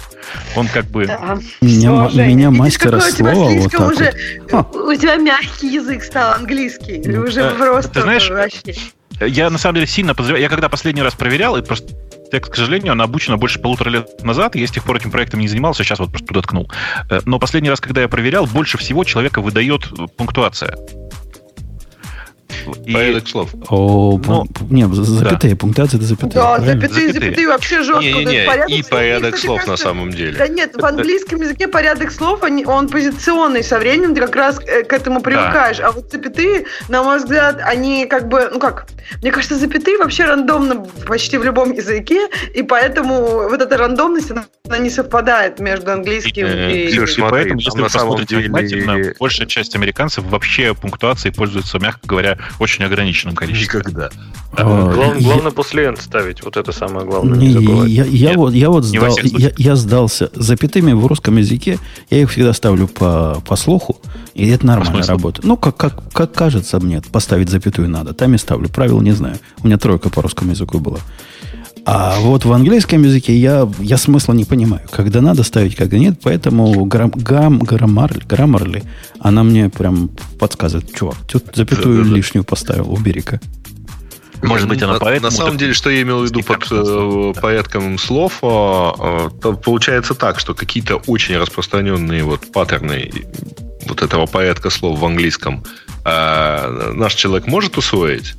[0.55, 1.05] Он как бы...
[1.05, 1.37] Да.
[1.61, 4.13] Меня, Все, меня мастера слова вот так уже,
[4.51, 4.75] вот.
[4.75, 7.01] У тебя мягкий язык стал английский.
[7.05, 8.75] Ну, уже э, просто ты знаешь, вообще.
[9.19, 10.43] Я на самом деле сильно подозреваю.
[10.43, 11.93] Я когда последний раз проверял, и просто
[12.31, 14.55] текст, к сожалению, она обучена больше полутора лет назад.
[14.55, 16.71] Я с тех пор этим проектом не занимался, сейчас вот просто туда ткнул.
[17.09, 20.77] Э, но последний раз, когда я проверял, больше всего человека выдает пунктуация.
[22.85, 22.93] И...
[22.93, 23.49] Порядок слов.
[23.69, 25.57] О, ну, нет, запятые, да.
[25.57, 26.33] пунктуация это запятые.
[26.33, 28.01] Да, запятые, запятые вообще жестко.
[28.01, 30.37] Не, не, не, и порядок слов на самом деле.
[30.37, 34.83] Да нет, в английском языке порядок слов, он позиционный, со временем ты как раз э,
[34.83, 35.79] к этому привыкаешь.
[35.79, 38.87] А вот запятые, на мой взгляд, они как бы, ну как,
[39.21, 44.45] мне кажется, запятые вообще рандомно почти в любом языке, и поэтому вот эта рандомность, она,
[44.79, 46.87] не совпадает между английским э, и...
[46.87, 52.36] Ксюш, и поэтому, если вы посмотрите внимательно, большая часть американцев вообще пунктуацией пользуется, мягко говоря,
[52.59, 53.81] очень ограниченным количеством.
[53.81, 54.09] Никогда.
[54.53, 55.23] А, главное, я...
[55.23, 57.37] главное после end ставить, вот это самое главное.
[57.37, 60.31] Не, не я, я, Нет, вот, я вот сдал, я, я сдался.
[60.33, 63.97] Запятыми в русском языке я их всегда ставлю по, по слуху,
[64.33, 65.45] и это нормально работает.
[65.45, 68.13] Ну, как, как, как кажется мне, поставить запятую надо.
[68.13, 68.69] Там я ставлю.
[68.69, 69.37] Правил не знаю.
[69.61, 70.99] У меня тройка по русскому языку была.
[71.89, 74.81] А вот в английском языке я, я смысла не понимаю.
[74.91, 76.19] Когда надо ставить, когда нет.
[76.21, 78.83] Поэтому грам, гам, граммарли, граммарли,
[79.21, 80.93] она мне прям подсказывает.
[80.93, 83.39] Чувак, тут запятую да, да, лишнюю поставил, убери-ка.
[84.41, 85.31] Может быть, она на, поэтому...
[85.31, 85.59] На самом так...
[85.61, 90.53] деле, что я имел в виду под э, порядком слов, э, э, получается так, что
[90.53, 93.09] какие-то очень распространенные вот паттерны
[93.87, 95.63] вот этого порядка слов в английском
[96.03, 98.35] э, наш человек может усвоить,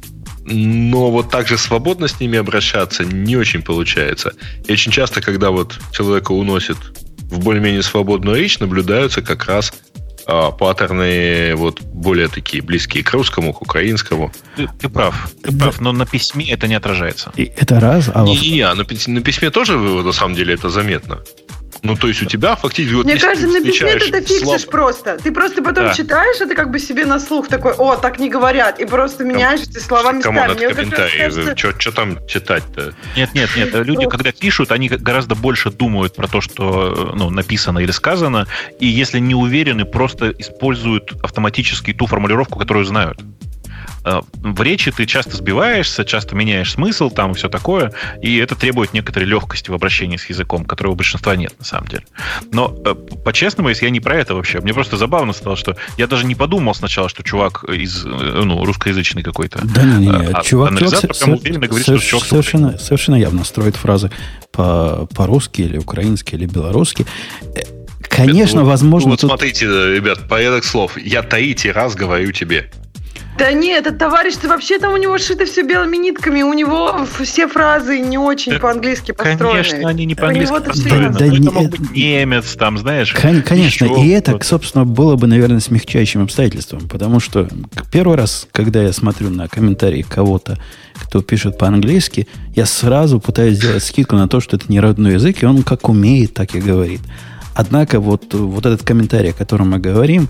[0.51, 4.33] но вот так же свободно с ними обращаться не очень получается.
[4.67, 6.77] И очень часто, когда вот человека уносит
[7.31, 9.73] в более-менее свободную речь, наблюдаются как раз
[10.27, 14.33] а, паттерны вот более такие близкие к русскому, к украинскому.
[14.57, 15.65] Ты, ты прав, ты да.
[15.65, 17.33] прав, но на письме это не отражается.
[17.37, 21.21] И это раз, а не, не, на, на письме тоже на самом деле это заметно.
[21.83, 22.95] Ну, то есть у тебя фактически...
[22.95, 24.71] Вот, Мне кажется, на письме ты это фиксишь слаб...
[24.71, 25.19] просто.
[25.23, 25.95] Ты просто потом да.
[25.95, 29.61] читаешь это как бы себе на слух такой, о, так не говорят, и просто меняешь
[29.61, 30.37] эти слова местами.
[30.37, 31.79] Кому надо комментарии?
[31.79, 32.95] Что там читать-то?
[33.17, 33.75] Нет, нет, нет.
[33.75, 38.47] Люди, когда пишут, они гораздо больше думают про то, что ну, написано или сказано,
[38.81, 43.19] и если не уверены, просто используют автоматически ту формулировку, которую знают.
[44.05, 47.93] Э, в речи ты часто сбиваешься, часто меняешь смысл, там все такое,
[48.23, 51.89] и это требует некоторой легкости в обращении с языком, которого у большинства нет, на самом
[51.89, 52.05] деле.
[52.53, 56.07] Но, э, по-честному, если я не про это вообще, мне просто забавно стало, что я
[56.07, 59.61] даже не подумал сначала, что чувак из, э, ну, русскоязычный какой-то.
[59.65, 63.77] Да не, не, а, чувак, анализатор прям уверенно говорит, что чувак совершенно, совершенно явно строит
[63.77, 64.11] фразы
[64.53, 67.07] по, по-русски или украински или белорусски.
[68.09, 69.11] Конечно, вот, возможно...
[69.11, 69.31] Вот тут...
[69.31, 70.97] смотрите, ребят, порядок слов.
[70.97, 72.71] Я третий раз говорю тебе.
[73.39, 77.07] Да нет, этот товарищ, ты вообще там у него шито все белыми нитками, у него
[77.23, 79.63] все фразы не очень да, по-английски построены.
[79.63, 81.11] Конечно, они не по-английски построены.
[81.11, 83.13] Да, да, это мог быть немец, там, знаешь.
[83.13, 87.49] Конечно, и это, собственно, было бы, наверное, смягчающим обстоятельством, потому что
[87.93, 90.59] первый раз, когда я смотрю на комментарии кого-то,
[90.95, 95.43] кто пишет по-английски, я сразу пытаюсь сделать скидку на то, что это не родной язык,
[95.43, 97.01] и он как умеет, так и говорит.
[97.55, 100.29] Однако вот, вот этот комментарий, о котором мы говорим,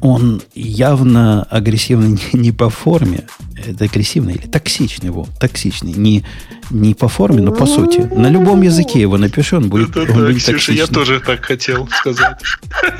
[0.00, 3.24] он явно агрессивный не, по форме,
[3.56, 6.24] это агрессивный или токсичный его, токсичный, не,
[6.70, 8.00] не по форме, но по сути.
[8.00, 10.76] На любом языке его напиши, он будет, он будет Ксюша, токсичный.
[10.76, 12.38] я тоже так хотел сказать.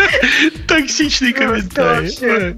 [0.66, 2.56] Токсичный комментарий.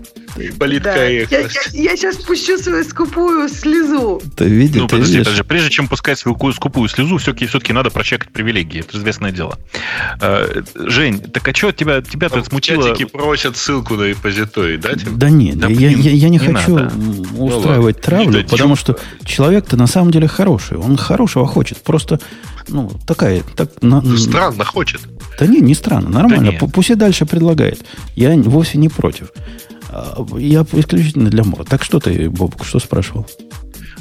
[0.57, 1.05] Болит да.
[1.07, 4.21] я, сейчас пущу свою скупую слезу.
[4.37, 4.83] Ты видишь?
[4.83, 8.81] Ну, подожди, подожди, прежде чем пускать свою скупую слезу, все-таки все надо прочекать привилегии.
[8.81, 9.59] Это известное дело.
[10.21, 12.95] Э, Жень, так а что тебя, тебя-то смутило?
[12.95, 14.91] В просят ссылку на репозиторий, да?
[15.13, 16.95] Да нет, да, я, я, я не, не хочу надо.
[17.39, 20.79] устраивать ну, травлю, не потому что человек-то на самом деле хороший.
[20.79, 21.79] Он хорошего хочет.
[21.79, 22.21] Просто,
[22.69, 23.43] ну, такая...
[23.57, 25.01] Так, на, странно хочет.
[25.39, 26.53] Да не, не странно, нормально.
[26.59, 27.85] Да Пусть и дальше предлагает.
[28.15, 29.31] Я вовсе не против.
[29.89, 31.65] А, я исключительно для мора.
[31.65, 33.27] Так что ты, Бобок, что спрашивал?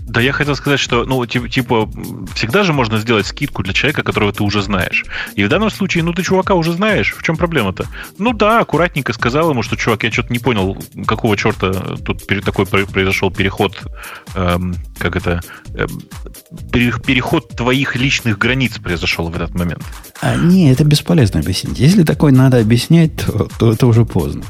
[0.08, 1.90] Да я хотел сказать, что, ну, типа,
[2.36, 5.04] всегда же можно сделать скидку для человека, которого ты уже знаешь.
[5.36, 7.16] И в данном случае, ну, ты чувака уже знаешь.
[7.18, 7.88] В чем проблема-то?
[8.20, 10.78] Ну да, аккуратненько сказал ему, что, чувак, я что-то не понял,
[11.08, 11.72] какого черта
[12.06, 13.82] тут такой произошел переход,
[14.36, 15.42] эм, как это,
[15.74, 16.02] эм,
[16.72, 19.84] переход твоих личных границ произошел в этот момент.
[20.22, 21.80] А, не, это бесполезно объяснить.
[21.80, 24.44] Если такой надо объяснять, то, то это уже поздно.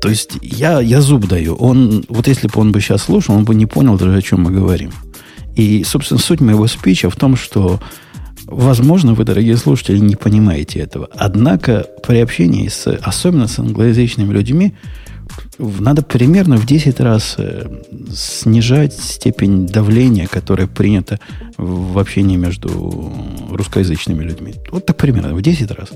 [0.00, 1.54] То есть я, я зуб даю.
[1.56, 4.42] Он, вот если бы он бы сейчас слушал, он бы не понял даже, о чем
[4.42, 4.92] мы говорим.
[5.56, 7.80] И, собственно, суть моего спича в том, что,
[8.46, 11.08] возможно, вы, дорогие слушатели, не понимаете этого.
[11.14, 14.74] Однако при общении, с, особенно с англоязычными людьми,
[15.58, 17.68] надо примерно в 10 раз э,
[18.12, 21.20] снижать степень давления, которое принято
[21.56, 23.12] в общении между
[23.50, 24.54] русскоязычными людьми.
[24.70, 25.90] Вот так примерно, в 10 раз.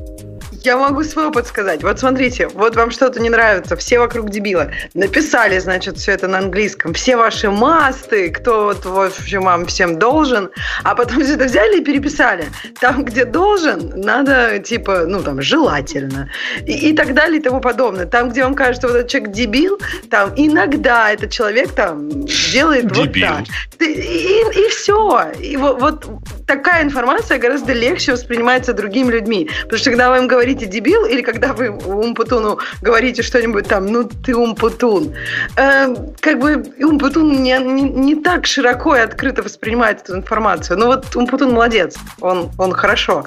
[0.64, 1.82] Я могу свой опыт сказать.
[1.82, 4.70] Вот смотрите, вот вам что-то не нравится, все вокруг дебила.
[4.94, 6.94] Написали, значит, все это на английском.
[6.94, 10.48] Все ваши масты, кто вот, в общем, вам всем должен.
[10.82, 12.46] А потом все это взяли и переписали.
[12.80, 16.30] Там, где должен, надо, типа, ну, там, желательно.
[16.64, 18.06] И, и так далее и тому подобное.
[18.06, 19.78] Там, где вам кажется, вот этот человек дебил,
[20.08, 22.08] там, иногда этот человек там
[22.52, 23.04] делает дебил.
[23.04, 23.44] вот так.
[23.80, 25.30] И, и, и все.
[25.38, 26.06] И вот, вот
[26.46, 29.50] такая информация гораздо легче воспринимается другими людьми.
[29.64, 34.04] Потому что когда вы им говорите дебил, или когда вы Умпутуну говорите что-нибудь там, ну
[34.04, 35.14] ты Умпутун,
[35.56, 40.78] э, как бы Умпутун не, не, не так широко и открыто воспринимает эту информацию.
[40.78, 43.26] Ну вот Умпутун молодец, он, он хорошо.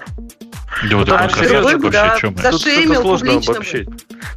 [0.90, 2.18] Да, вот а бы, да,
[2.52, 3.88] зашеймил сложно обобщить.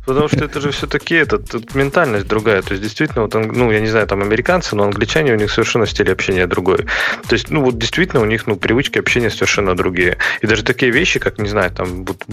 [0.07, 2.63] Потому что это же все-таки это, тут ментальность другая.
[2.63, 5.87] То есть, действительно, вот, ну, я не знаю, там американцы, но англичане, у них совершенно
[5.87, 6.87] стиль общения другой.
[7.29, 10.19] То есть, ну, вот действительно, у них, ну, привычки общения совершенно другие.
[10.41, 12.25] И даже такие вещи, как, не знаю, там, вот,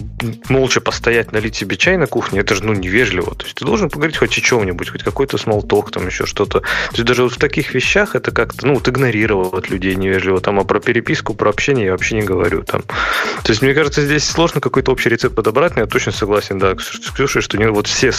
[0.50, 3.36] молча постоять, налить себе чай на кухне, это же, ну, невежливо.
[3.36, 6.60] То есть, ты должен поговорить хоть о чем-нибудь, хоть какой-то смолток, там, еще что-то.
[6.62, 10.40] То есть, даже вот в таких вещах это как-то, ну, вот игнорировал от людей невежливо.
[10.40, 12.64] Там, а про переписку, про общение я вообще не говорю.
[12.64, 12.82] Там.
[12.82, 16.76] То есть, мне кажется, здесь сложно какой-то общий рецепт подобрать, но я точно согласен, да,
[16.78, 18.12] с Ксюшей, что не, вот все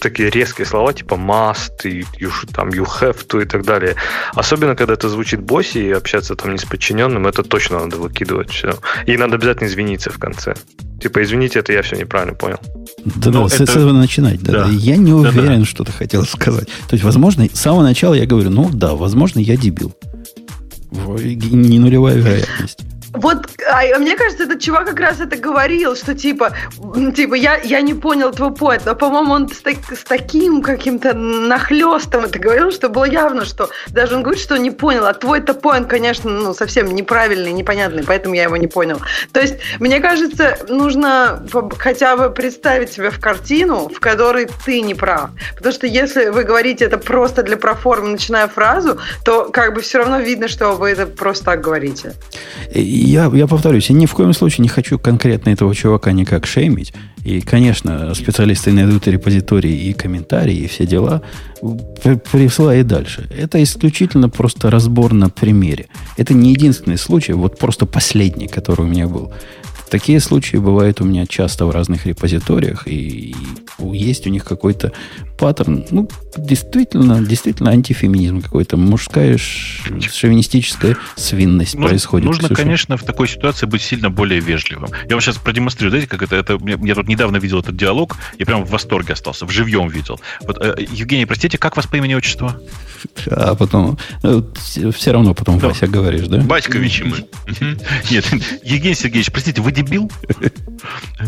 [0.00, 3.96] такие резкие слова, типа must, и you, там, you have to и так далее.
[4.34, 8.50] Особенно, когда это звучит босси и общаться там не с подчиненным, это точно надо выкидывать
[8.50, 8.74] все.
[9.06, 10.54] И надо обязательно извиниться в конце.
[11.00, 12.58] Типа, извините, это я все неправильно понял.
[13.04, 13.56] Да, да, это...
[13.56, 14.42] с этого начинать.
[14.42, 14.68] Да, да.
[14.70, 15.64] Я не уверен, да, да.
[15.64, 16.68] что ты хотел сказать.
[16.88, 19.92] То есть, возможно, с самого начала я говорю, ну да, возможно, я дебил.
[20.92, 22.80] Не нулевая вероятность.
[23.14, 26.52] Вот, а мне кажется, этот чувак как раз это говорил, что типа,
[27.14, 31.14] типа я, я не понял твой поэт, но, по-моему, он с, так, с таким каким-то
[31.14, 35.54] нахлестом это говорил, что было явно, что даже он говорит, что не понял, а твой-то
[35.54, 39.00] поинт, конечно, ну, совсем неправильный, непонятный, поэтому я его не понял.
[39.32, 41.46] То есть, мне кажется, нужно
[41.78, 45.30] хотя бы представить себя в картину, в которой ты не прав.
[45.56, 49.98] Потому что если вы говорите это просто для проформы, начиная фразу, то как бы все
[49.98, 52.14] равно видно, что вы это просто так говорите
[53.04, 56.92] я, я повторюсь, я ни в коем случае не хочу конкретно этого чувака никак шеймить.
[57.24, 61.22] И, конечно, специалисты найдут и репозитории, и комментарии, и все дела.
[62.32, 63.28] Присылай и дальше.
[63.36, 65.86] Это исключительно просто разбор на примере.
[66.16, 69.32] Это не единственный случай, вот просто последний, который у меня был.
[69.90, 73.34] Такие случаи бывают у меня часто в разных репозиториях, и
[73.78, 74.92] есть у них какой-то
[75.44, 76.08] паттерн, ну,
[76.38, 82.26] действительно, действительно антифеминизм какой-то, мужская шовинистическая свинность нужно, происходит.
[82.26, 84.88] Нужно, конечно, в такой ситуации быть сильно более вежливым.
[85.06, 88.46] Я вам сейчас продемонстрирую, знаете, как это, это я тут недавно видел этот диалог, я
[88.46, 90.18] прям в восторге остался, в живьем видел.
[90.46, 92.58] Вот, э, Евгений, простите, как вас по имени отчество?
[93.30, 94.42] А потом, э,
[94.94, 95.68] все равно потом да.
[95.68, 96.38] Вася говоришь, да?
[96.38, 97.26] Батьковичи мы.
[98.10, 98.24] Нет,
[98.62, 100.10] Евгений Сергеевич, простите, вы дебил?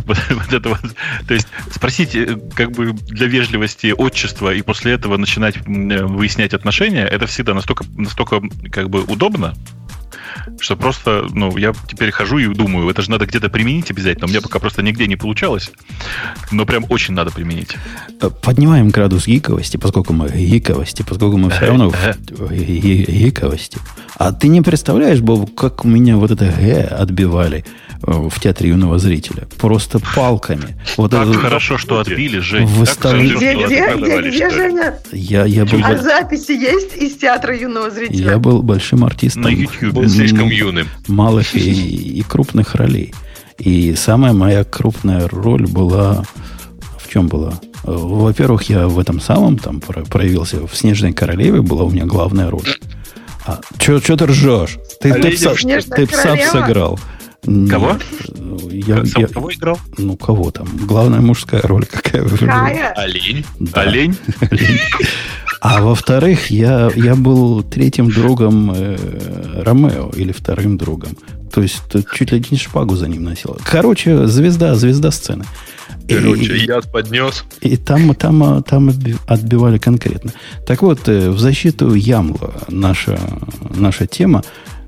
[0.04, 0.80] Вот это вот.
[1.26, 7.26] То есть спросите, как бы для вежливости отчество и после этого начинать выяснять отношения, это
[7.26, 9.54] всегда настолько, настолько как бы удобно,
[10.60, 14.26] что просто, ну, я теперь хожу и думаю, это же надо где-то применить обязательно.
[14.26, 15.70] У меня пока просто нигде не получалось,
[16.50, 17.76] но прям очень надо применить.
[18.20, 23.78] Э, поднимаем градус гиковости, поскольку мы гиковости, поскольку мы все равно в гиковости.
[24.18, 27.64] А ты не представляешь, Боб, как у меня вот это г отбивали
[28.02, 29.48] Э, в театре юного зрителя.
[29.58, 30.76] Просто палками.
[30.96, 32.66] Вот так это, хорошо, что отбили, Жень.
[32.66, 33.36] Выставили...
[33.36, 33.85] Где, где,
[34.50, 34.98] Женя?
[35.12, 35.80] Я, я был...
[35.82, 38.32] А записи есть из театра юного зрителя?
[38.32, 39.42] Я был большим артистом.
[39.42, 40.06] На YouTube.
[40.08, 40.88] Слишком юным.
[41.08, 43.14] Малых и, и крупных ролей.
[43.58, 46.24] И самая моя крупная роль была...
[46.98, 47.54] В чем была?
[47.84, 50.66] Во-первых, я в этом самом там проявился.
[50.66, 52.66] В «Снежной королеве» была у меня главная роль.
[53.46, 54.76] А, что ты ржешь?
[55.00, 55.54] Ты, ты, пса,
[55.94, 56.98] ты пса сыграл.
[57.70, 57.96] Кого?
[58.70, 59.78] Я, я, кого играл?
[59.98, 60.66] Ну, кого там?
[60.86, 62.36] Главная мужская роль какая вы
[62.96, 63.44] Олень.
[63.60, 63.82] Да.
[63.82, 64.16] Олень.
[65.60, 71.16] А во-вторых, я, я был третьим другом э, Ромео или вторым другом.
[71.52, 71.82] То есть
[72.14, 73.56] чуть ли не шпагу за ним носил.
[73.64, 75.44] Короче, звезда, звезда сцены.
[76.08, 77.44] Короче, и, яд поднес.
[77.62, 78.92] И там, там, там
[79.26, 80.32] отбивали конкретно.
[80.66, 83.18] Так вот, э, в защиту Ямла наша,
[83.74, 84.42] наша тема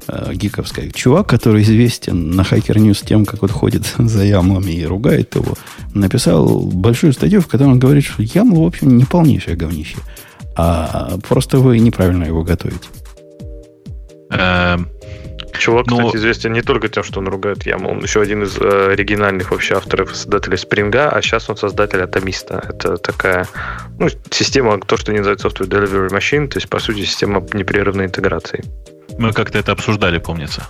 [0.09, 0.91] э, гиковская.
[0.91, 5.55] Чувак, который известен на Hacker News тем, как вот ходит за ямлами и ругает его,
[5.95, 9.99] написал большую статью, в которой он говорит, что ямл, в общем, не полнейшее говнище.
[10.57, 12.89] А просто вы неправильно его готовите.
[14.31, 14.89] Эм,
[15.59, 15.99] Чувак, Но...
[15.99, 19.51] кстати, известен не только тем, что он ругает яму, он еще один из э, оригинальных
[19.51, 22.65] вообще авторов создателей Спринга, а сейчас он создатель Атомиста.
[22.69, 23.47] Это такая
[23.99, 28.07] ну, система, то, что не называется Software Delivery Machine, то есть, по сути, система непрерывной
[28.07, 28.65] интеграции.
[29.19, 30.69] Мы как-то это обсуждали, помнится.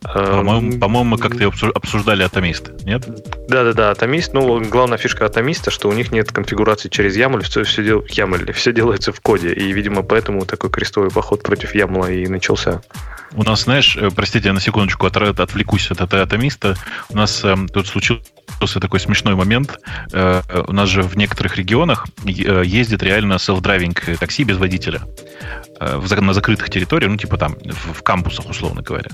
[0.00, 3.04] По-моему, по-моему мы как-то обсуждали атомист, нет?
[3.48, 4.32] Да-да-да, атомист.
[4.32, 8.52] Ну, главная фишка атомиста, что у них нет конфигурации через YAML, все, все, дел, YAML,
[8.52, 9.52] все делается в коде.
[9.52, 12.80] И, видимо, поэтому такой крестовый поход против YAML и начался.
[13.34, 16.76] У нас, знаешь, э, простите, я на секундочку от, отвлекусь от этого атомиста.
[17.10, 17.86] У нас э, тут
[18.58, 19.80] случился такой смешной момент.
[20.12, 25.00] Э, у нас же в некоторых регионах ездит реально self-driving такси без водителя.
[25.80, 29.10] Э, на закрытых территориях, ну, типа там, в, кампусах, условно говоря.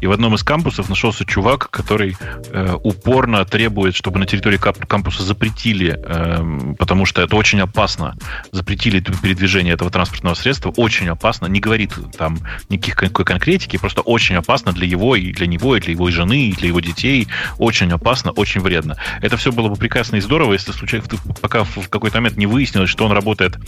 [0.00, 2.16] И в одном из кампусов нашелся чувак, который
[2.52, 8.16] э, упорно требует, чтобы на территории кампуса запретили, э, потому что это очень опасно,
[8.50, 12.38] запретили передвижение этого транспортного средства, очень опасно, не говорит там
[12.68, 16.52] никаких конкретики, просто очень опасно для его, и для него, и для его жены, и
[16.52, 17.28] для его детей,
[17.58, 18.71] очень опасно, очень вредно.
[19.20, 21.06] Это все было бы прекрасно и здорово, если случайно,
[21.40, 23.58] пока в какой-то момент не выяснилось, что он работает,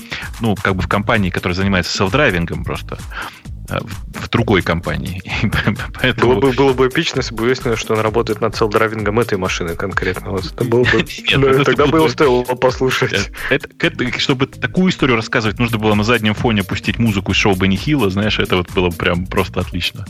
[0.41, 2.99] ну, как бы в компании, которая занимается self-driving, driving ом просто
[3.81, 5.23] в, в другой компании.
[6.01, 6.35] Поэтому...
[6.35, 9.39] Было, бы, было бы эпично, если бы выяснилось, что он работает над self-driving ом этой
[9.39, 10.31] машины конкретно.
[10.31, 11.05] Вот это было бы...
[11.29, 13.31] Нет, ну, тогда бы его стоило послушать.
[13.51, 17.55] Это, это, чтобы такую историю рассказывать, нужно было на заднем фоне пустить музыку из шоу
[17.55, 20.05] Бенни Хилла, знаешь, это вот было прям просто отлично.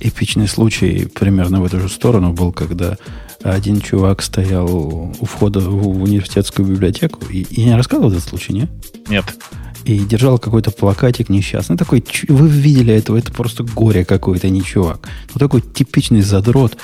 [0.00, 2.96] Эпичный случай примерно в эту же сторону был, когда
[3.42, 7.26] один чувак стоял у входа в университетскую библиотеку.
[7.30, 8.68] И, я не рассказывал этот случай, не?
[9.08, 9.24] Нет
[9.84, 11.76] и держал какой-то плакатик несчастный.
[11.76, 15.08] Такой, вы видели этого, это просто горе какое-то, не чувак.
[15.32, 16.76] Ну, такой типичный задрот.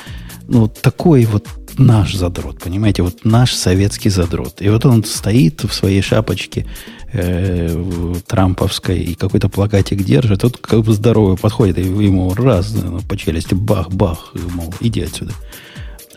[0.49, 1.47] Ну, такой вот
[1.79, 4.61] наш задрот, понимаете, вот наш советский задрот.
[4.61, 6.67] И вот он стоит в своей шапочке
[7.13, 13.01] э, трамповской и какой-то плакатик держит, тот как бы здоровый подходит и ему раз ну,
[13.01, 15.33] по челюсти бах-бах, мол, иди отсюда.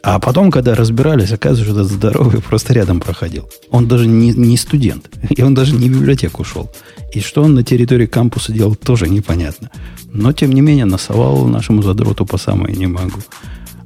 [0.04, 3.50] А потом, когда разбирались, оказывается, что этот здоровый просто рядом проходил.
[3.70, 5.10] Он даже не, не студент.
[5.30, 6.70] И он даже не в библиотеку шел.
[7.14, 9.72] И что он на территории кампуса делал, тоже непонятно.
[10.12, 13.20] Но, тем не менее, насовал нашему задроту по самое не могу.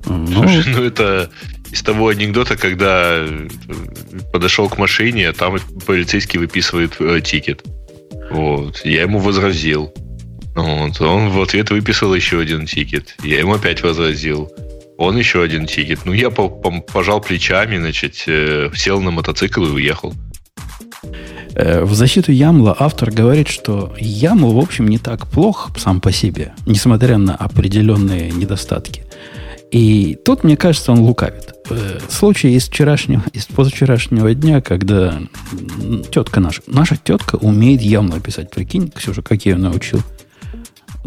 [0.07, 1.29] Ну, Слушай, ну это
[1.71, 3.23] из того анекдота, когда
[4.33, 7.63] подошел к машине, а там полицейский выписывает э, ticket.
[8.31, 8.81] Вот.
[8.83, 9.93] Я ему возразил.
[10.55, 10.99] Вот.
[10.99, 13.15] Он в ответ выписал еще один ticket.
[13.23, 14.51] Я ему опять возразил.
[14.97, 15.99] Он еще один тикет.
[16.05, 20.13] Ну, я пожал плечами, значит, э, сел на мотоцикл и уехал.
[21.53, 26.11] Э, в защиту Ямла автор говорит, что Ямл, в общем, не так плох сам по
[26.11, 29.03] себе, несмотря на определенные недостатки.
[29.71, 31.53] И тут, мне кажется, он лукавит.
[31.69, 35.19] Э, случай из вчерашнего, из позавчерашнего дня, когда
[36.11, 38.49] тетка наша, наша тетка умеет Ямла писать.
[38.49, 40.01] Прикинь, Ксюша, как я ее научил.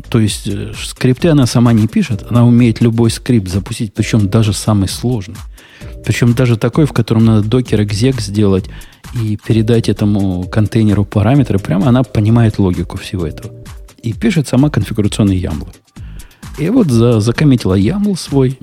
[0.09, 4.53] То есть э, скрипты она сама не пишет, она умеет любой скрипт запустить, причем даже
[4.53, 5.37] самый сложный.
[6.05, 8.67] Причем даже такой, в котором надо докер exec сделать
[9.15, 13.53] и передать этому контейнеру параметры, прямо она понимает логику всего этого.
[14.03, 15.69] И пишет сама конфигурационный YAML.
[16.59, 18.59] И вот за, закоммитила YAML свой.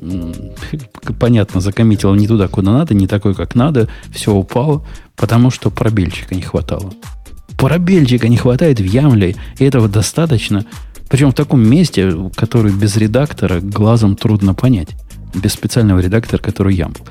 [1.19, 3.87] Понятно, закоммитила не туда, куда надо, не такой, как надо.
[4.11, 4.85] Все упало,
[5.15, 6.93] потому что пробельчика не хватало.
[7.57, 10.65] Пробельчика не хватает в YAML, и этого достаточно,
[11.09, 14.89] причем в таком месте, который без редактора глазом трудно понять.
[15.33, 17.01] Без специального редактора, который YAML.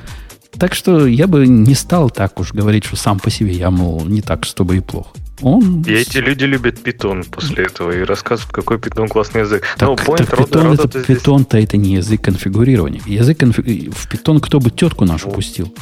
[0.59, 4.23] Так что я бы не стал так уж говорить, что сам по себе YAML не
[4.23, 5.10] так, чтобы и плохо.
[5.43, 5.82] Он...
[5.82, 9.64] И эти люди любят питон после этого и рассказывают, какой питон классный язык.
[9.77, 13.02] Так, Но так питон, это, питон-то это не язык конфигурирования.
[13.05, 13.90] Язык конфи...
[13.94, 15.74] В питон кто бы тетку нашу пустил?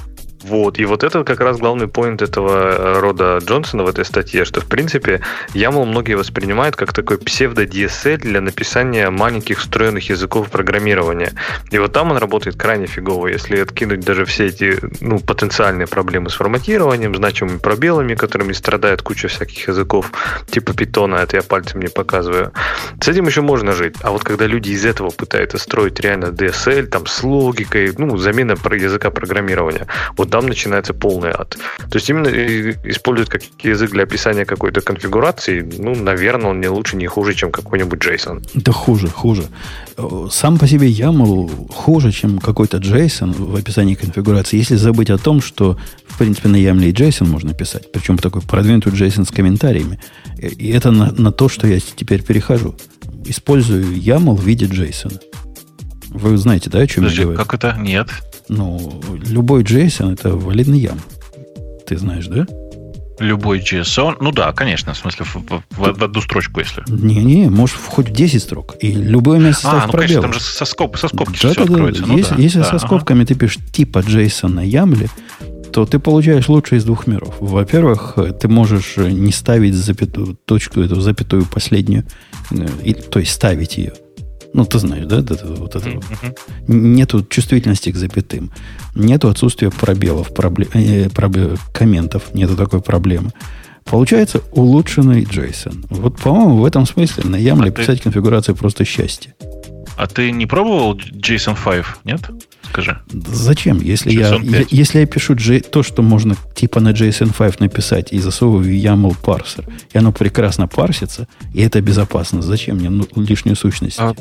[0.45, 4.45] Вот, и вот это как раз главный поинт этого э, рода Джонсона в этой статье,
[4.45, 5.23] что, в принципе,
[5.55, 11.33] YAML многие воспринимают как такой псевдо-DSL для написания маленьких встроенных языков программирования.
[11.71, 16.29] И вот там он работает крайне фигово, если откинуть даже все эти ну, потенциальные проблемы
[16.29, 20.13] с форматированием, значимыми пробелами, которыми страдает куча всяких языков,
[20.51, 22.53] типа питона, это я пальцем не показываю.
[23.01, 23.97] С этим еще можно жить.
[24.03, 28.57] А вот когда люди из этого пытаются строить реально DSL, там с логикой, ну, замена
[28.75, 29.87] языка программирования,
[30.19, 31.57] вот там начинается полный ад.
[31.91, 32.29] То есть именно
[32.91, 37.53] используют как язык для описания какой-то конфигурации, ну, наверное, он не лучше, не хуже, чем
[37.53, 38.43] какой-нибудь JSON.
[38.55, 39.45] Да хуже, хуже.
[40.33, 45.41] Сам по себе YAML хуже, чем какой-то JSON в описании конфигурации, если забыть о том,
[45.41, 45.79] что,
[46.09, 50.01] в принципе, на YAML и JSON можно писать, причем такой продвинутый JSON с комментариями.
[50.37, 52.75] И это на, на то, что я теперь перехожу.
[53.25, 55.17] Использую YAML в виде JSON.
[56.09, 57.39] Вы знаете, да, о чем Подожди, я говорю?
[57.39, 57.77] Как это?
[57.79, 58.09] Нет.
[58.49, 61.01] Ну, любой JSON это валидный ям.
[61.87, 62.47] Ты знаешь, да?
[63.21, 66.83] Любой JSON, ну да, конечно, в смысле в, в, в, в одну строчку, если.
[66.89, 68.75] Не-не, можешь хоть в 10 строк.
[68.81, 69.99] И любое место А, ну пробел.
[69.99, 72.03] конечно, там же со, скоб, со скобки да, все да, откроется.
[72.03, 72.09] Да.
[72.09, 73.29] Ну, если, да, если да, со скобками ага.
[73.29, 75.09] ты пишешь типа JSON на ямле,
[75.73, 77.35] то ты получаешь лучшее из двух миров.
[77.39, 82.05] Во-первых, ты можешь не ставить запятую, точку, эту запятую последнюю,
[82.51, 83.93] э, и, то есть ставить ее
[84.55, 86.39] Ну, ты знаешь, да, это, вот это mm-hmm.
[86.69, 88.53] Нету чувствительности к запятым.
[88.95, 92.33] Нету отсутствия пробелов, проблем, э, пробел, комментов.
[92.35, 93.33] Нету такой проблемы.
[93.85, 95.87] Получается улучшенный JSON.
[95.91, 98.05] Вот, по-моему, в этом смысле на Ямле а писать ты...
[98.05, 99.35] конфигурацию просто счастье.
[99.97, 102.21] А ты не пробовал JSON 5, нет?
[102.69, 102.99] Скажи.
[103.13, 103.81] Зачем?
[103.81, 108.13] Если я, я, если я пишу J, то, что можно типа на JSON 5 написать
[108.13, 113.07] и засовываю в YAML парсер, и оно прекрасно парсится, и это безопасно, зачем мне ну,
[113.17, 113.99] лишнюю сущность?
[113.99, 114.15] А,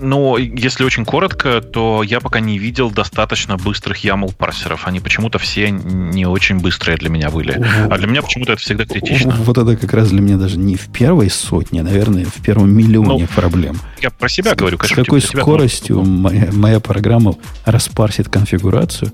[0.00, 4.86] ну, если очень коротко, то я пока не видел достаточно быстрых YAML парсеров.
[4.86, 7.52] Они почему-то все не очень быстрые для меня были.
[7.90, 9.34] А для меня почему-то это всегда критично.
[9.38, 12.70] Вот это как раз для меня даже не в первой сотне, а, наверное, в первом
[12.70, 13.78] миллионе ну, проблем.
[14.00, 14.78] Я про себя с, говорю.
[14.78, 19.12] Конечно, с какой скоростью моя, моя программа распарсит конфигурацию?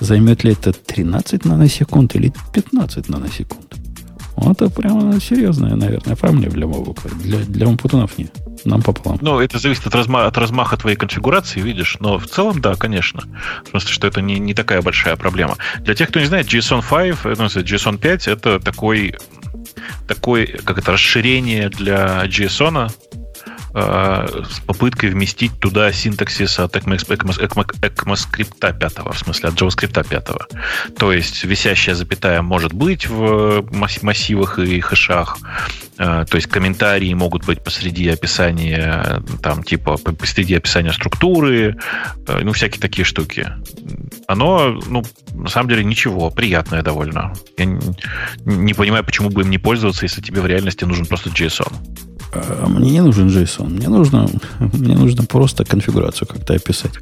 [0.00, 3.69] Займет ли это 13 наносекунд или 15 наносекунд?
[4.36, 7.08] Вот это прямо серьезная, наверное, проблема для Мобука.
[7.08, 8.32] Для, для умпутунов нет.
[8.64, 9.18] Нам пополам.
[9.20, 11.96] Ну, это зависит от, разма- от размаха твоей конфигурации, видишь.
[12.00, 13.22] Но в целом, да, конечно.
[13.64, 15.56] В смысле, что это не, не такая большая проблема.
[15.80, 19.16] Для тех, кто не знает, JSON 5, ну, JSON 5 это такой,
[20.06, 23.19] такой, как это, расширение для JSON, Э,
[23.72, 30.96] с попыткой вместить туда синтаксис от ECMAScript 5, в смысле от JavaScript 5.
[30.96, 33.64] То есть висящая запятая может быть в
[34.02, 35.38] массивах и хэшах,
[35.98, 41.76] э, то есть комментарии могут быть посреди описания, там, типа, посреди описания структуры,
[42.26, 43.48] э, ну, всякие такие штуки.
[44.26, 45.02] Оно, ну,
[45.34, 47.32] на самом деле, ничего, приятное довольно.
[47.56, 47.66] Я
[48.44, 52.09] не понимаю, почему бы им не пользоваться, если тебе в реальности нужен просто JSON.
[52.32, 53.68] А мне не нужен JSON.
[53.68, 54.28] Мне нужно,
[54.58, 56.92] мне нужно просто конфигурацию как-то описать.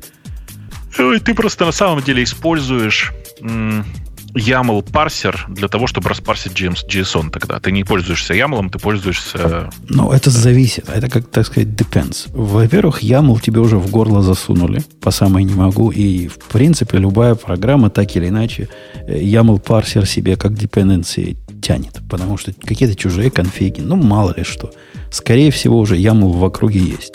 [0.96, 3.12] Ты просто на самом деле используешь
[4.34, 7.58] YAML парсер для того, чтобы распарсить JSON тогда.
[7.60, 9.70] Ты не пользуешься YAML, ты пользуешься...
[9.88, 10.88] Ну, это зависит.
[10.88, 12.28] Это, как так сказать, depends.
[12.32, 15.90] Во-первых, YAML тебе уже в горло засунули, по самой не могу.
[15.90, 18.68] И, в принципе, любая программа, так или иначе,
[19.06, 22.00] э, YAML парсер себе как dependency тянет.
[22.08, 24.70] Потому что какие-то чужие конфиги, ну, мало ли что.
[25.10, 27.14] Скорее всего, уже YAML в округе есть.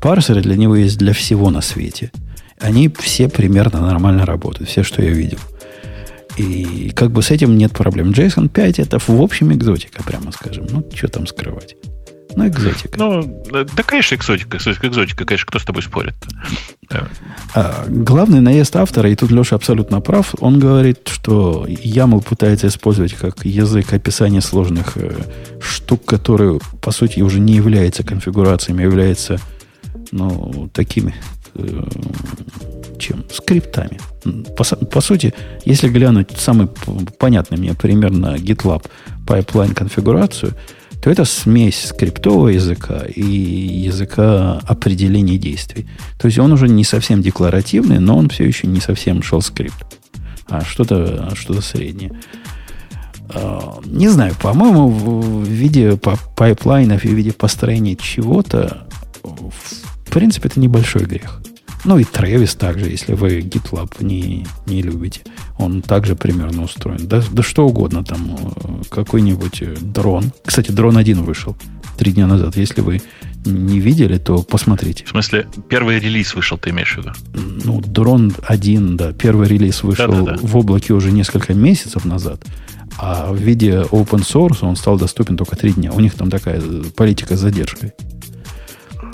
[0.00, 2.10] Парсеры для него есть для всего на свете.
[2.58, 4.70] Они все примерно нормально работают.
[4.70, 5.38] Все, что я видел.
[6.36, 8.10] И как бы с этим нет проблем.
[8.10, 10.66] JSON 5 это в общем экзотика, прямо скажем.
[10.70, 11.76] Ну, что там скрывать.
[12.36, 12.98] Ну, экзотика.
[12.98, 14.56] Ну, да, конечно, экзотика.
[14.56, 16.14] Экзотика, экзотика конечно, кто с тобой спорит?
[17.54, 23.14] А, главный наезд автора, и тут Леша абсолютно прав, он говорит, что YAML пытается использовать
[23.14, 25.12] как язык описания сложных э,
[25.60, 29.38] штук, которые, по сути, уже не являются конфигурациями, а являются
[30.12, 31.14] ну, такими
[31.54, 31.84] э,
[32.98, 33.24] чем?
[33.30, 34.00] Скриптами.
[34.56, 35.32] По, по сути,
[35.64, 36.68] если глянуть самый
[37.18, 38.84] понятный мне пример на GitLab
[39.26, 40.54] pipeline конфигурацию–
[41.02, 45.88] то это смесь скриптового языка и языка определения действий.
[46.18, 49.98] То есть он уже не совсем декларативный, но он все еще не совсем shell скрипт,
[50.46, 52.12] а что-то что среднее.
[53.32, 58.86] А, не знаю, по-моему, в виде pipeline ов и в виде построения чего-то,
[59.22, 61.40] в принципе, это небольшой грех.
[61.84, 65.20] Ну и Travis также, если вы GitLab не, не любите.
[65.58, 67.06] Он также примерно устроен.
[67.06, 68.36] Да, да что угодно там.
[68.36, 70.32] Э, какой-нибудь э, дрон.
[70.44, 71.56] Кстати, дрон один вышел
[71.96, 72.56] три дня назад.
[72.56, 73.02] Если вы
[73.44, 75.04] не видели, то посмотрите.
[75.04, 77.12] В смысле, первый релиз вышел, ты имеешь в виду?
[77.64, 79.12] Ну, дрон один, да.
[79.12, 80.38] Первый релиз вышел Да-да-да.
[80.40, 82.42] в облаке уже несколько месяцев назад.
[82.98, 85.92] А в виде open source он стал доступен только три дня.
[85.92, 86.60] У них там такая
[86.96, 87.92] политика с задержкой.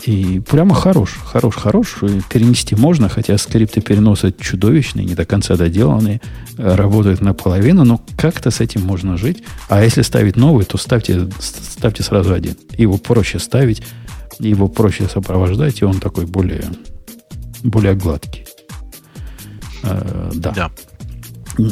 [0.07, 1.97] И прямо хорош, хорош, хорош.
[2.31, 6.21] Перенести можно, хотя скрипты переноса чудовищные, не до конца доделанные,
[6.57, 9.43] э, работают наполовину, но как-то с этим можно жить.
[9.69, 12.57] А если ставить новый, то ставьте, ставьте сразу один.
[12.79, 13.83] Его проще ставить,
[14.39, 16.67] его проще сопровождать, и он такой более,
[17.65, 18.47] более гладкий.
[19.83, 20.71] Э, да.
[21.59, 21.69] да.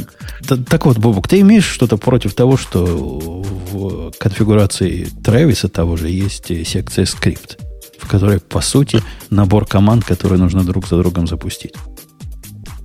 [0.67, 2.85] Так вот, Бобук, ты имеешь что-то против того, что
[3.71, 7.64] в конфигурации Трэвиса того же есть секция скрипт?
[8.01, 11.75] В которой, по сути, набор команд, которые нужно друг за другом запустить.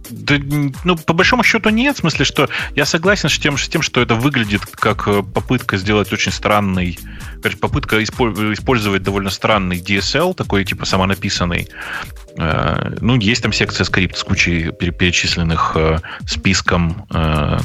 [0.09, 0.35] Да,
[0.83, 4.01] ну, по большому счету нет, в смысле, что я согласен с тем, с тем, что
[4.01, 6.97] это выглядит как э, попытка сделать очень странный,
[7.41, 11.67] короче, попытка использовать довольно странный DSL, такой типа самонаписанный.
[12.37, 17.05] Э, ну, есть там секция скрипт с кучей перечисленных э, списком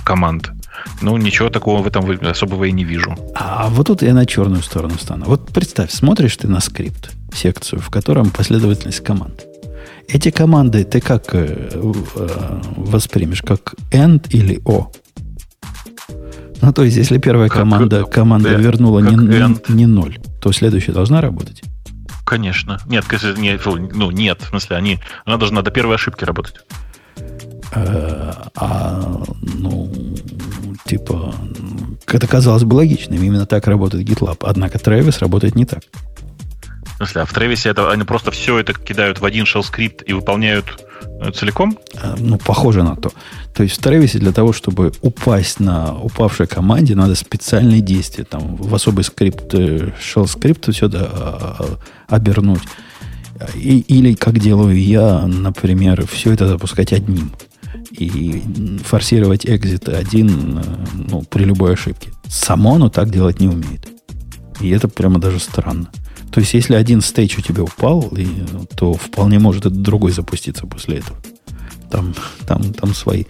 [0.04, 0.50] команд.
[1.00, 3.16] Ну, ничего такого в этом особого я не вижу.
[3.34, 5.26] А вот тут я на черную сторону стану.
[5.26, 9.44] Вот представь, смотришь ты на скрипт секцию, в котором последовательность команд.
[10.08, 13.42] Эти команды ты как э, э, воспримешь?
[13.42, 14.92] Как end или o?
[16.62, 20.52] Ну, то есть, если первая как, команда, команда да, вернула не, не, не 0, то
[20.52, 21.62] следующая должна работать?
[22.24, 22.80] Конечно.
[22.86, 23.04] Нет,
[23.36, 26.56] нет, ну нет, в смысле, они, она должна до первой ошибки работать.
[27.74, 29.90] Э, а, ну,
[30.84, 31.34] типа,
[32.06, 33.22] это казалось бы логичным.
[33.22, 34.38] Именно так работает GitLab.
[34.40, 35.82] Однако Travis работает не так.
[36.94, 40.02] В смысле, а в Travis это они просто все это кидают в один shell скрипт
[40.06, 40.86] и выполняют
[41.20, 41.76] э, целиком?
[42.00, 43.10] А, ну, похоже на то.
[43.52, 48.24] То есть в Travis для того, чтобы упасть на упавшей команде, надо специальные действия.
[48.24, 52.62] Там в особый скрипт, э, shell скрипт все это обернуть.
[53.56, 57.32] И, или, как делаю я, например, все это запускать одним
[57.98, 58.42] и
[58.84, 60.60] форсировать экзит один
[60.94, 62.10] ну, при любой ошибке.
[62.28, 63.88] Само оно так делать не умеет.
[64.60, 65.90] И это прямо даже странно.
[66.30, 68.26] То есть, если один стейдж у тебя упал, и,
[68.76, 71.18] то вполне может этот другой запуститься после этого.
[71.90, 72.14] Там,
[72.46, 73.24] там, там свои,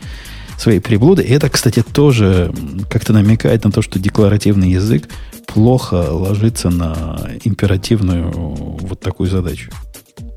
[0.58, 1.22] свои приблуды.
[1.22, 2.52] И это, кстати, тоже
[2.88, 5.08] как-то намекает на то, что декларативный язык
[5.46, 9.70] плохо ложится на императивную вот такую задачу.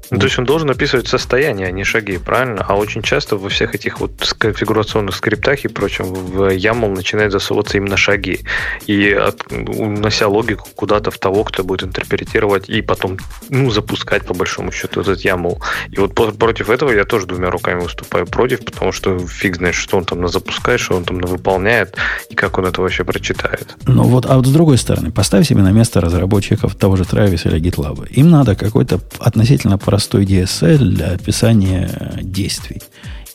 [0.09, 2.65] Ну, то есть он должен описывать состояние, а не шаги, правильно?
[2.67, 7.77] А очень часто во всех этих вот конфигурационных скриптах и прочем в YAML начинает засовываться
[7.77, 8.39] именно шаги.
[8.85, 13.17] И от, унося логику куда-то в того, кто будет интерпретировать и потом
[13.49, 15.57] ну, запускать по большому счету этот YAML.
[15.91, 19.97] И вот против этого я тоже двумя руками выступаю против, потому что фиг знает, что
[19.97, 21.95] он там на запускает, что он там на выполняет,
[22.29, 23.75] и как он это вообще прочитает.
[23.85, 27.45] Ну вот, а вот с другой стороны, поставь себе на место разработчиков того же Travis
[27.45, 28.07] или GitLab.
[28.09, 32.81] Им надо какой-то относительно простой DSL для описания действий.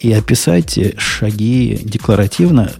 [0.00, 2.72] И описать шаги декларативно,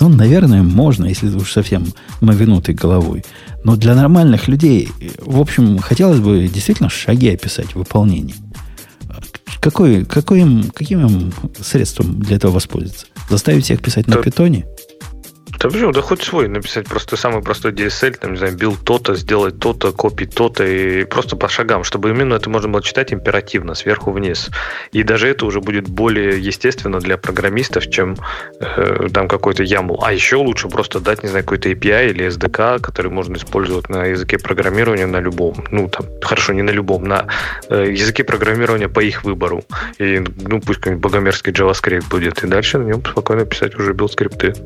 [0.00, 3.24] ну, наверное, можно, если уж совсем мовинутый головой.
[3.64, 4.88] Но для нормальных людей,
[5.18, 8.34] в общем, хотелось бы действительно шаги описать, выполнение.
[9.60, 13.06] Какой, какой им, каким им средством для этого воспользоваться?
[13.30, 14.66] Заставить всех писать на питоне?
[15.62, 15.92] Да почему?
[15.92, 19.92] Да хоть свой написать просто самый простой DSL, там, не знаю, бил то-то, сделать то-то,
[19.92, 24.50] копить то-то, и просто по шагам, чтобы именно это можно было читать императивно, сверху вниз.
[24.90, 28.16] И даже это уже будет более естественно для программистов, чем
[28.58, 29.98] э, там какой-то YAML.
[30.02, 34.06] А еще лучше просто дать, не знаю, какой-то API или SDK, который можно использовать на
[34.06, 37.28] языке программирования на любом, ну, там, хорошо, не на любом, на
[37.68, 39.62] э, языке программирования по их выбору.
[39.98, 44.56] И, ну, пусть какой-нибудь богомерзкий JavaScript будет, и дальше на нем спокойно писать уже build-скрипты.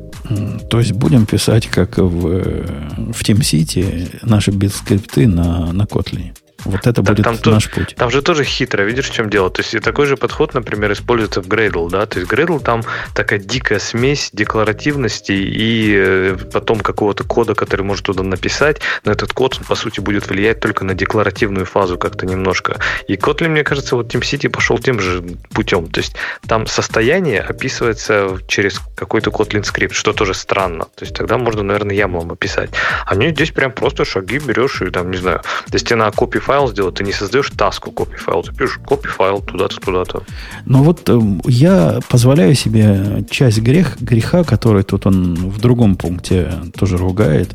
[0.69, 6.33] То есть будем писать, как в, в TeamCity, наши build-скрипты на, на Kotlin.
[6.65, 7.95] Вот это так, будет там наш то, путь.
[7.95, 9.49] Там же тоже хитро, видишь, в чем дело.
[9.49, 12.05] То есть такой же подход, например, используется в Gradle, да.
[12.05, 18.05] То есть Gradle там такая дикая смесь декларативности и э, потом какого-то кода, который может
[18.05, 18.81] туда написать.
[19.05, 22.79] Но этот код, по сути, будет влиять только на декларативную фазу как-то немножко.
[23.07, 25.87] И Kotlin, мне кажется, вот TeamCity пошел тем же путем.
[25.87, 26.15] То есть
[26.47, 30.85] там состояние описывается через какой-то Kotlin скрипт, что тоже странно.
[30.95, 32.71] То есть тогда можно, наверное, ямлом описать.
[33.05, 36.11] А мне здесь прям просто шаги берешь и там, не знаю, то есть тебе на
[36.11, 40.23] копи файл сделать, ты не создаешь таску копи файл, ты пишешь копи файл туда-то, туда-то.
[40.65, 46.53] Ну вот э, я позволяю себе часть грех, греха, который тут он в другом пункте
[46.79, 47.53] тоже ругает,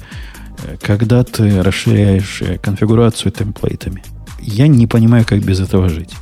[0.62, 4.04] э, когда ты расширяешь э, конфигурацию темплейтами.
[4.40, 6.14] Я не понимаю, как без этого жить.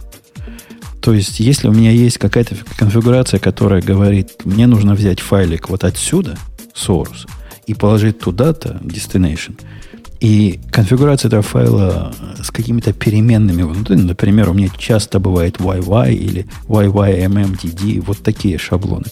[1.03, 5.83] То есть, если у меня есть какая-то конфигурация, которая говорит, мне нужно взять файлик вот
[5.83, 6.39] отсюда,
[6.73, 7.27] source,
[7.67, 9.59] и положить туда-то, destination–
[10.21, 16.47] и конфигурация этого файла с какими-то переменными внутри, например, у меня часто бывает YY или
[16.69, 19.07] YYMMDD, вот такие шаблоны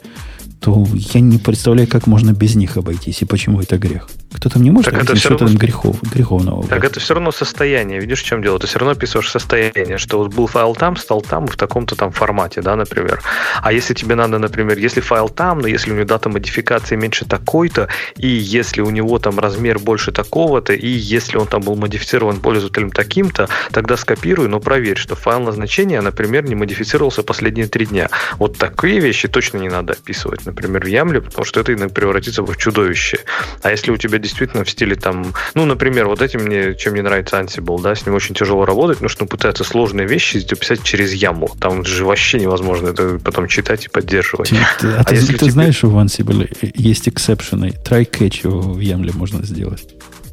[0.60, 4.08] то я не представляю, как можно без них обойтись и почему это грех.
[4.32, 5.48] Кто-то не может так это все равно...
[5.56, 6.66] грехов, греховного.
[6.66, 8.00] Так это все равно состояние.
[8.00, 8.58] Видишь, в чем дело?
[8.58, 12.10] Ты все равно описываешь состояние, что вот был файл там, стал там в таком-то там
[12.10, 13.22] формате, да, например.
[13.62, 17.24] А если тебе надо, например, если файл там, но если у него дата модификации меньше
[17.24, 22.40] такой-то, и если у него там размер больше такого-то, и если он там был модифицирован
[22.40, 28.08] пользователем таким-то, тогда скопируй, но проверь, что файл назначения, например, не модифицировался последние три дня.
[28.38, 32.56] Вот такие вещи точно не надо описывать например, в Ямле, потому что это превратится в
[32.56, 33.18] чудовище.
[33.62, 37.02] А если у тебя действительно в стиле там, ну, например, вот этим мне, чем мне
[37.02, 40.82] нравится Ansible, да, с ним очень тяжело работать, потому что он пытается сложные вещи писать
[40.82, 41.50] через яму.
[41.60, 44.52] Там же вообще невозможно это потом читать и поддерживать.
[44.80, 45.50] Ты, а, а ты, если ты тебе...
[45.52, 49.86] знаешь, что в Ansible есть эксепшены, try-catch в Ямле можно сделать?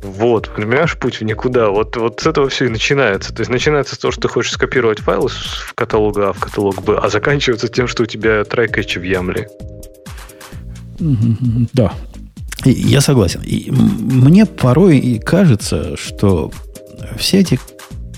[0.06, 1.70] Вот, понимаешь, путь в никуда.
[1.70, 3.34] Вот, вот с этого все и начинается.
[3.34, 6.84] То есть начинается с того, что ты хочешь скопировать файл в каталога А в каталог
[6.84, 9.50] Б, а заканчивается тем, что у тебя трай-кэчи в Ямле.
[11.00, 11.94] Да,
[12.64, 13.42] я согласен.
[13.42, 16.52] И мне порой и кажется, что
[17.18, 17.60] все эти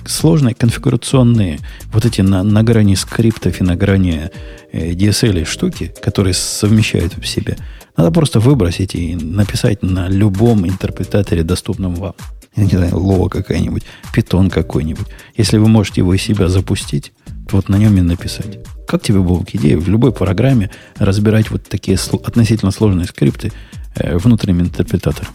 [0.06, 1.60] сложные конфигурационные,
[1.92, 4.30] вот эти на, на грани скриптов и на грани
[4.72, 7.58] э, DSL штуки, которые совмещают в себе,
[7.98, 12.14] надо просто выбросить и написать на любом интерпретаторе, доступном вам.
[12.56, 13.84] я не знаю, лова какая-нибудь,
[14.14, 15.08] питон какой-нибудь.
[15.36, 17.12] Если вы можете его из себя запустить,
[17.52, 18.60] вот на нем и написать.
[18.88, 23.52] Как тебе, Бог, идея в любой программе разбирать вот такие относительно сложные скрипты
[23.96, 25.30] э, внутренним интерпретатором?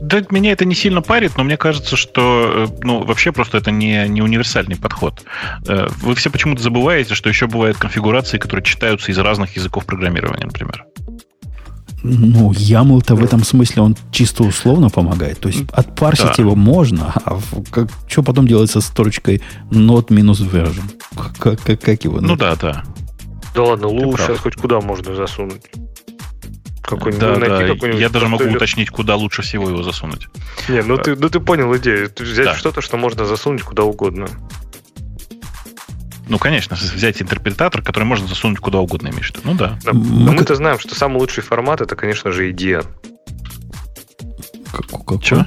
[0.00, 3.70] Да, меня это не сильно парит, но мне кажется, что э, ну, вообще просто это
[3.70, 5.22] не, не универсальный подход.
[5.68, 10.46] Э, вы все почему-то забываете, что еще бывают конфигурации, которые читаются из разных языков программирования,
[10.46, 10.84] например.
[12.02, 15.40] Ну, YAML-то в этом смысле он чисто условно помогает.
[15.40, 16.42] То есть отпарсить да.
[16.42, 17.40] его можно, а
[17.70, 20.84] как, что потом делать со строчкой not минус version?
[21.38, 22.20] Как, как, как его?
[22.20, 22.84] Ну да, да.
[23.54, 25.62] Да ладно, лучше хоть куда можно засунуть.
[26.82, 27.88] Какой-нибудь, да, да.
[27.88, 30.28] Я даже могу уточнить, куда лучше всего его засунуть.
[30.68, 32.10] Не, ну ты, ну ты понял идею.
[32.16, 32.54] Взять да.
[32.54, 34.28] что-то, что можно засунуть куда угодно.
[36.28, 39.40] Ну, конечно, взять интерпретатор, который можно засунуть куда угодно, имеешь в виду.
[39.44, 39.78] Ну да.
[39.84, 39.92] да.
[39.92, 42.84] Но мы-то знаем, что самый лучший формат это, конечно же, EDN.
[44.72, 45.46] Как, Чего?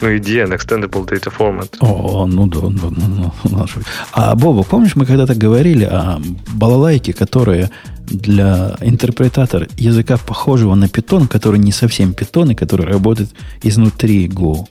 [0.00, 1.76] Ну, EDN, Extendable Data Format.
[1.80, 3.66] О, ну да, да, ну, ну,
[4.12, 6.20] А, Боба, помнишь, мы когда-то говорили о
[6.54, 7.70] балалайке, которые
[8.06, 13.30] для интерпретатора языка, похожего на питон, который не совсем питон, и который работает
[13.62, 14.66] изнутри Go.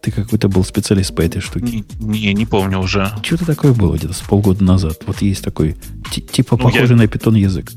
[0.00, 1.84] Ты какой-то был специалист по этой штуке.
[1.98, 3.10] Не, не, помню уже.
[3.22, 5.02] Что-то такое было где-то с полгода назад.
[5.06, 5.76] Вот есть такой,
[6.10, 6.96] типа ну, похожий я...
[6.96, 7.70] на питон язык.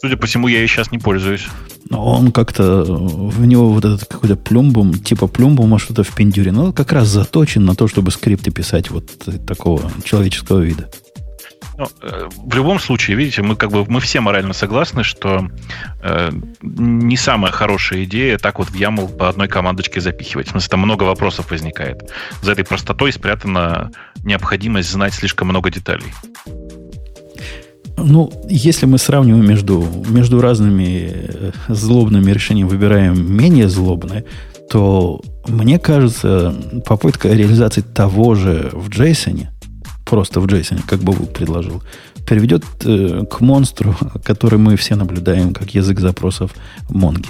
[0.00, 1.46] Судя по всему, я и сейчас не пользуюсь.
[1.90, 6.72] Но он как-то, в него вот этот какой-то плюмбум, типа плюмбума что-то в пиндюре, но
[6.72, 9.10] как раз заточен на то, чтобы скрипты писать вот
[9.46, 10.88] такого человеческого вида.
[11.80, 15.48] Ну, э, в любом случае, видите, мы как бы мы все морально согласны, что
[16.02, 16.30] э,
[16.60, 20.48] не самая хорошая идея так вот в YAML по одной командочке запихивать.
[20.48, 22.12] В смысле, там много вопросов возникает.
[22.42, 23.92] За этой простотой спрятана
[24.22, 26.12] необходимость знать слишком много деталей.
[27.96, 34.26] Ну, если мы сравниваем между, между разными э, злобными решениями, выбираем менее злобное,
[34.68, 36.54] то мне кажется,
[36.84, 39.46] попытка реализации того же в JSON–
[40.10, 41.82] просто в JSON, как бы предложил,
[42.26, 46.50] приведет э, к монстру, который мы все наблюдаем как язык запросов
[46.88, 47.28] Монги.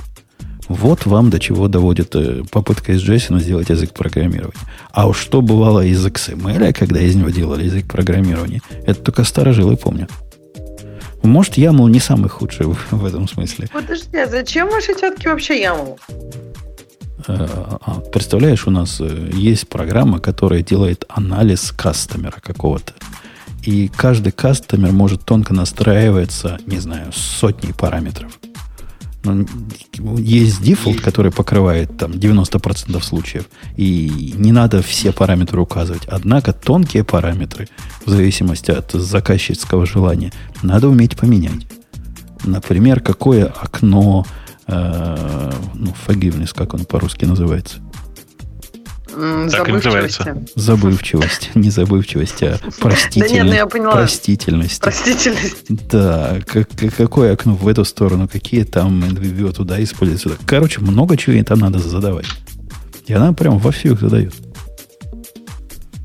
[0.68, 4.54] Вот вам до чего доводит э, попытка из JSON сделать язык программирования.
[4.92, 9.76] А уж что бывало из XML, когда из него делали язык программирования, это только старожилы
[9.76, 10.10] помнят.
[11.22, 13.68] Может, YAML не самый худший в, в этом смысле.
[13.70, 15.98] Подожди, а зачем вашей тетке вообще YAML?
[17.26, 17.46] Э,
[17.80, 22.94] а, представляешь, у нас э, есть программа, которая делает анализ кастомера какого-то.
[23.62, 28.38] И каждый кастомер может тонко настраиваться, не знаю, сотней параметров.
[29.22, 29.46] Ну,
[30.16, 33.44] есть дефолт, который покрывает там 90% случаев,
[33.76, 36.06] и не надо все параметры указывать.
[36.06, 37.68] Однако тонкие параметры,
[38.06, 40.32] в зависимости от заказчического желания,
[40.62, 41.66] надо уметь поменять.
[42.44, 44.24] Например, какое окно
[44.70, 47.78] э, ну, forgiveness, как он по-русски называется?
[49.50, 50.44] Так и называется.
[50.54, 51.50] Забывчивость.
[51.54, 53.32] Не забывчивость, а простительность.
[53.32, 53.92] Да нет, ну я поняла.
[53.92, 54.80] Простительность.
[54.80, 55.64] Простительность.
[55.68, 60.30] Да, как, какое окно в эту сторону, какие там NVVO туда используются.
[60.46, 62.26] Короче, много чего ей там надо задавать.
[63.06, 64.34] И она прям во всю их задает.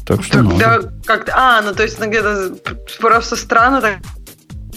[0.05, 2.55] Так что Тогда как А, ну то есть ну, где-то
[2.99, 3.97] просто странно так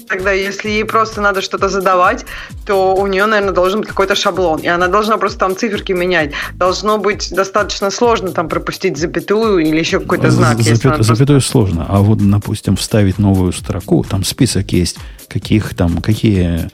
[0.09, 2.25] тогда, если ей просто надо что-то задавать,
[2.67, 4.61] то у нее, наверное, должен быть какой-то шаблон.
[4.61, 6.33] И она должна просто там циферки менять.
[6.55, 10.61] Должно быть достаточно сложно там пропустить запятую или еще какой-то знак.
[10.61, 11.51] Запят, запятую просто...
[11.51, 11.87] сложно.
[11.89, 14.97] А вот, допустим, вставить новую строку, там список есть,
[15.29, 16.71] каких там, какие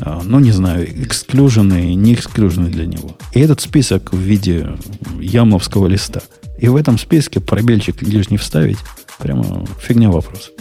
[0.00, 3.16] а, ну, не знаю, эксклюжены, не эксклюжены для него.
[3.34, 4.70] И этот список в виде
[5.20, 6.22] ямовского листа.
[6.58, 8.78] И в этом списке пробельчик лишний вставить,
[9.18, 10.52] прямо фигня вопрос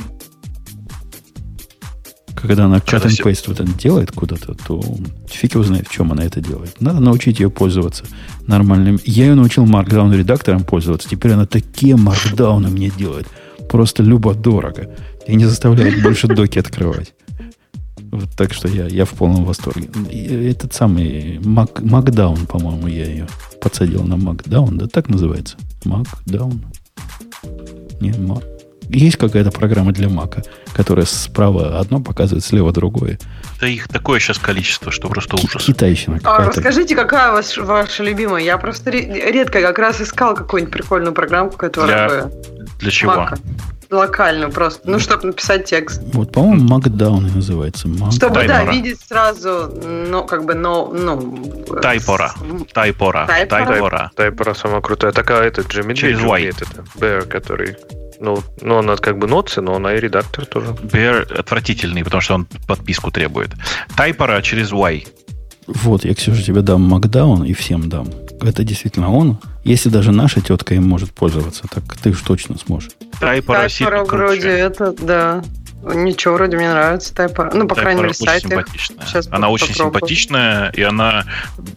[2.41, 4.81] когда она cut and paste вот это делает куда-то, то
[5.27, 6.79] фиг его знает, в чем она это делает.
[6.79, 8.05] Надо научить ее пользоваться
[8.45, 8.99] нормальным.
[9.05, 11.09] Я ее научил Markdown редактором пользоваться.
[11.09, 13.27] Теперь она такие маркдауны мне делает.
[13.69, 14.89] Просто любо-дорого.
[15.27, 17.13] И не заставляет больше доки открывать.
[18.11, 19.89] Вот так что я, я в полном восторге.
[20.09, 23.27] Этот самый Mac, Macdown, по-моему, я ее
[23.59, 25.57] подсадил на Macdown, да, так называется?
[25.83, 26.59] Macdown?
[27.99, 28.56] Не, Mac.
[28.89, 30.43] Есть какая-то программа для Мака,
[30.73, 33.19] которая справа одно показывает, слева другое.
[33.59, 35.65] Да их такое сейчас количество, что просто ужас.
[35.65, 38.43] Китайщина а, расскажите, какая ваш, ваша любимая?
[38.43, 42.31] Я просто редко как раз искал какую-нибудь прикольную программку, которая для,
[42.79, 43.15] для чего?
[43.15, 43.37] Мака.
[43.89, 44.89] Локальную просто.
[44.89, 46.01] Ну, чтобы написать текст.
[46.13, 47.87] Вот, по-моему, Markdown называется.
[47.87, 48.11] Mark...
[48.11, 48.65] Чтобы, Таймора.
[48.65, 51.65] да, видеть сразу, ну, как бы, но, ну...
[51.81, 52.33] Тайпора.
[52.73, 53.27] Тайпора.
[53.47, 54.11] Тайпора.
[54.15, 55.13] Тайпора самая крутая.
[55.13, 56.49] Такая, это Джимми Через Y.
[56.49, 56.65] Это,
[56.99, 57.77] Bear, который
[58.19, 60.67] ну, ну, она как бы ноцы, но она и редактор тоже.
[60.71, 63.51] Bear отвратительный, потому что он подписку требует.
[63.95, 65.05] Тайпора через Y.
[65.67, 68.07] Вот, я, Ксюша, тебе дам Макдаун и всем дам.
[68.41, 69.37] это действительно он.
[69.65, 72.91] Если даже наша тетка им может пользоваться, так ты уж точно сможешь.
[73.19, 73.67] Тайпора
[74.05, 75.43] вроде это, да.
[75.93, 78.49] Ничего, вроде мне нравится Type Ну, по Type крайней мере, сайты.
[78.49, 79.05] Симпатичная.
[79.05, 81.25] Сейчас она очень симпатичная, и она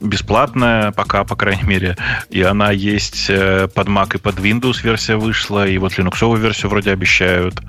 [0.01, 1.97] бесплатная пока, по крайней мере.
[2.29, 6.71] И она есть э, под Mac и под Windows версия вышла, и вот Linux версию
[6.71, 7.61] вроде обещают.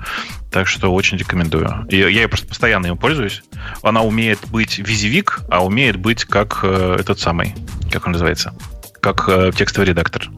[0.50, 1.86] Так что очень рекомендую.
[1.88, 3.42] И я просто постоянно им пользуюсь.
[3.82, 7.54] Она умеет быть визивик, а умеет быть как э, этот самый,
[7.90, 8.54] как он называется,
[9.00, 10.28] как э, текстовый редактор.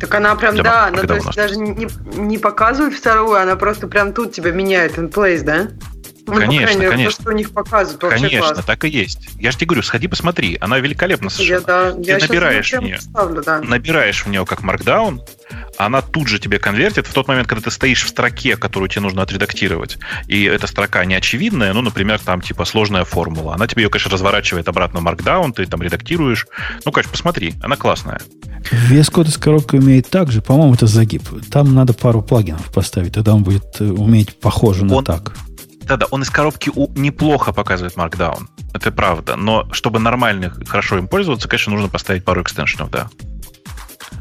[0.00, 1.86] Так она прям, Для да, она то есть даже не,
[2.16, 5.68] не показывает вторую, она просто прям тут тебя меняет in place, да?
[6.26, 7.16] Ну, конечно, мере, конечно.
[7.16, 8.64] То, что у них показывают, Конечно, класс.
[8.64, 9.28] так и есть.
[9.38, 11.60] Я же тебе говорю, сходи посмотри, она великолепна совершенно.
[11.60, 13.60] Я, да, Ты я набираешь в нее, ставлю, да.
[13.60, 15.20] набираешь в нее как markdown,
[15.76, 19.02] она тут же тебе конвертит в тот момент, когда ты стоишь в строке, которую тебе
[19.02, 19.98] нужно отредактировать,
[20.28, 24.10] и эта строка не очевидная, ну, например, там типа сложная формула, она тебе ее, конечно,
[24.10, 26.46] разворачивает обратно в markdown, ты там редактируешь.
[26.84, 28.20] Ну, конечно, посмотри, она классная.
[28.70, 31.22] Вес код из коробки умеет так же, по-моему, это загиб.
[31.50, 35.34] Там надо пару плагинов поставить, тогда он будет э, уметь похоже на он, так.
[35.82, 38.46] Да-да, он из коробки у, неплохо показывает Markdown.
[38.72, 39.36] Это правда.
[39.36, 43.08] Но чтобы нормально, хорошо им пользоваться, конечно, нужно поставить пару экстеншенов, да.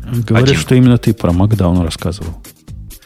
[0.04, 0.60] Говорят, Один.
[0.60, 2.44] что именно ты про Markdown рассказывал.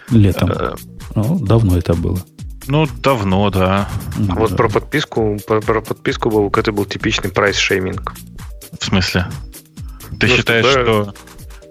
[0.09, 0.51] Летом.
[0.51, 0.75] Э,
[1.15, 2.19] ну, давно это было.
[2.67, 3.89] Ну, давно, да.
[4.29, 8.13] А вот про подписку, про, про подписку был, это был типичный price-shaming.
[8.79, 9.27] В смысле?
[10.19, 11.13] Ты считаешь, что, что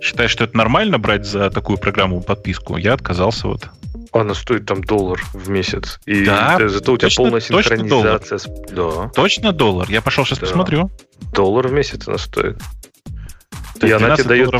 [0.02, 2.76] считаешь, что это нормально брать за такую программу подписку?
[2.76, 3.68] Я отказался вот.
[4.12, 5.98] Она стоит там доллар в месяц.
[6.04, 8.38] И да, зато у тебя точно, полная синхронизация.
[8.38, 9.02] Точно доллар.
[9.06, 9.08] Да.
[9.14, 9.90] Точно доллар?
[9.90, 10.46] Я пошел сейчас да.
[10.46, 10.90] посмотрю.
[11.32, 12.58] Доллар в месяц она стоит.
[13.80, 14.52] И она тебе дает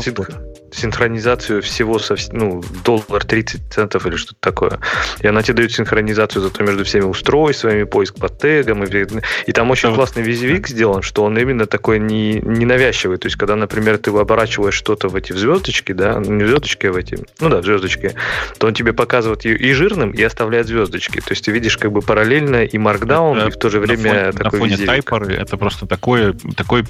[0.73, 4.79] синхронизацию всего, со, ну, доллар 30 центов или что-то такое.
[5.21, 8.83] И она тебе дает синхронизацию зато между всеми устройствами, поиск по тегам.
[8.83, 9.05] И,
[9.47, 9.95] и там очень да.
[9.95, 13.17] классный визивик сделан, что он именно такой не, не навязчивый.
[13.17, 16.87] То есть, когда, например, ты оборачиваешь что-то в эти в звездочки, да, не в звездочки,
[16.87, 18.13] а в эти, ну да, в звездочки,
[18.57, 21.19] то он тебе показывает и жирным, и оставляет звездочки.
[21.19, 24.25] То есть, ты видишь как бы параллельно и маркдаун, это, и в то же время
[24.25, 24.89] на фоне, такой на фоне визивик.
[24.89, 26.83] тайпоры это просто такой, такой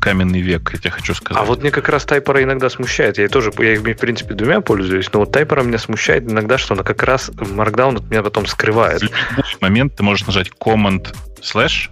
[0.00, 1.42] каменный век, я тебе хочу сказать.
[1.42, 3.13] А вот мне как раз тайпора иногда смущает.
[3.16, 6.82] Я тоже, я в принципе, двумя пользуюсь, но вот тайпора меня смущает иногда, что она
[6.82, 9.00] как раз Markdown от меня потом скрывает.
[9.00, 11.90] В любой момент ты можешь нажать Command slash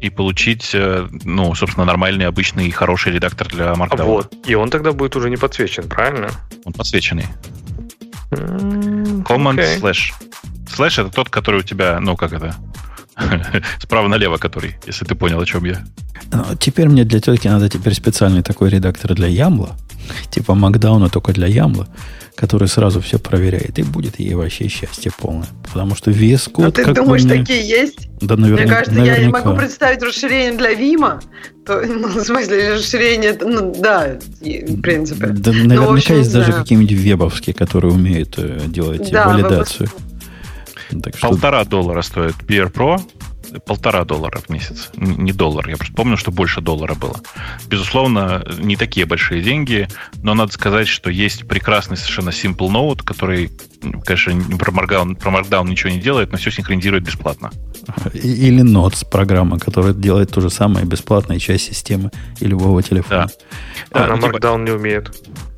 [0.00, 4.04] и получить, э, ну, собственно, нормальный, обычный, хороший редактор для Markdown.
[4.04, 4.34] Вот.
[4.46, 6.30] И он тогда будет уже не подсвечен, правильно?
[6.64, 7.26] Он подсвеченный.
[8.30, 9.80] Mm, Command okay.
[9.80, 10.12] slash.
[10.66, 12.54] Slash это тот, который у тебя, ну, как это,
[13.80, 15.84] Справа налево который, если ты понял, о чем я.
[16.32, 19.76] Ну, теперь мне для тетки надо теперь специальный такой редактор для Ямла,
[20.30, 21.88] типа Макдауна только для Ямла,
[22.34, 25.48] который сразу все проверяет, и будет ей вообще счастье полное.
[25.66, 26.66] Потому что вес код...
[26.66, 27.38] А ты думаешь, мне...
[27.38, 28.08] такие есть?
[28.20, 29.20] Да, наверное, Мне кажется, наверняка.
[29.20, 31.20] я не могу представить расширение для Вима.
[31.66, 35.26] То, ну, в смысле, расширение, ну, да, в принципе.
[35.28, 39.88] Да, наверняка общем, есть даже какие-нибудь вебовские, которые умеют э, делать да, валидацию.
[39.88, 40.08] Вебовские
[41.02, 41.28] так что...
[41.28, 43.00] Полтора доллара стоит Beer Pro,
[43.66, 45.68] полтора доллара в месяц, не доллар.
[45.68, 47.20] Я просто помню, что больше доллара было.
[47.66, 49.88] Безусловно, не такие большие деньги,
[50.22, 53.50] но надо сказать, что есть прекрасный совершенно Simple Note, который,
[54.04, 57.50] конечно, про Markdown, про Markdown ничего не делает, но все синхронизирует бесплатно.
[58.12, 62.10] Или Notes программа, которая делает то же самое бесплатно, и часть системы
[62.40, 63.28] и любого телефона.
[63.90, 64.00] Да.
[64.00, 64.36] А, а на типа...
[64.36, 65.12] Markdown не умеет.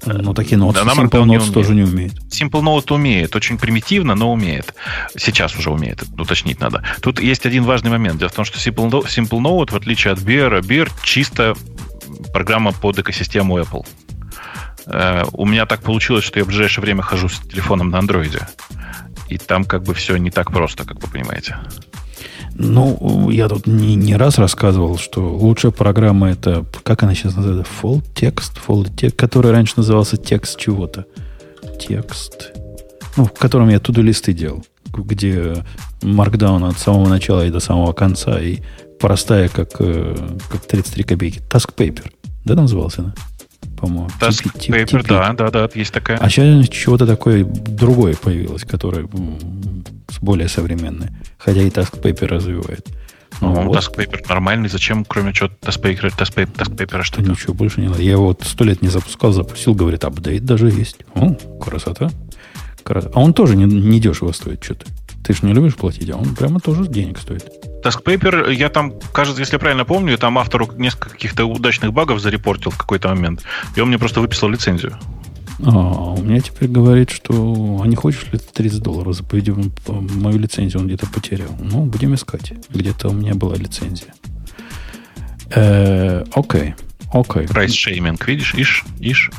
[0.06, 0.72] Ну, такие Notes.
[0.72, 2.14] Да, Simple Notes не тоже не умеет.
[2.28, 3.36] Simple Note умеет.
[3.36, 4.74] Очень примитивно, но умеет.
[5.16, 6.02] Сейчас уже умеет.
[6.18, 6.82] Уточнить надо.
[7.02, 8.18] Тут есть один важный момент.
[8.18, 11.54] Дело в том, что Simple Simple Note в отличие от Bear, Bear чисто
[12.32, 13.86] программа под экосистему Apple.
[14.86, 18.48] Uh, у меня так получилось, что я в ближайшее время хожу с телефоном на андроиде.
[19.28, 21.58] И там как бы все не так просто, как вы понимаете.
[22.54, 27.72] Ну, я тут не, не раз рассказывал, что лучшая программа это, как она сейчас называется,
[27.80, 31.06] Full Text, Full Text, который раньше назывался текст чего-то.
[31.78, 32.52] Текст.
[33.16, 35.64] Ну, в котором я туду листы делал, где
[36.02, 38.58] маркдаун от самого начала и до самого конца, и
[39.00, 40.16] простая, как, э,
[40.50, 41.40] как 33 копейки.
[41.50, 42.10] Task Paper.
[42.44, 43.14] Да, назывался она?
[43.80, 44.08] По-моему.
[44.20, 46.18] Task Paper, да, да, да, есть такая.
[46.18, 49.08] А сейчас чего-то такое другое появилось, которое
[50.20, 51.12] более современные.
[51.38, 52.86] Хотя и Task Paper развивает.
[53.40, 53.76] Ну, ну вот.
[53.76, 54.68] Task Paper нормальный.
[54.68, 57.30] Зачем, кроме чего Task Paper, Task Paper, Task Paper что-то?
[57.30, 58.02] Ничего больше не надо.
[58.02, 60.98] Я его вот сто лет не запускал, запустил, говорит, апдейт даже есть.
[61.14, 62.10] О, красота.
[62.82, 63.12] красота.
[63.14, 64.86] А он тоже не, не дешево стоит что-то.
[65.24, 67.44] Ты же не любишь платить, а он прямо тоже денег стоит.
[67.84, 72.20] Task Paper, я там, кажется, если я правильно помню, там автору несколько каких-то удачных багов
[72.20, 73.42] зарепортил в какой-то момент.
[73.76, 74.98] И он мне просто выписал лицензию.
[75.64, 79.24] А, у меня теперь говорит, что а не хочешь ли 30 долларов за
[79.86, 81.54] мою лицензию он где-то потерял.
[81.60, 82.52] Ну, будем искать.
[82.70, 84.14] Где-то у меня была лицензия.
[85.54, 86.74] Э, окей.
[87.12, 87.46] Окей.
[87.48, 88.54] Прайс шейминг, видишь?
[88.54, 89.30] Ишь, ишь.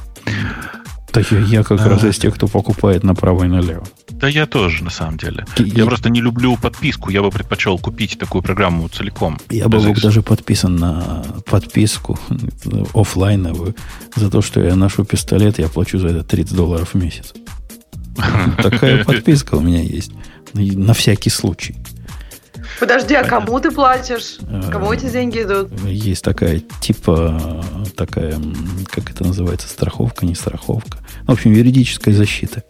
[1.11, 1.89] Так я, я как а...
[1.89, 3.83] раз из тех, кто покупает направо и налево.
[4.09, 5.45] Да я тоже, на самом деле.
[5.57, 5.63] И...
[5.63, 7.09] Я просто не люблю подписку.
[7.09, 9.37] Я бы предпочел купить такую программу целиком.
[9.49, 12.19] Я бы был даже подписан на подписку
[12.93, 13.75] офлайновую.
[14.15, 17.33] За то, что я ношу пистолет, я плачу за это 30 долларов в месяц.
[18.57, 20.11] Такая подписка у меня есть.
[20.53, 21.75] На всякий случай.
[22.81, 24.39] Подожди, а кому ты платишь?
[24.71, 25.69] Кому эти деньги идут?
[25.85, 27.63] Есть такая типа,
[27.95, 28.41] такая,
[28.89, 30.97] как это называется, страховка, не страховка.
[31.27, 32.63] В общем, юридическая защита.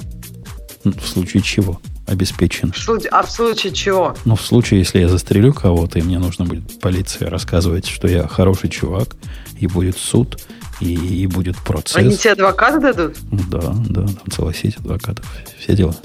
[0.83, 2.73] Ну, в случае чего обеспечен.
[3.09, 4.13] А в случае чего?
[4.25, 8.27] Ну, в случае, если я застрелю кого-то, и мне нужно будет полиции рассказывать, что я
[8.27, 9.15] хороший чувак,
[9.59, 10.41] и будет суд,
[10.81, 11.95] и, и будет процесс.
[11.95, 13.15] Они тебе адвокаты дадут?
[13.49, 15.25] Да, да, там целая сеть адвокатов.
[15.57, 15.95] Все дела.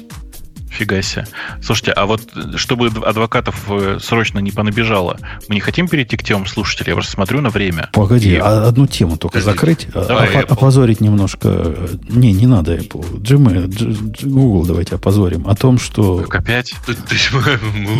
[0.70, 1.26] Фига себе.
[1.62, 2.22] Слушайте, а вот
[2.56, 5.18] чтобы адвокатов э, срочно не понабежало,
[5.48, 6.90] мы не хотим перейти к темам слушателей?
[6.90, 7.88] Я просто смотрю на время.
[7.92, 8.36] Погоди, и...
[8.36, 9.58] а одну тему только Подожди.
[9.58, 11.74] закрыть, а, Давай, оп- опозорить немножко.
[12.08, 13.20] Не, не надо Apple.
[13.20, 15.46] Gmail, Google давайте опозорим.
[15.46, 16.18] О том, что...
[16.18, 16.74] Как опять?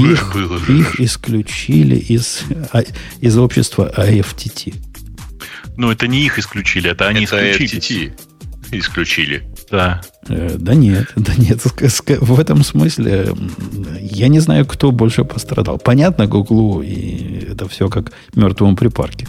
[0.01, 0.34] Их,
[0.68, 2.82] их исключили из, а,
[3.20, 4.74] из общества AFTT.
[5.76, 8.10] Ну, это не их исключили, это они это исключили.
[8.10, 8.20] AFTT
[8.72, 9.48] исключили.
[9.70, 10.01] Да.
[10.28, 11.60] Э, да нет, да нет.
[11.64, 13.28] В этом смысле
[14.01, 15.78] я не знаю, кто больше пострадал.
[15.78, 19.26] Понятно, Гуглу, и это все как мертвому припарке.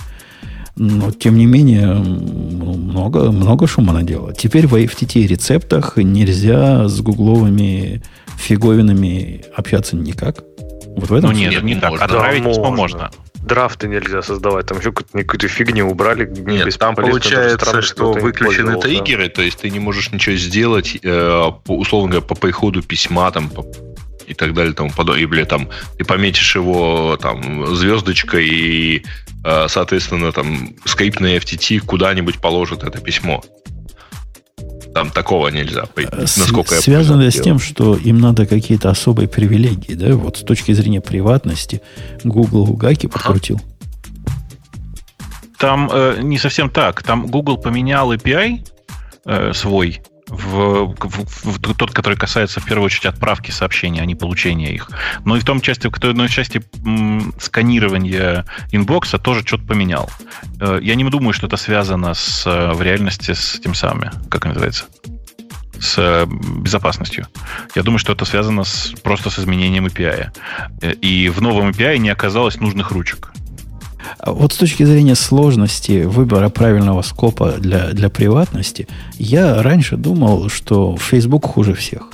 [0.75, 4.33] Но, тем не менее, много, много шума наделало.
[4.33, 8.03] Теперь в FTT рецептах нельзя с гугловыми
[8.37, 10.43] фиговинами общаться никак.
[10.95, 11.99] Вот в этом ну, нет, не так.
[11.99, 13.09] Отправить письмо можно
[13.47, 16.25] драфты нельзя создавать, там еще какую-то фигню убрали.
[16.27, 22.11] Нет, там получается, что выключены триггеры, то есть ты не можешь ничего сделать, э, условно
[22.11, 23.51] говоря, по приходу письма там
[24.27, 25.23] и так далее, тому подобное.
[25.23, 29.05] Или там ты пометишь его там звездочкой и,
[29.43, 33.43] э, соответственно, там скрипт на FTT куда-нибудь положит это письмо.
[34.97, 39.93] Там такого нельзя, насколько я Связано ли с тем, что им надо какие-то особые привилегии,
[39.93, 40.15] да?
[40.15, 41.83] Вот с точки зрения приватности
[42.23, 43.61] Google гаки подкрутил.
[45.59, 47.03] Там э, не совсем так.
[47.03, 48.67] Там Google поменял API
[49.25, 54.15] э, свой, в, в, в тот, который касается в первую очередь отправки сообщений, а не
[54.15, 54.89] получения их.
[55.25, 60.09] Но и в том части, в той части м, сканирования инбокса тоже что-то поменял.
[60.59, 64.45] Э, я не думаю, что это связано с, э, в реальности с тем самым, как
[64.45, 64.85] называется,
[65.79, 67.27] с э, безопасностью.
[67.75, 70.31] Я думаю, что это связано с, просто с изменением API.
[71.01, 73.31] И в новом API не оказалось нужных ручек.
[74.19, 80.49] А вот с точки зрения сложности выбора правильного скопа для, для приватности, я раньше думал,
[80.49, 82.11] что Facebook хуже всех.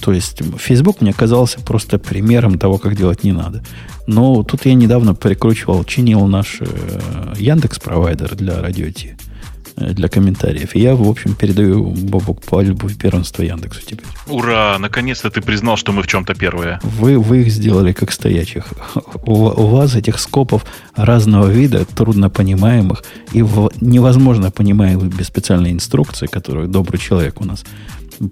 [0.00, 3.62] То есть Facebook мне казался просто примером того, как делать не надо.
[4.06, 8.86] Но тут я недавно прикручивал, чинил наш э, Яндекс провайдер для радио.
[9.76, 10.76] Для комментариев.
[10.76, 14.06] И я, в общем, передаю Бобок пальбу первенство Яндексу теперь.
[14.28, 14.76] Ура!
[14.78, 16.78] Наконец-то ты признал, что мы в чем-то первые.
[16.82, 18.66] Вы, вы их сделали как стоячих.
[19.24, 25.72] У, у вас этих скопов разного вида, трудно понимаемых и в, невозможно понимаемых без специальной
[25.72, 27.64] инструкции, которую добрый человек у нас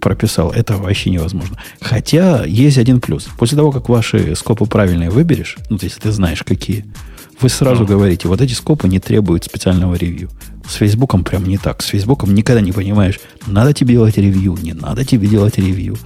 [0.00, 0.50] прописал.
[0.50, 1.58] Это вообще невозможно.
[1.80, 3.28] Хотя есть один плюс.
[3.38, 6.84] После того, как ваши скопы правильные выберешь, ну, если ты знаешь, какие,
[7.40, 10.28] вы сразу говорите, вот эти скопы не требуют специального ревью.
[10.66, 11.82] С Фейсбуком прям не так.
[11.82, 15.96] С Фейсбуком никогда не понимаешь, надо тебе делать ревью, не надо тебе делать ревью.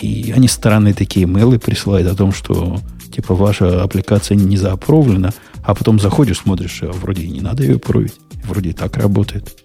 [0.00, 2.78] И они странные такие мейлы присылают о том, что
[3.10, 5.32] типа ваша аппликация не заапровлена,
[5.62, 8.14] а потом заходишь, смотришь, а вроде и не надо ее пробить.
[8.44, 9.56] Вроде и так работает.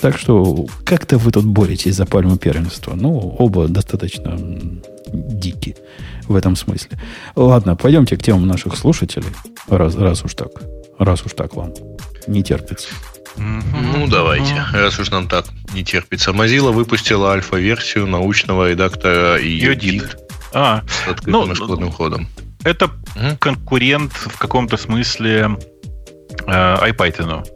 [0.00, 2.94] Так что как-то вы тут боретесь за пальму первенства.
[2.94, 4.38] Ну, оба достаточно
[5.12, 5.76] дикие
[6.26, 6.98] в этом смысле.
[7.36, 9.28] Ладно, пойдемте к темам наших слушателей,
[9.68, 10.50] раз, раз уж так.
[10.98, 11.72] Раз уж так вам
[12.26, 12.88] не терпится.
[13.36, 16.32] Ну, давайте, раз уж нам так не терпится.
[16.32, 20.18] Mozilla выпустила альфа-версию научного редактора Йодит.
[20.52, 22.28] А, с открытым ну, исходным ходом.
[22.64, 23.36] Это угу.
[23.38, 25.56] конкурент в каком-то смысле
[26.46, 27.46] э, iPython.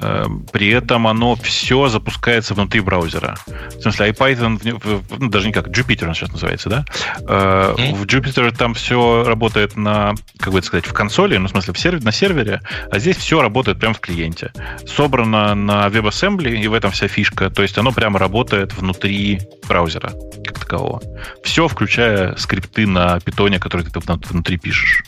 [0.00, 3.36] Эм, при этом оно все запускается внутри браузера.
[3.46, 6.84] В смысле, IPython, ну, даже не как, Jupyter он сейчас называется, да?
[7.20, 7.94] Mm-hmm.
[7.94, 11.72] В Jupyter там все работает на, как бы это сказать, в консоли, ну, в смысле,
[11.72, 12.60] в сервер, на сервере,
[12.90, 14.52] а здесь все работает прямо в клиенте.
[14.86, 17.50] Собрано на WebAssembly, и в этом вся фишка.
[17.50, 20.12] То есть оно прямо работает внутри браузера,
[20.44, 21.00] как такового.
[21.42, 25.04] Все, включая скрипты на питоне, которые ты внутри пишешь.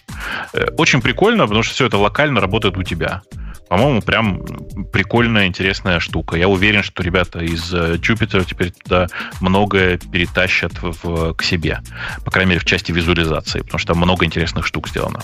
[0.53, 3.23] Э, очень прикольно, потому что все это локально работает у тебя.
[3.69, 4.45] По-моему, прям
[4.93, 6.37] прикольная, интересная штука.
[6.37, 9.09] Я уверен, что ребята из э, Jupyter теперь туда
[9.41, 11.81] многое перетащат в, к себе.
[12.25, 15.21] По крайней мере, в части визуализации, потому что там много интересных штук сделано.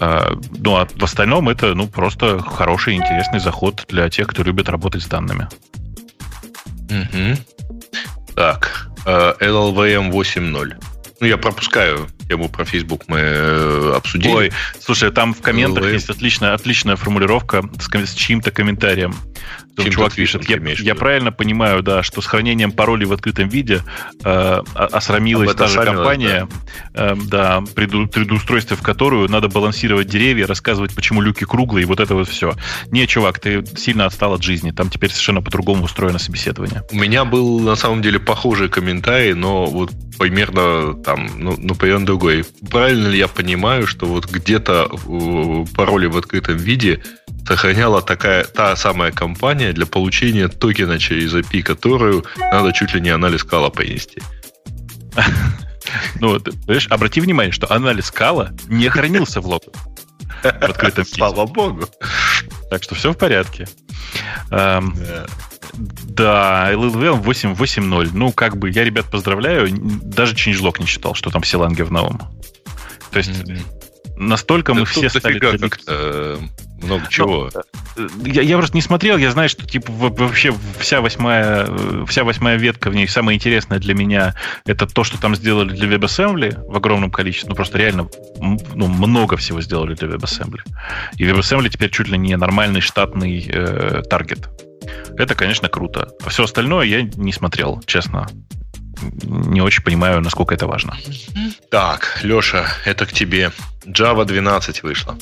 [0.00, 4.68] А, ну, а в остальном это ну, просто хороший, интересный заход для тех, кто любит
[4.68, 5.46] работать с данными.
[6.90, 7.38] Угу.
[8.34, 10.84] Так, LLVM 8.0.
[11.20, 14.32] Ну, я пропускаю тему про Facebook, мы э, обсудили.
[14.32, 15.92] Ой, слушай, там в комментах LLVM.
[15.92, 19.14] есть отличная, отличная формулировка с, с чьим-то комментарием.
[19.76, 23.82] Чем чувак пишет, я, я правильно понимаю, да, что с хранением паролей в открытом виде
[24.22, 26.48] э, осрамилась та же компания,
[26.92, 31.86] да, э, да преду, предустройство в которую надо балансировать деревья, рассказывать, почему люки круглые, и
[31.86, 32.54] вот это вот все.
[32.90, 36.82] Не, чувак, ты сильно отстал от жизни, там теперь совершенно по-другому устроено собеседование.
[36.90, 42.06] У меня был на самом деле похожий комментарий, но вот примерно там, ну, ну примерно
[42.22, 42.44] другой.
[42.70, 44.90] Правильно ли я понимаю, что вот где-то
[45.74, 47.02] пароли в открытом виде
[47.46, 53.10] сохраняла такая та самая компания для получения токена через API, которую надо чуть ли не
[53.10, 54.22] анализ кала принести.
[56.20, 59.64] Ну, вот, понимаешь, обрати внимание, что анализ кала не хранился в лоб.
[60.42, 61.88] В открытом Слава богу.
[62.72, 63.68] Так что все в порядке.
[64.50, 64.96] Эм,
[65.74, 68.12] да, LLVM 8.8.0.
[68.14, 69.68] Ну, как бы, я ребят поздравляю.
[69.70, 72.18] Даже changelog не читал, что там все ланги в новом.
[73.10, 73.44] То есть,
[74.28, 75.38] настолько мы все стали...
[75.38, 76.38] Как-то
[76.82, 77.50] много чего.
[77.96, 81.68] Ну, я, я просто не смотрел, я знаю, что типа вообще вся восьмая,
[82.06, 84.34] вся восьмая ветка в ней самое интересное для меня
[84.66, 87.50] это то, что там сделали для WebAssembly в огромном количестве.
[87.50, 88.08] Ну, просто реально
[88.40, 90.60] ну, много всего сделали для WebAssembly.
[91.16, 94.48] И WebAssembly теперь чуть ли не нормальный штатный э, таргет.
[95.16, 96.08] Это, конечно, круто.
[96.24, 98.28] А все остальное я не смотрел, честно.
[99.22, 100.96] Не очень понимаю, насколько это важно.
[101.70, 103.52] Так, Леша, это к тебе.
[103.86, 105.16] Java 12 вышла.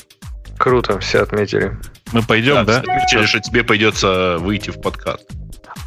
[0.57, 1.77] Круто, все отметили.
[2.11, 2.65] Мы пойдем, да?
[2.65, 2.79] да?
[2.79, 5.23] Отметили, что тебе придется выйти в подкаст.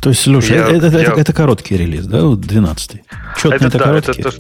[0.01, 1.03] То есть, слушай, я, это, я...
[1.03, 3.05] Это, это короткий релиз, да, 12-й?
[3.37, 4.21] Что это, это да, короткий?
[4.21, 4.39] Это, это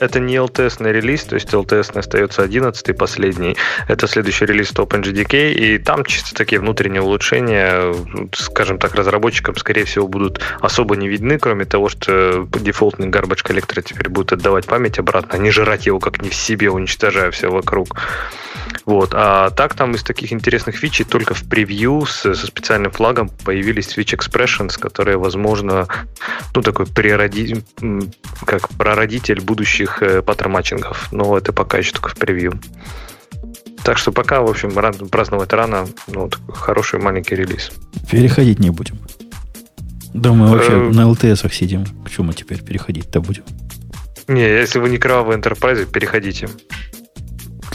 [0.00, 3.56] не LTS релиз, то есть LTS остается 11 последний.
[3.88, 7.94] Это следующий релиз OpenJDK, и там чисто такие внутренние улучшения,
[8.32, 13.82] скажем так, разработчикам, скорее всего, будут особо не видны, кроме того, что дефолтный garbage коллектор
[13.82, 17.50] теперь будет отдавать память обратно, а не жрать его как не в себе, уничтожая все
[17.50, 17.96] вокруг.
[18.84, 19.10] Вот.
[19.14, 23.96] А так там из таких интересных фичей только в превью с, со специальным флагом появились
[23.96, 25.88] Switch Expressions, которые, возможно,
[26.54, 27.62] ну, такой приради...
[28.44, 31.08] как прародитель будущих э, pattern matching ов.
[31.12, 32.60] Но это пока еще только в превью.
[33.82, 34.72] Так что пока, в общем,
[35.08, 35.86] праздновать рано.
[36.08, 37.70] Ну, вот, хороший маленький релиз.
[38.10, 38.98] Переходить не будем.
[40.12, 41.84] Да, мы вообще э, на LTS сидим.
[42.04, 43.44] К чему теперь переходить-то будем?
[44.28, 46.48] Не, если вы не кровавый Enterprise, переходите.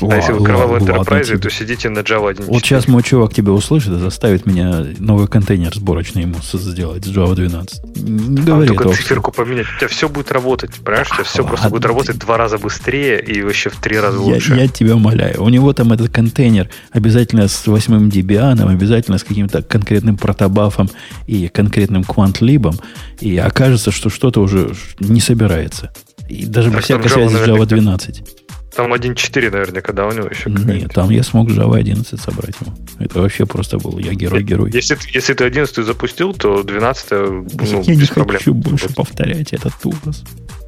[0.09, 2.45] А если вы кровавый Enterprise, то сидите на Java 1.4.
[2.45, 7.09] Вот сейчас мой чувак тебя услышит и заставит меня новый контейнер сборочный ему сделать с
[7.09, 7.97] Java 12.
[8.01, 9.67] Не говори а, только циферку поменять.
[9.75, 11.09] У тебя все будет работать, понимаешь?
[11.11, 14.53] У тебя все просто будет работать два раза быстрее и вообще в три раза лучше.
[14.55, 15.43] Я, я тебя умоляю.
[15.43, 20.89] У него там этот контейнер обязательно с 8 Debian, обязательно с каким-то конкретным протобафом
[21.27, 22.75] и конкретным квантлибом,
[23.19, 25.91] и окажется, что что-то уже не собирается.
[26.29, 28.40] И даже так без всякой связи с Java 12.
[28.75, 32.73] Там 1.4 наверняка, да, у него еще Нет, там я смог Java 11 собрать ему.
[32.99, 34.71] Это вообще просто был я герой-герой.
[34.71, 37.45] Если, если ты 11 запустил, то 12 ну,
[37.83, 38.37] я без не проблем.
[38.37, 40.23] хочу больше повторять этот ужас.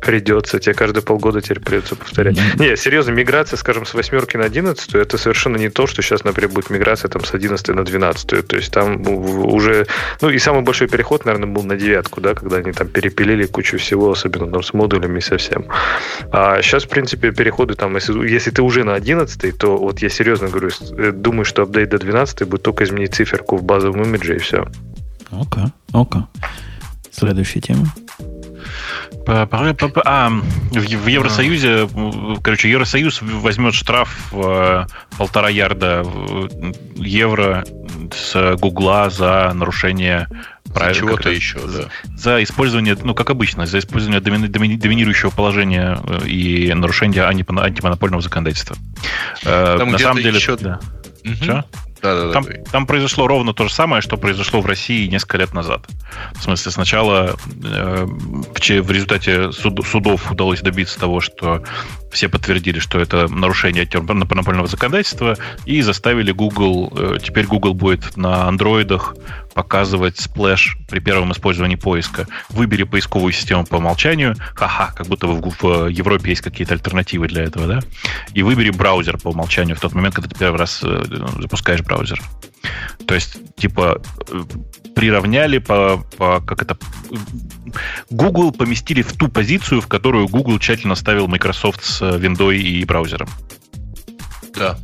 [0.05, 2.37] Придется, тебе каждые полгода теперь придется повторять.
[2.59, 6.51] Не, серьезно, миграция, скажем, с восьмерки на 11 это совершенно не то, что сейчас, например,
[6.51, 8.47] будет миграция там с 11 на 12.
[8.47, 9.87] То есть там уже...
[10.21, 13.77] Ну и самый большой переход, наверное, был на девятку, да, когда они там перепилили кучу
[13.77, 15.65] всего, особенно там с модулями совсем.
[16.31, 20.09] А сейчас, в принципе, переходы там, если, если ты уже на 11, то вот я
[20.09, 24.35] серьезно говорю, э, думаю, что апдейт до 12 будет только изменить циферку в базовом имидже
[24.35, 24.67] и все.
[25.31, 26.21] Окей, okay, окей.
[26.21, 26.25] Okay.
[27.11, 27.85] Следующая тема.
[30.05, 30.29] А,
[30.71, 31.87] в Евросоюзе,
[32.41, 34.87] короче, Евросоюз возьмет штраф в
[35.17, 36.05] полтора ярда
[36.95, 37.63] евро
[38.11, 40.27] с Гугла за нарушение
[40.65, 41.89] за чего-то еще, да.
[42.15, 48.21] За использование, ну, как обычно, за использование домини, домини, доминирующего положения э, и нарушение антимонопольного
[48.21, 48.75] законодательства.
[49.43, 50.57] Э, Там На самом деле, еще...
[50.57, 50.79] да.
[51.25, 51.35] Угу.
[51.35, 51.65] Что?
[52.03, 55.53] Да, да, там, там произошло ровно то же самое, что произошло в России несколько лет
[55.53, 55.87] назад.
[56.35, 61.63] В смысле, сначала э, в результате суд, судов удалось добиться того, что
[62.13, 68.47] все подтвердили, что это нарушение монопольного законодательства, и заставили Google, э, теперь Google будет на
[68.47, 69.15] андроидах
[69.53, 72.27] показывать splash при первом использовании поиска.
[72.49, 77.43] Выбери поисковую систему по умолчанию, ха-ха, как будто в, в Европе есть какие-то альтернативы для
[77.43, 77.79] этого, да,
[78.33, 81.03] и выбери браузер по умолчанию в тот момент, когда ты первый раз э,
[81.39, 82.21] запускаешь браузер.
[83.07, 84.43] То есть, типа, э,
[84.95, 86.77] приравняли по, по как это
[88.09, 93.29] Google поместили в ту позицию, в которую Google тщательно ставил Microsoft с Windows и браузером.
[94.55, 94.77] Да.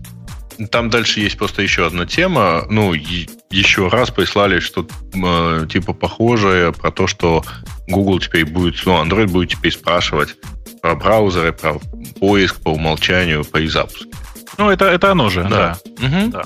[0.72, 2.66] Там дальше есть просто еще одна тема.
[2.70, 7.44] Ну, еще раз прислали что-то э, типа похожее про то, что
[7.88, 10.36] Google теперь будет, ну, Android будет теперь спрашивать
[10.82, 11.80] про браузеры, про
[12.20, 14.10] поиск по умолчанию при запуске.
[14.58, 15.78] Ну, это, это оно же, да.
[15.86, 16.06] Да.
[16.06, 16.32] Угу.
[16.32, 16.42] да.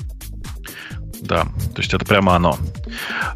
[1.24, 1.44] Да,
[1.74, 2.58] то есть это прямо оно.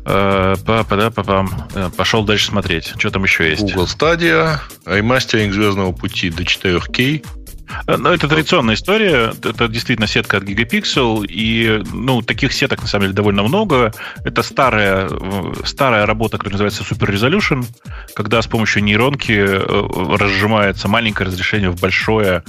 [0.05, 2.93] Э, э, пошел дальше смотреть.
[2.99, 3.63] Что там еще есть?
[3.63, 7.23] Google Stadia, ремастеринг Звездного пути до 4К,
[7.87, 9.33] Э, ну, это традиционная история.
[9.43, 11.27] Это действительно сетка от Gigapixel.
[11.29, 13.93] И, ну, таких сеток, на самом деле, довольно много.
[14.25, 15.09] Это старая,
[15.65, 17.65] старая работа, которая называется Super Resolution,
[18.15, 19.33] когда с помощью нейронки
[20.17, 22.43] разжимается маленькое разрешение в большое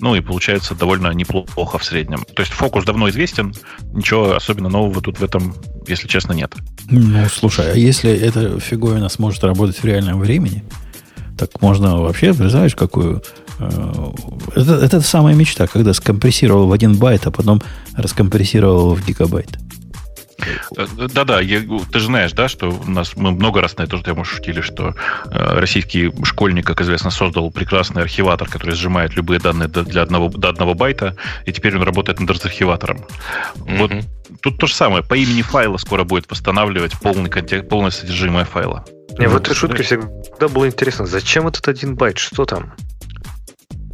[0.00, 2.24] ну и получается довольно неплохо в среднем.
[2.34, 3.54] То есть фокус давно известен,
[3.92, 5.54] ничего особенно нового тут в этом,
[5.86, 6.54] если честно, нет.
[6.90, 10.64] Ну, слушай, а если эта фиговина сможет работать в реальном времени,
[11.36, 13.22] так можно вообще, знаешь, какую
[13.58, 14.12] Э,
[14.54, 17.60] это, это самая мечта, когда скомпрессировал в один байт, а потом
[17.96, 19.58] раскомпрессировал в гигабайт.
[20.76, 24.24] Э, да-да, ты же знаешь, да, что у нас мы много раз на эту тему
[24.24, 24.94] шутили, что
[25.30, 30.28] э, российский школьник, как известно, создал прекрасный архиватор, который сжимает любые данные до, для одного,
[30.28, 32.98] до одного байта, и теперь он работает над архиватором.
[33.56, 33.76] Mm-hmm.
[33.78, 35.02] Вот тут то же самое.
[35.02, 38.84] По имени файла скоро будет восстанавливать полный контекст, полное содержимое файла.
[39.16, 42.74] Мне в этой шутке всегда было интересно, зачем этот один байт, что там?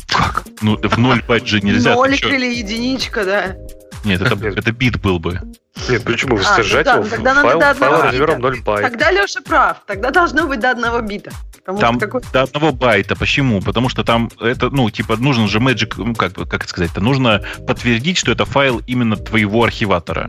[0.06, 0.44] Как?
[0.60, 1.94] Ну, в ноль байт же нельзя.
[1.94, 3.56] Нолик или единичка, да.
[4.04, 5.40] Нет, это, это бит был бы.
[5.88, 6.36] Нет, почему?
[6.36, 8.82] Вы а, сажать да, его тогда файл, надо файл размером 0 байт.
[8.82, 9.78] Тогда Леша прав.
[9.86, 11.30] Тогда должно быть до одного бита.
[11.64, 12.20] Там какой...
[12.32, 13.16] до одного байта.
[13.16, 13.60] Почему?
[13.60, 17.00] Потому что там это, ну, типа, нужен же magic, ну, как, как это сказать, это
[17.00, 20.28] нужно подтвердить, что это файл именно твоего архиватора.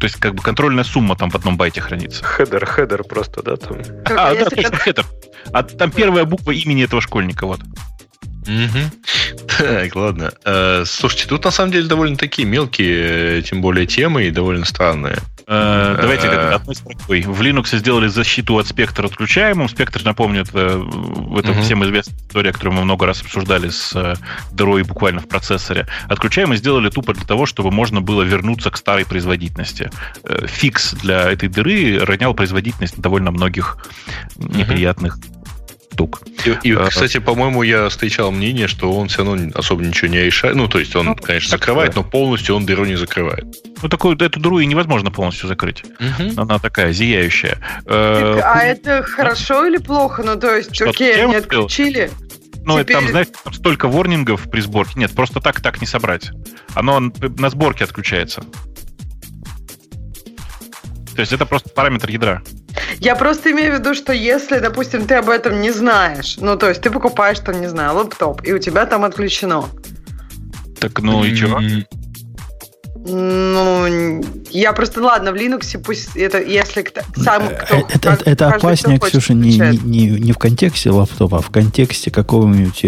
[0.00, 2.24] То есть, как бы контрольная сумма там в одном байте хранится.
[2.24, 3.56] Header, header просто, да?
[3.56, 3.78] Там.
[4.06, 5.04] А, да, точно, header.
[5.52, 7.60] А там первая буква имени этого школьника, вот.
[8.46, 9.42] Угу.
[9.58, 10.32] Так, ладно.
[10.44, 14.64] Э, слушайте, тут на самом деле довольно такие мелкие, э, тем более темы и довольно
[14.64, 15.18] странные.
[15.48, 17.22] Э, давайте одной строкой.
[17.22, 19.68] В Linux сделали защиту от спектра отключаемым.
[19.68, 20.84] Спектр, напомню, это,
[21.38, 21.62] это угу.
[21.62, 24.16] всем известная история, которую мы много раз обсуждали с
[24.52, 25.86] дырой буквально в процессоре.
[26.08, 29.90] Отключаемый сделали тупо для того, чтобы можно было вернуться к старой производительности.
[30.46, 33.78] Фикс для этой дыры ронял производительность довольно многих
[34.36, 35.18] неприятных
[35.96, 36.20] штук.
[36.44, 40.18] И, и а, кстати, по-моему, я встречал мнение, что он все равно особо ничего не
[40.18, 40.54] решает.
[40.54, 43.46] Ну, то есть он, ну, конечно, закрывает, но полностью он дыру не закрывает.
[43.82, 45.84] Ну, такую эту дыру и невозможно полностью закрыть.
[45.84, 46.40] Угу.
[46.40, 47.58] Она такая зияющая.
[47.86, 50.22] Э, так, а это хорошо или плохо?
[50.22, 52.10] Ну, то есть, что окей, они отключили.
[52.64, 52.96] Ну, Теперь...
[52.96, 54.98] там, знаешь, там столько ворнингов при сборке.
[54.98, 56.30] Нет, просто так так не собрать.
[56.74, 58.42] Оно на сборке отключается.
[61.16, 62.42] То есть это просто параметр ядра.
[62.98, 66.68] Я просто имею в виду, что если, допустим, ты об этом не знаешь, ну, то
[66.68, 69.64] есть ты покупаешь там, не знаю, лаптоп, и у тебя там отключено.
[70.78, 71.58] Так, ну и чего?
[73.08, 76.84] Ну, я просто, ладно, в Linux пусть это, если
[77.16, 77.76] сам э, кто...
[77.76, 82.84] Это, каждый, это опаснее, Ксюша, не, не, не, в контексте лаптопа, а в контексте какого-нибудь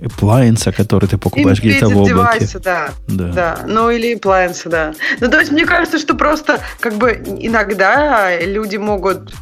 [0.00, 2.08] appliance, который ты покупаешь где-то в облаке.
[2.08, 3.28] Девайсы, да, да.
[3.28, 3.64] да.
[3.66, 4.94] Ну, или appliance, да.
[5.20, 9.32] Ну, то есть, мне кажется, что просто, как бы, иногда люди могут,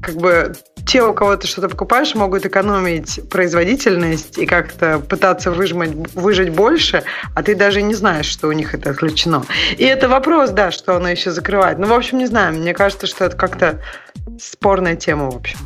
[0.00, 0.54] как бы,
[0.86, 7.02] те, у кого ты что-то покупаешь, могут экономить производительность и как-то пытаться выжмать, выжить больше,
[7.34, 9.44] а ты даже не знаешь, что у них это отключено.
[9.76, 11.78] И это вопрос, да, что оно еще закрывает.
[11.78, 12.54] Ну, в общем, не знаю.
[12.54, 13.80] Мне кажется, что это как-то
[14.40, 15.58] спорная тема, в общем.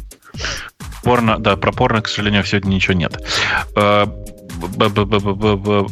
[1.03, 3.17] Порно, да, про порно, к сожалению, сегодня ничего нет.
[3.77, 4.07] Э,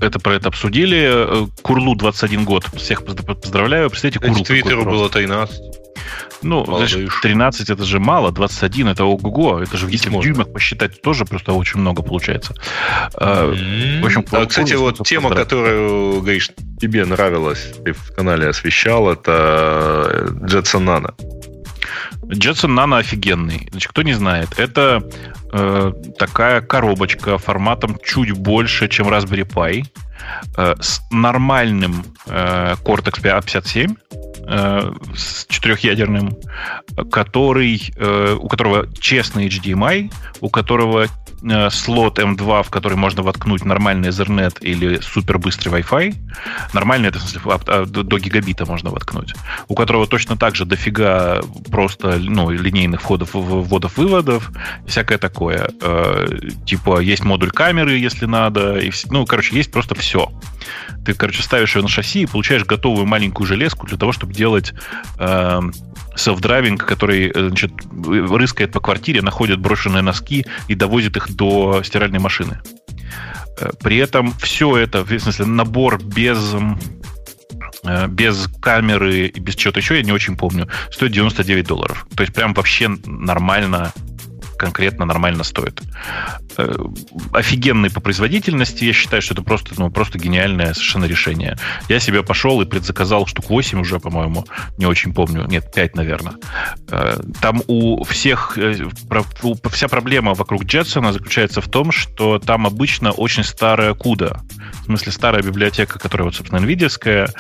[0.01, 1.45] это про это обсудили.
[1.45, 2.65] Э, Курлу 21 год.
[2.77, 3.91] Всех поздравляю.
[3.91, 4.45] Представьте, Курлу.
[4.45, 5.68] Твиттеру было 13.
[6.43, 9.61] Ну, знаешь, 13 это же мало, 21 это ого-го.
[9.61, 12.55] Это же в дюймах посчитать, тоже просто очень много получается.
[13.15, 14.03] Mm-hmm.
[14.03, 16.51] В общем, а, кстати, вот тема, которую, говоришь,
[16.81, 21.38] тебе нравилась, ты в канале освещал, это Jetson Nano.
[22.23, 23.69] Jetson Nano офигенный.
[23.71, 25.03] Значит, кто не знает, это
[25.53, 29.85] э, такая коробочка форматом чуть больше, чем Raspberry Pi,
[30.57, 33.95] э, с нормальным э, Cortex 57,
[34.47, 36.37] э, с четырехъядерным,
[37.11, 41.07] который, э, у которого честный HDMI, у которого
[41.71, 46.15] слот M2, в который можно воткнуть нормальный Ethernet или супербыстрый Wi-Fi.
[46.73, 49.35] Нормальный, это в смысле до гигабита можно воткнуть.
[49.69, 51.41] У которого точно так же дофига
[51.71, 54.51] просто ну, линейных входов, вводов-выводов,
[54.87, 55.71] всякое такое.
[55.81, 56.27] Э,
[56.67, 58.79] типа есть модуль камеры, если надо.
[58.79, 60.31] И, ну, короче, есть просто все.
[61.05, 64.75] Ты, короче, ставишь ее на шасси и получаешь готовую маленькую железку для того, чтобы делать
[66.19, 67.73] self-driving, который э, значит,
[68.07, 72.61] рыскает по квартире, находит брошенные носки и довозит их до стиральной машины.
[73.59, 76.55] Э, при этом все это, в смысле, набор без
[77.85, 82.07] э, без камеры и без чего-то еще, я не очень помню, стоит 99 долларов.
[82.15, 83.93] То есть прям вообще нормально
[84.59, 85.81] конкретно нормально стоит.
[86.59, 86.75] Э,
[87.33, 88.85] офигенный по производительности.
[88.85, 91.57] Я считаю, что это просто, ну, просто гениальное совершенно решение.
[91.89, 94.45] Я себе пошел и предзаказал штук 8 уже, по-моему,
[94.77, 95.47] не очень помню.
[95.47, 96.35] Нет, 5, наверное.
[96.91, 98.59] Э, там у всех...
[98.59, 98.75] Э,
[99.71, 104.41] вся проблема вокруг Джетсона заключается в том, что там обычно очень старая куда.
[104.83, 107.31] В смысле, старая библиотека, которая, вот, собственно, NVIDIA,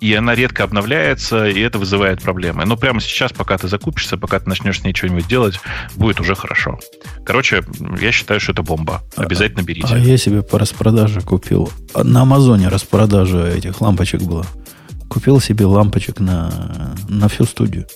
[0.00, 2.64] и она редко обновляется, и это вызывает проблемы.
[2.64, 5.60] Но прямо сейчас, пока ты закупишься, пока ты начнешь с ней что-нибудь делать,
[5.94, 6.63] будет уже хорошо.
[7.24, 7.62] Короче,
[8.00, 9.02] я считаю, что это бомба.
[9.16, 9.88] Обязательно берите.
[9.90, 11.70] А, а я себе по распродаже купил.
[11.94, 14.44] На Амазоне распродажа этих лампочек была.
[15.08, 17.86] Купил себе лампочек на, на всю студию.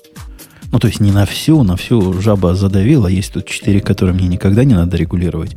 [0.70, 3.06] Ну, то есть не на всю, на всю жаба задавила.
[3.06, 5.56] Есть тут 4, которые мне никогда не надо регулировать.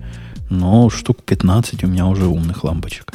[0.49, 3.11] Но штук 15 у меня уже умных лампочек.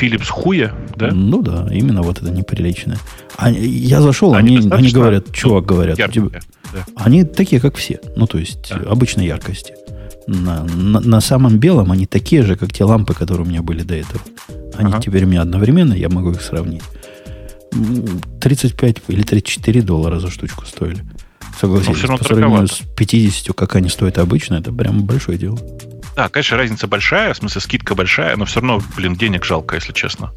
[0.00, 1.10] Philips хуя, да?
[1.12, 2.98] Ну да, именно вот это неприличное.
[3.36, 6.40] А, я зашел, они, они, они говорят, чувак, говорят, яркие, тебя,
[6.72, 6.84] да.
[6.96, 8.00] они такие, как все.
[8.16, 8.90] Ну, то есть, да.
[8.90, 9.74] обычной яркости.
[10.26, 13.82] На, на, на самом белом они такие же, как те лампы, которые у меня были
[13.82, 14.20] до этого.
[14.76, 15.00] Они ага.
[15.00, 16.82] теперь у меня одновременно, я могу их сравнить.
[18.40, 21.04] 35 или 34 доллара за штучку стоили.
[21.60, 25.58] Согласитесь, по сравнению с 50, как они стоят обычно, это прям большое дело.
[26.16, 29.92] Да, конечно, разница большая, в смысле скидка большая, но все равно, блин, денег жалко, если
[29.92, 30.32] честно,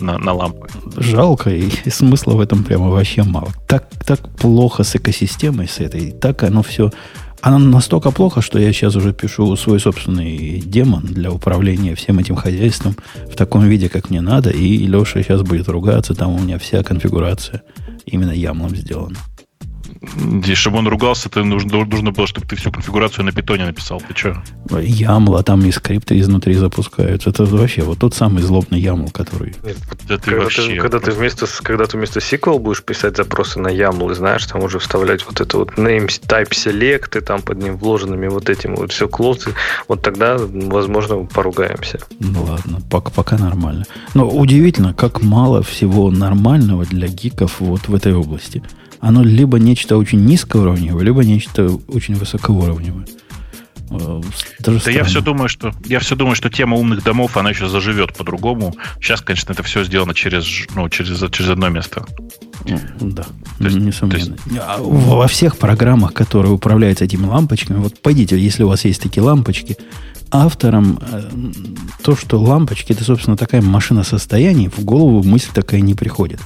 [0.00, 0.68] на, на лампы.
[0.96, 3.52] Жалко, и, смысла в этом прямо вообще мало.
[3.66, 6.90] Так, так плохо с экосистемой, с этой, так оно все...
[7.42, 12.34] Оно настолько плохо, что я сейчас уже пишу свой собственный демон для управления всем этим
[12.34, 12.96] хозяйством
[13.30, 16.82] в таком виде, как мне надо, и Леша сейчас будет ругаться, там у меня вся
[16.82, 17.62] конфигурация
[18.06, 19.16] именно ямлом сделана.
[20.14, 24.00] Здесь, чтобы он ругался, то нужно, нужно было, чтобы ты всю конфигурацию на питоне написал.
[24.00, 24.42] Ты что?
[24.68, 27.30] YAML, а там и скрипты изнутри запускаются.
[27.30, 29.54] Это вообще вот тот самый злобный YAML, который...
[29.64, 29.76] Нет,
[30.08, 33.60] да ты когда, вообще ты, когда, ты вместо, когда ты вместо SQL будешь писать запросы
[33.60, 37.42] на YAML, и знаешь, там уже вставлять вот это вот name type select, и там
[37.42, 39.54] под ним вложенными вот этим вот все клосы,
[39.88, 42.00] вот тогда, возможно, поругаемся.
[42.20, 43.84] Ну ладно, пока, пока нормально.
[44.14, 48.62] Но удивительно, как мало всего нормального для гиков вот в этой области
[49.06, 53.06] оно либо нечто очень низкоуровневое, либо нечто очень высокоуровневое.
[53.90, 54.20] Э,
[54.58, 57.68] даже да я все думаю, что я все думаю, что тема умных домов она еще
[57.68, 58.74] заживет по-другому.
[59.00, 62.04] Сейчас, конечно, это все сделано через ну через через одно место.
[63.00, 63.22] Да,
[63.58, 64.36] то есть, несомненно.
[64.36, 64.60] То есть...
[64.60, 69.22] А во всех программах, которые управляют этими лампочками, вот пойдите, если у вас есть такие
[69.22, 69.76] лампочки,
[70.32, 71.30] авторам э,
[72.02, 76.40] то, что лампочки это, собственно, такая машина состояний, в голову мысль такая не приходит.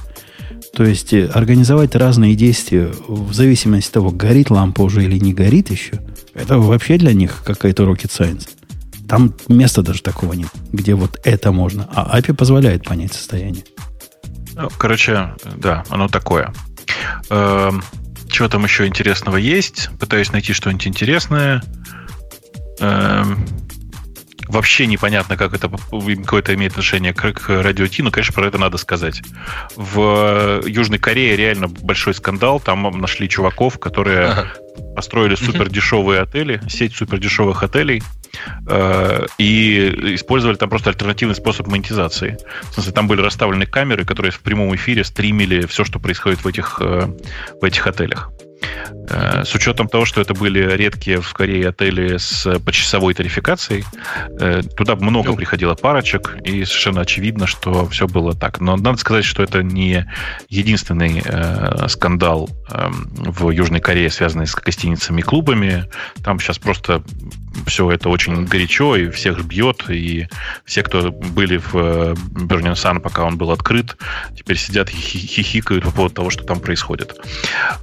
[0.73, 5.33] То есть э, организовать разные действия в зависимости от того, горит лампа уже или не
[5.33, 5.99] горит еще,
[6.33, 8.47] это вообще для них какая-то rocket science.
[9.07, 11.89] Там места даже такого нет, где вот это можно.
[11.93, 13.65] А API позволяет понять состояние.
[14.55, 16.53] Ну, короче, да, оно такое.
[17.29, 17.83] Эм,
[18.29, 19.89] чего там еще интересного есть?
[19.99, 21.61] Пытаюсь найти что-нибудь интересное.
[22.79, 23.45] Эм,
[24.51, 28.57] вообще непонятно, как это какое-то имеет отношение к, к радио Ти, но, конечно, про это
[28.57, 29.21] надо сказать.
[29.75, 32.59] В Южной Корее реально большой скандал.
[32.59, 34.47] Там нашли чуваков, которые ага.
[34.95, 38.03] построили супер дешевые отели, сеть супер дешевых отелей,
[38.67, 42.37] э, и использовали там просто альтернативный способ монетизации.
[42.69, 46.47] В смысле, там были расставлены камеры, которые в прямом эфире стримили все, что происходит в
[46.47, 47.07] этих, э,
[47.61, 48.31] в этих отелях.
[49.09, 53.83] Э, с учетом того, что это были редкие в Корее отели с почасовой тарификацией,
[54.39, 55.35] э, туда много ну.
[55.35, 58.59] приходило парочек, и совершенно очевидно, что все было так.
[58.59, 60.07] Но надо сказать, что это не
[60.49, 65.85] единственный э, скандал э, в Южной Корее, связанный с гостиницами и клубами.
[66.23, 67.03] Там сейчас просто
[67.65, 70.27] все это очень горячо и всех бьет, и
[70.65, 73.97] все, кто были в Burning Sun, пока он был открыт,
[74.37, 77.15] теперь сидят и хихикают по поводу того, что там происходит.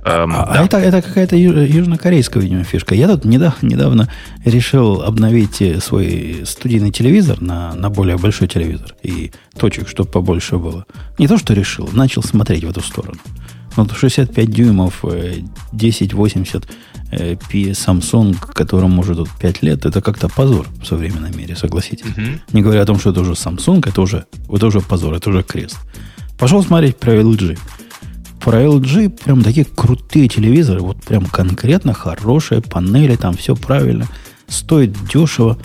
[0.04, 0.67] Эм, а, да.
[0.68, 2.94] Это, это какая-то южнокорейская, видимо, фишка.
[2.94, 4.08] Я тут недавно, недавно
[4.44, 10.84] решил обновить свой студийный телевизор на, на более большой телевизор и точек, чтобы побольше было.
[11.18, 13.18] Не то, что решил, начал смотреть в эту сторону.
[13.76, 16.68] Ну, 65 дюймов, 1080
[17.12, 22.06] э, P Samsung, которому может 5 лет, это как-то позор в современном мире, согласитесь.
[22.06, 22.54] Угу.
[22.54, 25.42] Не говоря о том, что это уже Samsung, это уже, это уже позор, это уже
[25.42, 25.78] крест.
[26.38, 27.58] Пошел смотреть про LG.
[28.48, 34.08] Про LG прям такие крутые телевизоры, вот прям конкретно хорошие панели, там все правильно,
[34.46, 35.58] стоит дешево.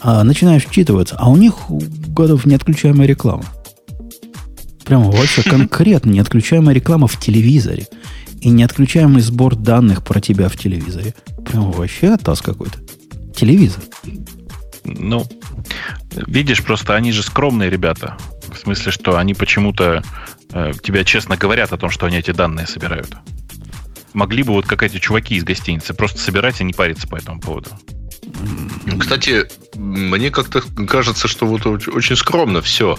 [0.00, 3.44] А начинаешь вчитываться, а у них годов неотключаемая реклама.
[4.84, 7.86] Прямо вообще конкретно неотключаемая реклама в телевизоре.
[8.40, 11.14] И неотключаемый сбор данных про тебя в телевизоре.
[11.46, 12.80] Прямо вообще атас какой-то.
[13.32, 13.84] Телевизор.
[14.82, 15.24] Ну,
[16.26, 18.16] видишь, просто они же скромные ребята.
[18.52, 20.02] В смысле, что они почему-то
[20.50, 23.08] тебя честно говорят о том, что они эти данные собирают.
[24.12, 27.40] Могли бы вот как эти чуваки из гостиницы просто собирать и не париться по этому
[27.40, 27.70] поводу.
[28.98, 32.98] Кстати, мне как-то кажется, что вот очень скромно все.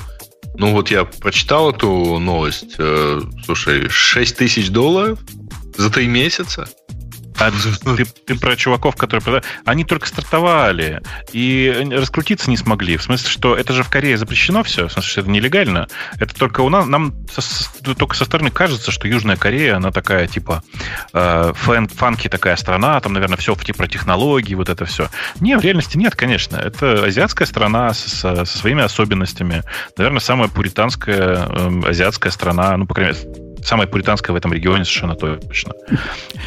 [0.58, 2.76] Ну вот я прочитал эту новость.
[2.78, 5.20] Э, слушай, 6 тысяч долларов
[5.78, 6.70] за три месяца?
[7.40, 9.44] А ты, ты про чуваков, которые...
[9.66, 11.02] Они только стартовали
[11.34, 12.98] и раскрутиться не смогли.
[12.98, 15.88] В смысле, что это же в Корее запрещено все, в смысле, что это нелегально.
[16.20, 16.86] Это только у нас...
[16.86, 17.14] Нам
[17.98, 20.64] только со стороны кажется, что Южная Корея, она такая, типа,
[21.14, 25.10] э, фан, фанки такая страна, там, наверное, все типа, про технологии, вот это все.
[25.40, 26.58] Не, в реальности нет, конечно.
[26.58, 29.64] Это азиатская страна со, со своими особенностями.
[29.98, 34.86] Наверное, самая пуританская э, азиатская страна, ну, по крайней мере, самая пуританская в этом регионе
[34.86, 35.74] совершенно точно.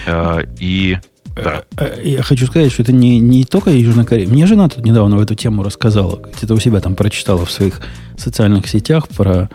[0.06, 0.98] Э, и
[1.34, 1.62] да.
[1.76, 4.28] Э, э, я хочу сказать, что это не, не только Южная Корея.
[4.28, 6.20] Мне жена тут недавно в эту тему рассказала.
[6.36, 7.80] Где-то у себя там прочитала в своих
[8.16, 9.50] социальных сетях про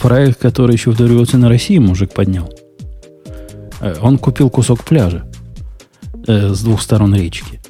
[0.00, 2.52] проект, который еще в на России мужик поднял.
[4.00, 5.24] Он купил кусок пляжа
[6.26, 7.60] с двух сторон речки.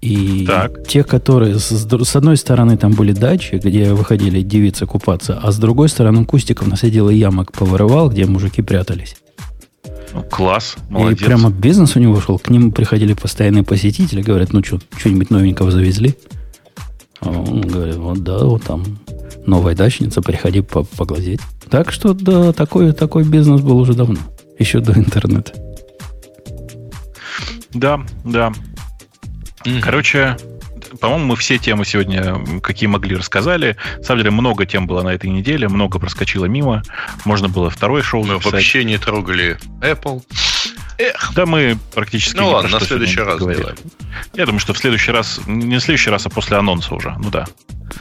[0.00, 0.86] И так.
[0.86, 5.58] те, которые с, с одной стороны там были дачи, где выходили девицы купаться, а с
[5.58, 9.16] другой стороны кустиков насадил и ямок повырывал, где мужики прятались.
[10.14, 11.20] Ну, класс, молодец.
[11.20, 12.38] И прямо бизнес у него шел.
[12.38, 16.16] К нему приходили постоянные посетители, говорят, ну что, что-нибудь новенького завезли?
[17.20, 18.98] А он говорит, вот да, вот там
[19.46, 21.40] новая дачница, приходи поглазеть.
[21.68, 24.18] Так что да, такой, такой бизнес был уже давно,
[24.58, 25.52] еще до интернета.
[27.72, 28.52] Да, да.
[29.64, 29.80] Mm-hmm.
[29.80, 30.36] Короче,
[31.00, 33.76] по-моему, мы все темы сегодня, какие могли, рассказали.
[33.98, 36.82] На самом деле, много тем было на этой неделе, много проскочило мимо.
[37.24, 38.52] Можно было второе шоу Мы записать.
[38.52, 40.22] вообще не трогали Apple.
[41.00, 41.32] Эх.
[41.34, 42.36] Да мы практически...
[42.36, 43.76] Ну ладно, на следующий раз сделаем.
[44.34, 47.16] Я думаю, что в следующий раз, не в следующий раз, а после анонса уже.
[47.18, 47.46] Ну да.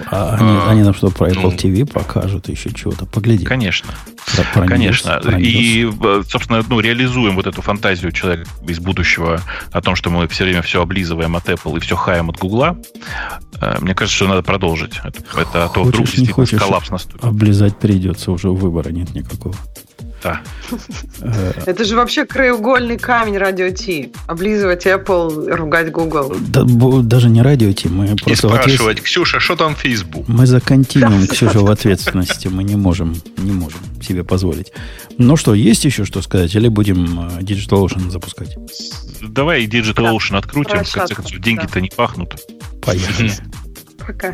[0.07, 3.05] А они, а, они нам что, про Apple ну, TV покажут еще чего-то?
[3.05, 3.45] Погляди.
[3.45, 3.93] Конечно.
[4.35, 5.09] Про, про Конечно.
[5.09, 9.95] News, про и, э, собственно, ну, реализуем вот эту фантазию человека из будущего о том,
[9.95, 12.77] что мы все время все облизываем от Apple и все хаем от Гугла.
[13.61, 14.99] Э, мне кажется, что надо продолжить.
[15.03, 17.23] Это, это а то вдруг действительно коллапс наступит.
[17.23, 19.55] Облизать придется, уже выбора нет никакого.
[20.23, 20.41] Да.
[21.65, 24.11] Это же вообще краеугольный камень радио Ти.
[24.27, 26.35] Облизывать Apple, ругать Google.
[26.47, 26.63] Да,
[27.03, 27.87] даже не радио Ти.
[27.87, 29.01] Мы И спрашивать, ответ...
[29.01, 30.25] Ксюша, что там Facebook?
[30.27, 32.47] Мы за континуум, Ксюша, в ответственности.
[32.47, 34.71] Мы не можем, не можем себе позволить.
[35.17, 36.53] Ну что, есть еще что сказать?
[36.55, 38.55] Или будем э, DigitalOcean запускать?
[39.21, 40.71] Давай DigitalOcean открутим.
[40.83, 42.35] В конце концов, деньги-то не пахнут.
[42.81, 43.31] Поехали.
[44.05, 44.33] Пока.